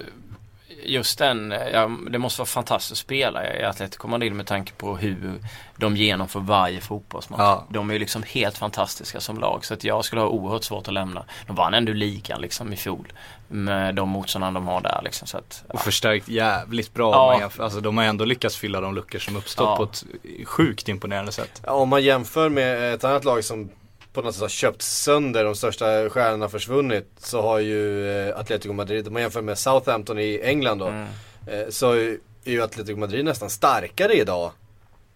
[0.84, 4.96] just den, ja, det måste vara fantastiskt att spela i Atletico Madrid med tanke på
[4.96, 5.40] hur
[5.76, 7.40] de genomför varje fotbollsmatch.
[7.40, 7.66] Ja.
[7.68, 10.88] De är ju liksom helt fantastiska som lag så att jag skulle ha oerhört svårt
[10.88, 11.24] att lämna.
[11.46, 13.12] De vann ändå ligan liksom i fjol
[13.48, 17.12] med de motståndarna de har där liksom så att Och förstärkt jävligt bra.
[17.12, 17.40] Ja.
[17.40, 17.64] jämför.
[17.64, 19.76] Alltså de har ändå lyckats fylla de luckor som uppstått Ja.
[19.76, 20.04] på ett
[20.46, 21.62] sjukt imponerande sätt.
[21.66, 23.70] Ja, om man jämför med ett annat lag som
[24.12, 27.10] på något sätt har köpt sönder, de största stjärnorna har försvunnit.
[27.18, 30.86] Så har ju eh, Atletico Madrid, om man jämför med Southampton i England då.
[30.86, 31.06] mm.
[31.46, 34.52] eh, Så är ju Atletico Madrid nästan starkare idag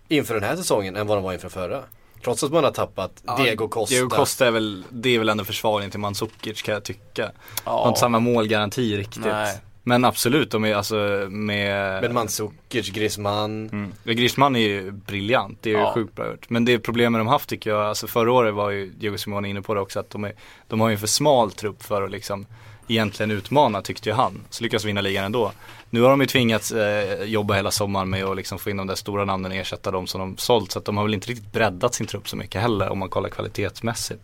[0.08, 1.82] inför den här säsongen än vad de var inför förra.
[2.24, 3.94] Trots att man har tappat Diego Costa.
[3.94, 7.32] Diego Costa är väl, det är väl ändå försvarligen till Mandzukic kan jag tycka.
[7.64, 9.24] Har ja, inte samma målgaranti riktigt.
[9.24, 9.58] Nej.
[9.88, 10.94] Men absolut, de är alltså
[11.30, 13.68] med Med Mandzukic, Griezmann.
[13.72, 13.92] Mm.
[14.04, 15.92] Griezmann är ju briljant, det är ju Ja.
[15.94, 16.50] sjukt bra gjort.
[16.50, 19.62] Men det problemet de haft tycker jag, alltså förra året var ju Diego Simone inne
[19.62, 20.32] på det också, att de, är,
[20.68, 22.46] de har ju en för smal trupp för att liksom
[22.88, 24.40] egentligen utmana tyckte ju han.
[24.50, 25.52] Så lyckas vinna ligan ändå.
[25.90, 28.86] Nu har de ju tvingats eh, jobba hela sommaren med att liksom få in de
[28.86, 30.72] där stora namnen och ersätta dem som de sålt.
[30.72, 33.08] Så att de har väl inte riktigt breddat sin trupp så mycket heller om man
[33.08, 34.20] kollar kvalitetsmässigt.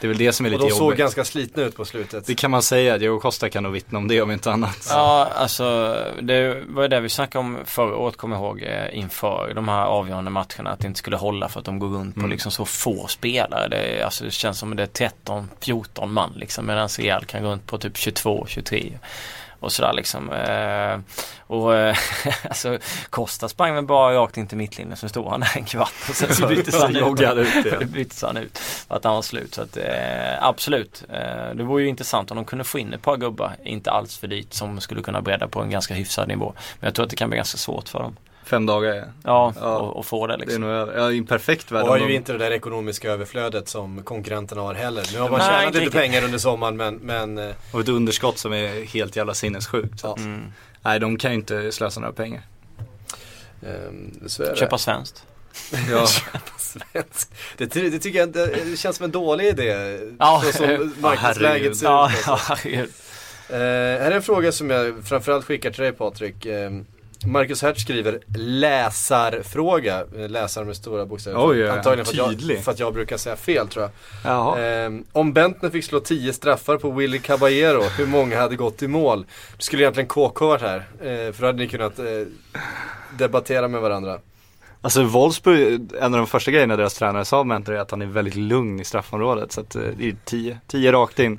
[0.00, 0.98] Det är väl det som är Och lite de såg jobbigt.
[0.98, 2.26] ganska slitna ut på slutet.
[2.26, 4.86] Det kan man säga, Diego Costa kan nog vittna om det om inte annat.
[4.90, 9.52] Ja, alltså det var det vi snackade om förra året, kommer jag ihåg, eh, inför
[9.54, 10.70] de här avgörande matcherna.
[10.70, 12.30] Att det inte skulle hålla för att de går runt på Mm.
[12.30, 13.68] liksom så få spelare.
[13.68, 16.66] Det, alltså, det känns som det är 13-14 man liksom.
[16.66, 18.92] Medan Real kan gå runt på typ 22-23.
[19.62, 20.32] Och sådär liksom.
[20.32, 20.98] Eh,
[21.46, 21.96] och eh,
[22.44, 22.78] alltså
[23.10, 24.96] Costa sprang väl bara rakt in till mittlinjen.
[24.96, 27.20] Så stod han där en kvart och sen så byttes han ut.
[27.20, 29.54] ut byttes han ut för att han var slut.
[29.54, 31.04] Så att, eh, absolut.
[31.08, 34.16] Eh, det vore ju intressant om de kunde få in ett par gubbar, inte alls
[34.18, 36.52] för dit, som skulle kunna bredda på en ganska hyfsad nivå.
[36.80, 38.16] Men jag tror att det kan bli ganska svårt för dem.
[38.44, 39.04] Fem dagar ja.
[39.24, 39.76] Ja, Ja.
[39.78, 40.60] och, och få det Det är liksom.
[40.62, 40.88] nog.
[40.96, 41.82] Ja, i en perfekt värld.
[41.82, 45.04] Och har ju inte det där ekonomiska överflödet som konkurrenterna har heller.
[45.12, 46.00] Nu har man Nej, tjänat lite riktigt.
[46.00, 50.00] pengar under sommaren men, men eh, Och ett underskott som är helt jävla sinnessjukt.
[50.02, 50.16] Ja.
[50.18, 50.52] Mm.
[50.82, 52.42] Nej, de kan ju inte slösa några pengar.
[53.66, 54.28] ehm.
[54.56, 55.26] Köpa svenskt.
[55.90, 56.06] Ja.
[56.58, 57.30] Svensk.
[57.56, 59.98] Det, ty- det tycker jag inte, det känns som en dålig idé.
[60.18, 60.42] Ja.
[60.44, 61.90] Så som marknadsläget ser ut.
[61.90, 62.30] Ja, alltså.
[62.30, 62.90] ja, herregud.
[63.48, 63.56] Eh,
[64.02, 66.46] här är en fråga som jag framförallt skickar till dig Patrik.
[66.46, 66.70] Eh,
[67.24, 71.48] Marcus Hertz skriver läsarfråga, Eh, läsare med stora bokstäver.
[71.48, 73.90] Oj, Antagligen för att, jag, för att jag brukar säga fel tror jag.
[74.32, 74.60] Jaha.
[74.60, 78.88] Eh, om Bentner fick slå 10 straffar på Willy Caballero, hur många hade gått i
[78.88, 79.26] mål?
[79.56, 82.04] Det skulle egentligen KK varit här, eh, för då hade ni kunnat eh,
[83.18, 84.18] debattera med varandra.
[84.80, 88.02] Alltså Wolfsburg, en av de första grejerna deras tränare sa om Mentor är att han
[88.02, 89.52] är väldigt lugn i straffområdet.
[89.52, 91.38] Så att det är 10, 10 rakt in.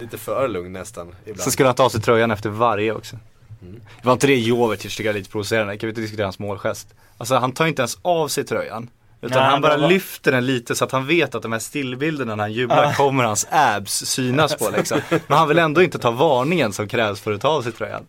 [0.00, 1.40] Lite för lugn nästan ibland.
[1.40, 3.16] Sen skulle han ta av sig tröjan efter varje också.
[3.62, 3.80] Mm.
[4.02, 6.38] Det var inte det Jovetic tycker jag är lite provocerande, kan vi inte diskutera hans
[6.38, 6.88] målgest?
[7.18, 8.90] Alltså han tar inte ens av sig tröjan.
[9.20, 11.58] Utan Nej, han bara var- lyfter den lite så att han vet att de här
[11.58, 15.00] stillbilderna när han jublar kommer hans abs synas på liksom.
[15.26, 18.06] Men han vill ändå inte ta varningen som krävs för att ta av sig tröjan.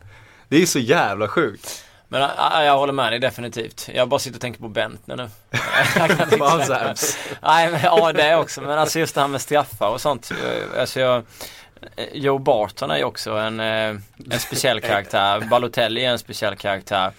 [0.47, 1.83] Det är så jävla sjukt.
[2.07, 3.89] Men ja, jag håller med dig definitivt.
[3.93, 5.29] Jag bara sitter och tänker på Bentner nu.
[6.29, 7.17] Jag På hans abs.
[7.43, 8.61] Nej, men, ja det också.
[8.61, 10.31] Men alltså just det här med straffar och sånt.
[10.31, 11.23] eh, Alltså jag,
[12.13, 13.95] Joe Barton är ju också en, eh,
[14.31, 15.39] en speciell karaktär.
[15.49, 17.11] Balotelli är en speciell karaktär.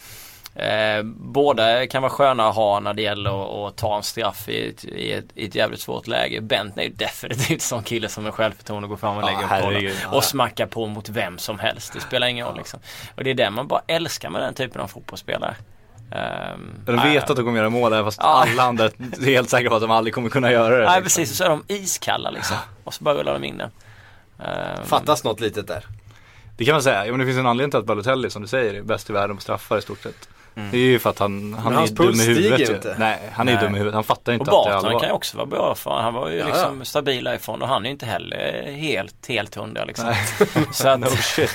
[0.56, 4.68] Eh, båda kan vara sköna att ha när det gäller att, ta en straff i
[4.68, 6.40] ett, i, ett, i ett jävligt svårt läge.
[6.40, 9.42] Bentner är ju definitivt en sån kille som med självförtroende går fram och Ja, lägger
[9.42, 9.64] upp bollen.
[9.82, 9.96] herregud.
[10.12, 11.92] Och smackar på mot vem som helst.
[11.92, 12.80] Det spelar ingen roll liksom.
[13.16, 15.54] Och det är det man bara älskar med den typen av fotbollsspelare.
[16.12, 18.46] Ehm, De nej, vet att de kommer göra mål även fast Ja.
[18.50, 20.84] alla andra är helt säkra på att de aldrig kommer kunna göra det.
[20.84, 21.02] Nej liksom.
[21.02, 22.56] precis, och så är de iskalla liksom.
[22.84, 23.70] Och så bara rullar de in den.
[24.38, 25.86] Ehm, Fattas något litet där.
[26.56, 28.48] Det kan man säga, jo, men det finns en anledning till att Balotelli som du
[28.48, 30.28] säger är bäst i världen på straffar i stort sett.
[30.56, 30.70] Mm.
[30.70, 32.96] Det är ju för att han, han är dum i huvudet inte.
[32.98, 33.94] Nej, han är ju dum i huvudet.
[33.94, 35.00] Han fattar Och inte att det är allvar.
[35.00, 37.82] kan ju också vara bra för han var ju Ja, liksom stabil därifrån och han
[37.82, 40.14] är ju inte heller helt, helt hundra liksom.
[40.72, 41.06] Så att, No.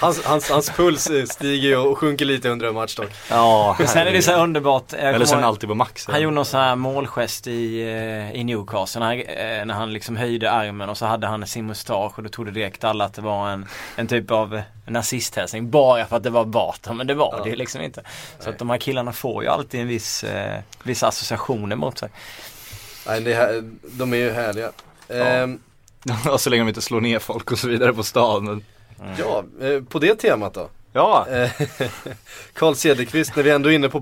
[0.02, 3.12] Hans, hans, hans puls stiger och sjunker lite under en match dock.
[3.30, 4.93] Ja, men sen är det så här underbart.
[4.93, 6.08] Jag Eller så är han alltid på max.
[6.08, 9.93] Han gjorde någon sån här målgest i, eh, i Newcastle när, han, eh, när han
[9.93, 13.14] liksom höjde armen och så hade han sin mustasch och då trodde direkt alla att
[13.14, 17.13] det var en, en typ av nazisthälsning bara för att det var Barton men det
[17.13, 17.43] var Ja.
[17.43, 18.03] det ju liksom inte.
[18.39, 22.09] Så att de här killarna får ju alltid en viss, eh, vissa associationer mot sig.
[23.07, 24.71] Nej, det här, de är ju härliga.
[25.09, 25.59] Ehm,
[26.31, 28.45] Och så länge de inte slår ner folk och så vidare på stan.
[28.45, 28.63] Men...
[29.19, 30.69] ja, eh, på det temat då.
[30.93, 31.49] Ja, Eh,
[32.53, 33.99] Carl Cederqvist, när vi ändå är inne på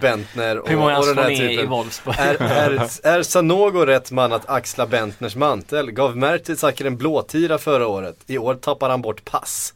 [0.00, 1.70] Bentner och, Hur många och den här ner i typen.
[1.70, 2.16] Wolfsburg?
[2.18, 5.90] Är, är, är Sanogo rätt man att axla Bentners mantel?
[5.90, 8.16] Gav Mertesacker en blåtira förra året.
[8.26, 9.74] I år tappar han bort pass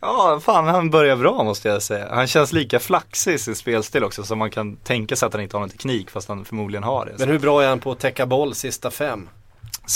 [0.00, 2.08] ja, fan han börjar bra måste jag säga.
[2.10, 5.42] Han känns lika flaxig i sin spelstil också som man kan tänka sig att han
[5.42, 7.14] inte har någon teknik fast han förmodligen har det.
[7.18, 9.28] Men hur bra är han på att täcka boll sista fem?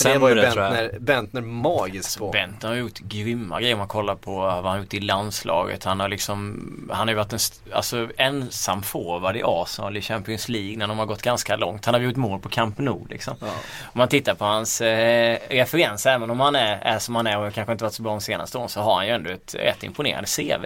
[0.03, 2.31] För det var ju Bentner, Bentner magisk på.
[2.31, 5.85] Bentner har gjort grymma grejer om man kollar på vad han har gjort i landslaget.
[5.85, 7.39] Han har liksom, han har ju varit en
[7.73, 11.85] alltså, ensam forward i Arsenal i Champions League när de har gått ganska långt.
[11.85, 13.35] Han har gjort mål på Camp Nou liksom.
[13.41, 17.39] Om man tittar på hans eh, referens, även om han är, är som han är
[17.39, 19.55] och kanske inte varit så bra de senaste åren så har han ju ändå ett
[19.55, 20.65] rätt imponerande CV.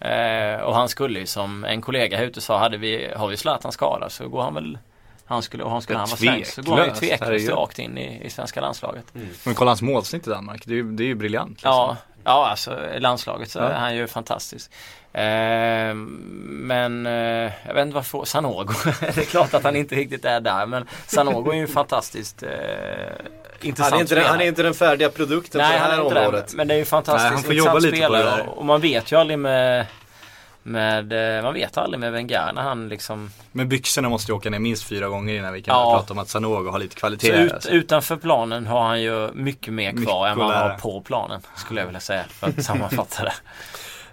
[0.00, 3.36] Eh, och han skulle ju som en kollega här ute sa, hade vi, har vi
[3.36, 4.78] Zlatan skadad så går han väl
[5.26, 7.98] han skulle, och han skulle han vara svensk så går han ju Tveklöst, rakt in
[7.98, 9.04] i, i svenska landslaget.
[9.44, 11.50] Men kolla hans målsnitt i Danmark, det är ju, det är ju briljant.
[11.50, 11.70] Liksom.
[11.72, 13.64] Ja, ja alltså landslaget så Ja.
[13.68, 14.70] är han ju fantastisk.
[15.12, 15.94] Eh,
[16.44, 20.40] men eh, jag vet inte varför, Sanogo, det är klart att han inte riktigt är
[20.40, 22.48] där men Sanogo är ju fantastiskt eh,
[23.60, 24.30] intressant Han är, inte den, spelare.
[24.30, 26.48] han är inte den färdiga produkten Nej, på det han här är inte området.
[26.48, 26.56] det.
[26.56, 28.58] Men det är ju fantastiskt Nej, han får intressant jobba lite på det spelare där.
[28.58, 29.86] och man vet ju aldrig med
[30.66, 34.50] med, eh, man vet aldrig med Wenger när han liksom Men byxorna måste ju åka
[34.50, 35.96] ner minst fyra gånger innan vi kan Ja.
[35.98, 37.32] prata om att Sanogo har lite kvalitet.
[37.32, 37.70] ut, alltså.
[37.70, 41.40] utanför planen har han ju mycket mer kvar Mycket än vad han har på planen.
[41.56, 43.32] Skulle jag vilja säga för att sammanfatta det.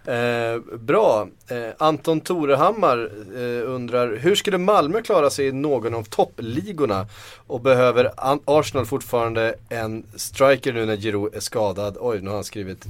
[0.06, 1.28] Eh, bra.
[1.47, 7.06] Eh, Anton Torehammar eh, undrar, hur skulle Malmö klara sig i någon av toppligorna?
[7.47, 8.12] Och behöver
[8.45, 11.97] Arsenal fortfarande en striker nu när Giroud är skadad?
[11.99, 12.86] Oj, nu har han skrivit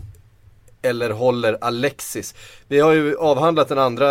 [0.83, 2.35] eller håller Alexis?
[2.67, 4.05] Vi har ju avhandlat den andra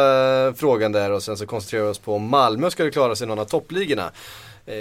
[0.54, 3.28] frågan där och sen så koncentrerar vi oss på om Malmö skulle klara sig i
[3.28, 4.10] någon av toppligorna.
[4.66, 4.76] Eh,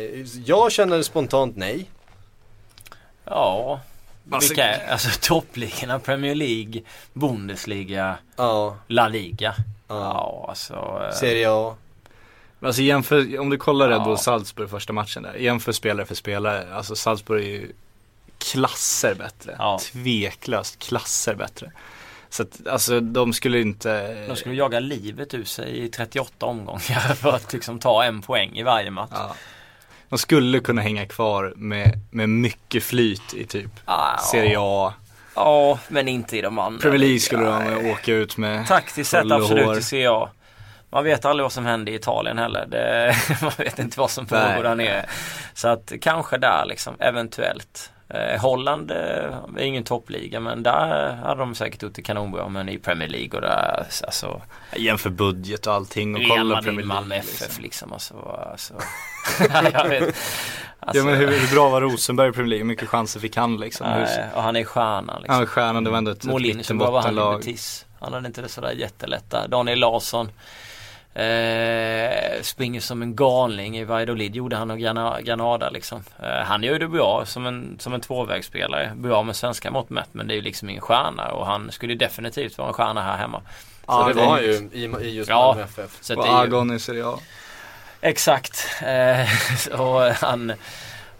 [0.45, 1.89] jag känner spontant nej.
[3.25, 3.79] Ja,
[4.31, 6.81] Alltså- vilka är, alltså toppligorna Premier League,
[7.13, 9.55] Bundesliga, Ja, La Liga.
[9.57, 9.95] Ja.
[9.95, 10.73] Ja, alltså.
[11.09, 11.75] eh, Serie A.
[12.63, 14.03] Alltså jämför, om du kollar Red Ja.
[14.05, 16.75] Bull Salzburg första matchen där, jämför spelare för spelare.
[16.75, 17.71] Alltså Salzburg är ju
[18.43, 19.55] klasser bättre.
[19.59, 19.79] Ja.
[19.79, 21.71] Tveklöst klasser bättre.
[22.29, 24.25] Så att alltså de skulle inte...
[24.27, 26.79] De skulle jaga livet ur sig i 38 omgångar
[27.15, 29.11] för att liksom ta en poäng i varje match.
[29.13, 29.35] ja.
[30.09, 34.93] De skulle kunna hänga kvar med, med mycket flyt i typ Ja, Serie A.
[35.35, 36.81] Ja, men inte i de andra.
[36.81, 38.67] Premier League skulle de åka ut med.
[38.67, 40.29] Taktiskt sett absolut i CA.
[40.91, 42.65] Man vet aldrig vad som händer i Italien heller.
[42.65, 45.05] Det, man vet inte vad som pågår där nere.
[45.53, 47.90] Så att kanske där liksom, eventuellt.
[48.13, 48.97] Eh, Holland eh,
[49.57, 52.49] är ingen toppliga men där hade de säkert gjort det kanonbra.
[52.49, 54.41] Men i Premier League och där, alltså.
[54.75, 57.29] Jämför budget och allting och kolla Madrid, Premier Malmö League.
[57.29, 57.61] FF Liksom.
[57.61, 57.93] liksom.
[57.93, 58.13] Alltså,
[58.51, 58.73] alltså.
[59.73, 60.03] jag vet.
[60.03, 62.63] Alltså, Ja men hur, hur bra var Rosenberg i Premier League?
[62.63, 63.87] Hur mycket chanser fick han liksom?
[63.87, 65.33] Nej, och han är stjärnan liksom.
[65.33, 67.39] han var stjärnan, det var ändå ett, ett Molin var han i mittenbottenlag.
[67.39, 67.85] Betis.
[67.99, 69.47] Han hade inte det sådär jättelätt där.
[69.47, 70.29] Daniel Larsson.
[71.13, 76.03] Eh, springer som en galning i Valladolid gjorde han och Grana- Granada liksom.
[76.23, 78.91] Eh, han gör ju det bra som en, som en tvåvägsspelare.
[78.95, 81.95] Bra med svenska mått mätt men det är ju liksom ingen stjärna och han skulle
[81.95, 83.41] definitivt vara en stjärna här hemma.
[83.85, 85.47] Så det var han ju i, i just Ja.
[85.47, 85.97] Malmö FF.
[86.01, 87.19] Så Och Agon i Serie A.
[88.01, 88.67] exakt.
[88.81, 90.53] Eh, och han,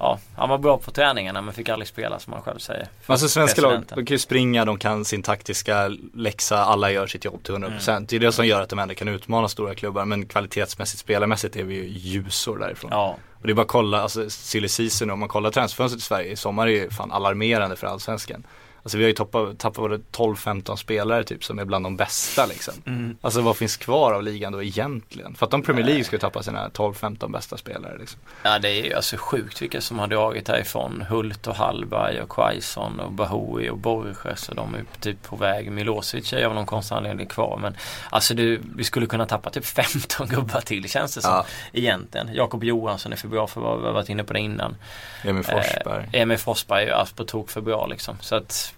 [0.02, 2.88] ja, han var bra på träningarna men fick aldrig spela som han själv säger.
[3.06, 7.26] Alltså svenska lag, de kan ju springa, de kan sin taktiska läxa, alla gör sitt
[7.26, 7.90] jobb till 100%.
[7.90, 8.06] Mm.
[8.06, 11.56] Det är det som gör att de ändå kan utmana stora klubbar men kvalitetsmässigt, spelarmässigt
[11.56, 12.92] är vi ju ljusår därifrån.
[12.94, 16.06] Ja, Och det är bara att kolla, alltså silly season, om man kollar transferfönstret i
[16.06, 18.44] Sverige i sommar är ju fan alarmerande för allsvenskan.
[18.84, 22.46] Alltså vi har ju tappat, tappat både 12-15 spelare typ som är bland de bästa
[22.46, 22.74] liksom.
[22.86, 23.18] Mm.
[23.22, 25.36] Alltså vad finns kvar av ligan då egentligen?
[25.36, 28.20] För att de Premier League skulle tappa sina 12-15 bästa spelare liksom.
[28.44, 31.06] Ja det är ju alltså sjukt vilka som har dragit härifrån.
[31.10, 35.72] Hult och Hallberg och Quaison och Bahoui och Borges och de är typ på väg.
[35.72, 37.58] Milosevic är av någon konstig anledning kvar.
[37.62, 37.76] Men
[38.10, 41.32] alltså du, vi skulle kunna tappa typ 15 gubbar till känns det som.
[41.32, 41.46] Ja.
[41.74, 42.34] Egentligen.
[42.34, 44.76] Jakob Johansson är för bra för vad vi har varit inne på det innan.
[45.24, 46.10] Emil Forsberg.
[46.12, 48.18] Eh, Emil Forsberg är alltså på tok för bra liksom.
[48.22, 48.71] Så att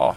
[0.00, 0.16] ja.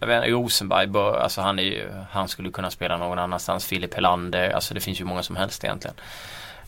[0.00, 3.66] Jag vet inte, Rosenberg bör, alltså han är ju, han skulle kunna spela någon annanstans.
[3.66, 5.96] Filip Helander, alltså det finns ju många som helst egentligen.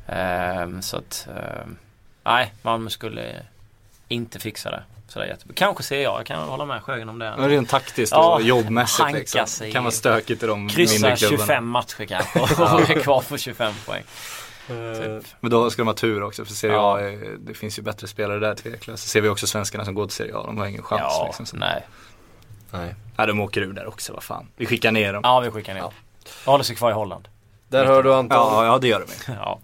[0.06, 1.76] Ehm, så att, ehm,
[2.24, 3.42] nej, Malmö skulle
[4.08, 4.82] inte fixa det.
[5.08, 5.54] Sådär jättebra.
[5.56, 7.34] Kanske ser jag, jag kan hålla med Sjögren om det.
[7.38, 9.46] Men rent taktiskt Ja, och jobbmässigt hanka liksom.
[9.46, 9.72] sig.
[9.72, 11.38] Kan vara stökigt i de mindre Kryssa klubbarna.
[11.38, 12.40] 25 matcher kanske
[12.74, 14.02] och är kvar på 25 poäng.
[14.66, 15.26] Typ.
[15.40, 16.96] Men då ska de ha tur också för Serie Ja.
[16.96, 19.02] A, är, det finns ju bättre spelare där tveklöst.
[19.02, 21.24] Så ser vi också svenskarna som går till Serie A, de har ingen chans Ja,
[21.26, 21.46] liksom.
[21.46, 21.56] Så.
[21.56, 21.86] nej.
[22.78, 22.94] Nej.
[23.16, 24.48] Ja, de åker ur där också, vad fan.
[24.56, 25.20] Vi skickar ner dem.
[25.24, 25.80] Ja, vi skickar ner.
[25.80, 25.92] Ja.
[26.44, 27.28] Håller sig kvar i Holland.
[27.68, 28.38] Där hör du Anton.
[28.38, 29.36] Ja, ja det gör de ju.
[29.38, 29.60] Ja.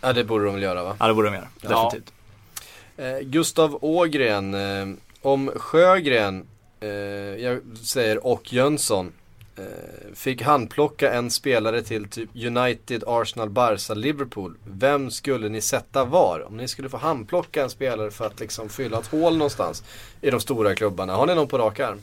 [0.00, 0.96] Ja det borde de väl göra va?
[1.00, 1.48] Ja, det borde de göra.
[1.60, 1.68] Ja.
[1.68, 2.12] Definitivt.
[2.96, 6.46] Eh, Gustav Ågren, eh, om Sjögren,
[6.80, 9.12] eh, jag säger och Jönsson,
[9.56, 9.64] eh,
[10.14, 14.56] fick handplocka en spelare till typ United, Arsenal, Barca, Liverpool.
[14.64, 16.46] Vem skulle ni sätta var?
[16.46, 19.84] Om ni skulle få handplocka en spelare för att liksom fylla ett hål någonstans
[20.20, 21.14] i de stora klubbarna.
[21.14, 22.00] Har ni någon på rak arm?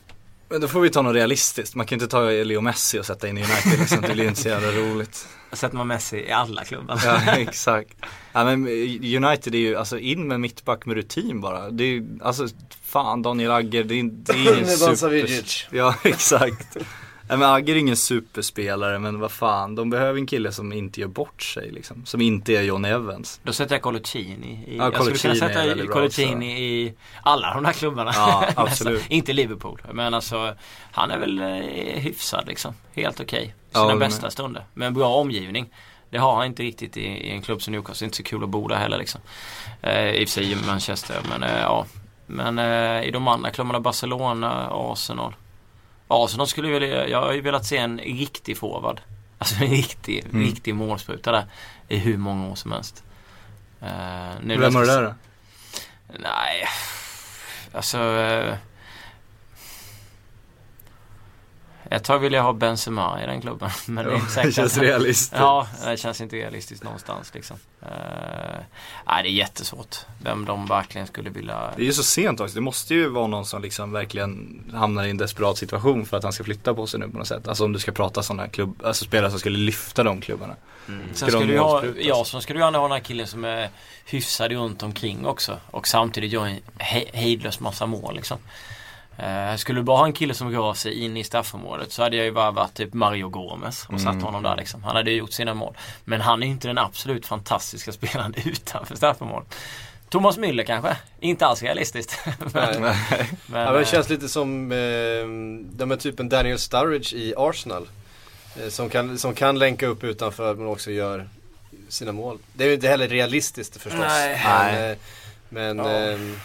[0.51, 1.75] Men då får vi ta något realistiskt.
[1.75, 4.01] Man kan ju inte ta Leo Messi och sätta in i United liksom.
[4.01, 5.27] Det blir inte så jävla roligt.
[5.51, 7.01] Sätter man Messi i alla klubbar.
[7.05, 7.93] Ja, exakt.
[8.33, 8.67] Ja, men
[9.25, 11.69] United är ju, alltså in med mittback med rutin bara.
[11.69, 12.47] Det är ju, alltså
[12.83, 15.75] fan Daniel Agger, det är, det är ingen super...
[15.75, 16.77] Ja, exakt.
[17.31, 21.01] Nej men Agger är ingen superspelare men vad fan, de behöver en kille som inte
[21.01, 22.05] gör bort sig liksom.
[22.05, 23.39] Som inte är John Evans.
[23.43, 26.93] Då sätter jag Coloccini i, Ja, jag skulle kunna sätta Coloccini i
[27.23, 28.11] alla de här klubbarna.
[28.15, 29.03] Ja, absolut.
[29.09, 29.81] Inte Liverpool.
[29.93, 30.55] Men alltså
[30.91, 31.47] han är väl eh,
[32.01, 32.73] hyfsad liksom.
[32.93, 33.55] Helt okej.
[33.71, 34.65] Ja, Sina men- bästa stunder.
[34.73, 35.69] Med en bra omgivning.
[36.09, 38.03] Det har han inte riktigt i, i en klubb som Newcastle.
[38.03, 39.21] Det är inte så kul att bo där heller liksom.
[39.81, 41.85] Eh, I och för sig i Manchester men eh, ja.
[42.27, 45.33] Men eh, i de andra klubbarna Barcelona, Arsenal.
[46.11, 49.01] Arsenal skulle jag vilja, jag har ju velat se en riktig forward.
[49.37, 50.45] Alltså en riktig, Mm.
[50.45, 51.45] riktig målspruta där.
[51.87, 53.03] I hur många år som helst.
[53.81, 53.89] Eh,
[54.43, 55.13] nu Vem var det där då?
[56.19, 56.67] Nej,
[57.73, 57.97] alltså.
[57.97, 58.55] eh,
[61.91, 63.69] Ett tag ville jag ha Benzema i den klubben.
[63.85, 65.33] Men det är inte säkert Det känns realistiskt.
[65.35, 67.57] Ja, det känns inte realistiskt någonstans liksom.
[67.83, 67.89] Uh,
[69.07, 69.95] nej, det är jättesvårt.
[70.23, 71.71] Vem de verkligen skulle vilja...
[71.75, 72.55] Det är ju så sent också.
[72.55, 76.23] Det måste ju vara någon som liksom verkligen hamnar i en desperat situation för att
[76.23, 77.47] han ska flytta på sig nu på något sätt.
[77.47, 80.55] Alltså om du ska prata sådana klubb, alltså spelare som skulle lyfta de klubbarna.
[80.85, 83.27] Sen Ska de skulle du ha, ja, så skulle du gärna ha den här killen
[83.27, 83.69] som är
[84.05, 85.57] hyfsad runt omkring också.
[85.71, 88.37] Och samtidigt gör en he hejdlös massa mål liksom.
[89.21, 92.15] Eh, skulle du bara ha en kille som rör sig in i straffområdet så hade
[92.15, 94.23] jag ju bara varit typ Mario Gomez och satt Mm.
[94.23, 94.83] honom där liksom.
[94.83, 95.77] Han hade ju gjort sina mål.
[96.03, 99.55] Men han är inte den absolut fantastiska spelaren utanför straffområdet.
[100.09, 100.97] Thomas Müller kanske?
[101.19, 102.19] Inte alls realistiskt.
[102.39, 102.79] men, Nej.
[102.79, 104.77] men, Ja, men det eh, känns lite som eh,
[105.77, 107.87] de är typen Daniel Sturridge i Arsenal.
[108.63, 111.29] Eh, som, kan, som kan länka upp utanför men också gör
[111.89, 112.37] sina mål.
[112.53, 114.01] Det är ju inte heller realistiskt förstås.
[114.07, 114.41] Nej.
[114.43, 114.91] Men, Nej.
[114.91, 114.97] eh,
[115.49, 115.89] men, Ja.
[115.89, 116.39] ehm,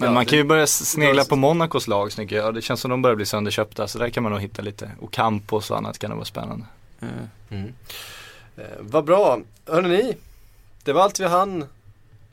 [0.00, 2.54] Men ja, man kan ju det- börja snegla på Monacos lag tycker jag.
[2.54, 3.88] Det känns som de börjar bli sönderköpta.
[3.88, 4.90] Så där kan man nog hitta lite.
[5.00, 6.64] Och Campos och annat kan nog vara spännande.
[7.00, 7.14] mm.
[7.50, 7.74] Mm.
[8.56, 9.38] Eh, vad bra.
[9.66, 10.16] Hörrni,
[10.84, 11.64] det var allt vi hann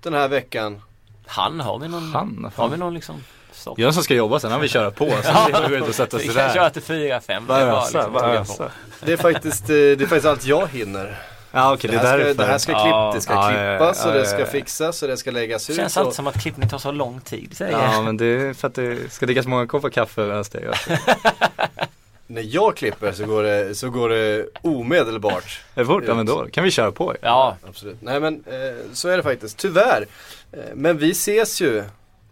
[0.02, 0.82] den här veckan.
[1.26, 3.16] Han, har vi någon, Han, har vi någon liksom
[3.52, 3.80] stopp?
[3.80, 5.06] Jönsson ska jobba sen, han vill köra på.
[5.24, 6.70] Sen vi gå ut och sätta Vi sig kan köra där.
[6.70, 7.28] till 4-5.
[7.28, 8.68] Det är Bara bara ösa, liksom.
[9.06, 11.18] Det är faktiskt, eh, det är faktiskt allt jag hinner.
[11.58, 13.54] Ja okej, Det det är här, ska, det här ska, klipp, Ja, det ska ja,
[13.54, 15.76] ja, ja, klippas och det ska fixas och det ska läggas ut.
[15.76, 17.94] Känns och, alltid som att klippning tar så lång tid säger jag.
[17.94, 20.88] Ja men det är för att det ska drickas många koppar kaffe medan det görs.
[22.28, 25.62] När jag klipper så går det, så går det omedelbart.
[25.76, 26.04] Är det fort?
[26.08, 27.16] Ja men då kan vi köra på.
[27.22, 27.98] Ja, Absolut.
[28.02, 29.58] Nej men eh, så är det faktiskt.
[29.58, 30.06] Tyvärr.
[30.52, 31.84] Eh, men vi ses ju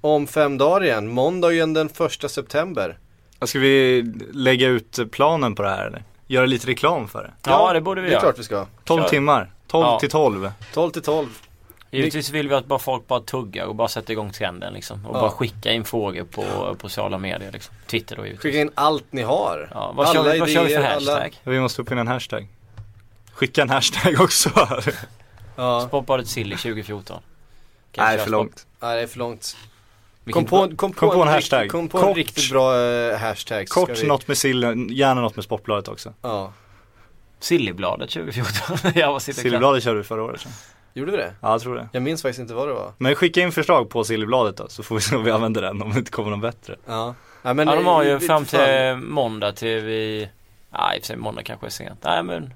[0.01, 1.07] om fem dagar igen.
[1.07, 2.97] Måndagen den första september.
[3.41, 6.03] Ska vi lägga ut planen på det här eller?
[6.27, 7.31] Göra lite reklam för det?
[7.51, 8.21] ja, det borde vi Det är göra.
[8.21, 8.65] klart vi ska.
[8.83, 9.09] 12 Kör.
[9.09, 9.51] timmar.
[9.67, 9.99] 12 Ja.
[9.99, 10.51] till 12.
[10.73, 11.27] 12 till 12.
[11.91, 15.05] Givetvis vill vi att bara folk bara tuggar och bara sätter igång trenden liksom.
[15.05, 15.21] Och Ja.
[15.21, 16.43] bara skicka in frågor på,
[16.79, 17.75] på sociala medier liksom.
[17.87, 18.41] Twitter då givetvis.
[18.43, 19.69] Skicka in allt ni har.
[19.73, 21.39] Ja, vad, kör, vi- vad kör vi för hashtag?
[21.43, 22.47] Vi måste upp in en hashtag.
[23.33, 24.49] Skicka en hashtag också.
[25.55, 27.21] Ja, Sportbadet Silly 2014.
[27.91, 28.65] Kan Nej för långt.
[28.79, 29.57] nej, det är för långt.
[30.33, 31.69] Kom på, kom på, kom på en rikt- hashtag.
[31.69, 32.17] Kom på en Kort.
[32.17, 33.67] riktigt bra eh, hashtag.
[33.69, 36.13] Kort, vi- något med sillen, gärna något med Sportbladet också.
[36.21, 36.53] Ja.
[37.39, 38.91] Sillybladet 2014.
[38.95, 40.41] jag var körde vi förra året.
[40.41, 40.49] så.
[40.93, 41.33] Gjorde vi det?
[41.41, 41.89] Ja jag tror det.
[41.91, 42.93] Jag minns faktiskt inte vad det var.
[42.97, 45.81] Men skicka in förslag på Sillybladet då så får vi se om vi använder den
[45.81, 46.75] om det inte kommer någon bättre.
[46.85, 47.15] Ja.
[47.41, 48.95] Nej, men Ja, de har ju fram fan.
[48.95, 50.29] till måndag till vi...
[50.73, 51.99] Nej, i och för sig måndag kanske är sent.
[52.03, 52.53] Nej men...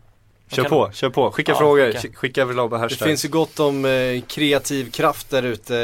[0.51, 1.31] Kör på, kör på.
[1.31, 1.99] Skicka Ja, frågor, skicka.
[2.01, 2.17] skicka.
[2.17, 3.07] skicka förslag på Det hashtag.
[3.07, 5.77] finns ju gott om eh, kreativ kraft där ute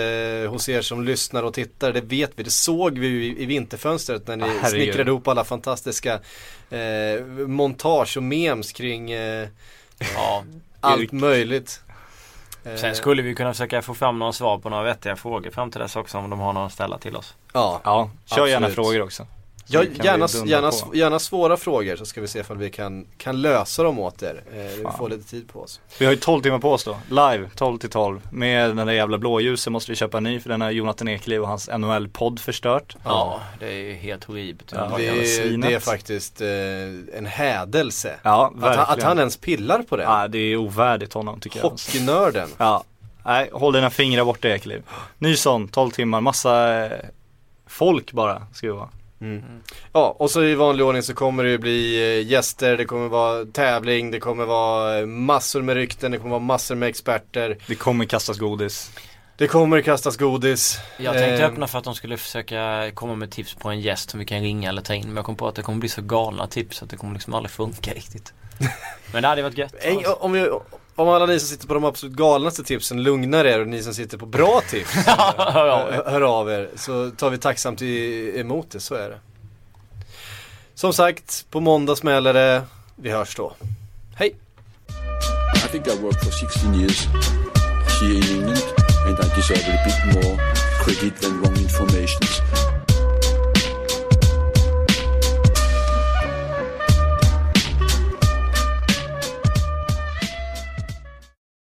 [0.43, 1.93] eh, hos er som lyssnar och tittar.
[1.93, 2.43] Det vet vi.
[2.43, 6.13] Det såg vi ju i, i vinterfönstret när ni Ah, snickrade ihop alla fantastiska
[6.69, 9.47] eh, montage och memes kring eh,
[10.15, 10.43] Ja.
[10.81, 11.81] allt möjligt.
[12.63, 15.71] Eh, Sen skulle vi kunna försöka få fram några svar på några vettiga frågor fram
[15.71, 17.35] till dess också om de har några att ställa till oss.
[17.53, 18.87] Ja, Ja, kör gärna Absolut.
[18.87, 19.27] frågor också.
[19.67, 20.95] Ja vi gärna, gärna, på.
[20.95, 24.43] gärna svåra frågor så ska vi se ifall vi kan, kan lösa dem åt er.
[24.53, 24.97] Eh, vi Fan.
[24.97, 25.79] får lite tid på oss.
[25.99, 28.93] Vi har ju 12 timmar på oss då, live 12 till 12 Med den där
[28.93, 32.39] jävla blåljuset måste vi köpa en ny för den har Jonathan Ekliv och hans NHL-podd
[32.39, 34.71] förstört Ja, det är ju helt horribelt.
[34.75, 36.47] Ja, det, är, det är faktiskt eh,
[37.17, 38.15] en hädelse.
[38.23, 40.03] Ja, Att, verkligen han- att han ens pillar på det.
[40.03, 42.49] Ja, det är ovärdigt honom tycker jag Hockeynörden.
[42.57, 42.83] Ja,
[43.25, 44.83] nej håll dina fingrar borta Ekliv
[45.17, 46.91] Ny sån, 12 timmar, massa eh,
[47.67, 48.89] folk bara ska det vara
[49.93, 53.07] Ja, och så i vanlig ordning så kommer det ju bli eh, gäster, det kommer
[53.07, 57.57] vara tävling, det kommer vara eh, massor med rykten, det kommer vara massor med experter.
[57.67, 58.91] Det kommer kastas godis
[59.37, 60.79] Det kommer kastas godis.
[60.97, 64.09] Jag tänkte Eh, öppna för att de skulle försöka komma med tips på en gäst
[64.09, 65.07] som vi kan ringa eller ta in.
[65.07, 67.33] Men jag kom på att det kommer bli så galna tips att det kommer liksom
[67.33, 68.33] aldrig funka riktigt.
[69.13, 69.75] Men det hade varit gött.
[69.79, 70.49] en, om, vi,
[70.95, 73.93] om alla ni som sitter på de absolut galnaste tipsen lugnar er och ni som
[73.93, 74.93] sitter på bra tips
[75.37, 76.03] Hör av er.
[76.05, 79.19] hör, av er så tar vi tacksamt emot det, så är det.
[80.75, 82.63] Som sagt, på måndag smäller det.
[82.95, 83.53] Vi hörs då.
[84.15, 84.35] Hej!
[85.55, 87.05] I think I worked for 16 years
[88.01, 88.63] here in England,
[89.07, 90.37] and I deserve a bit more
[90.83, 92.74] credit than wrong information.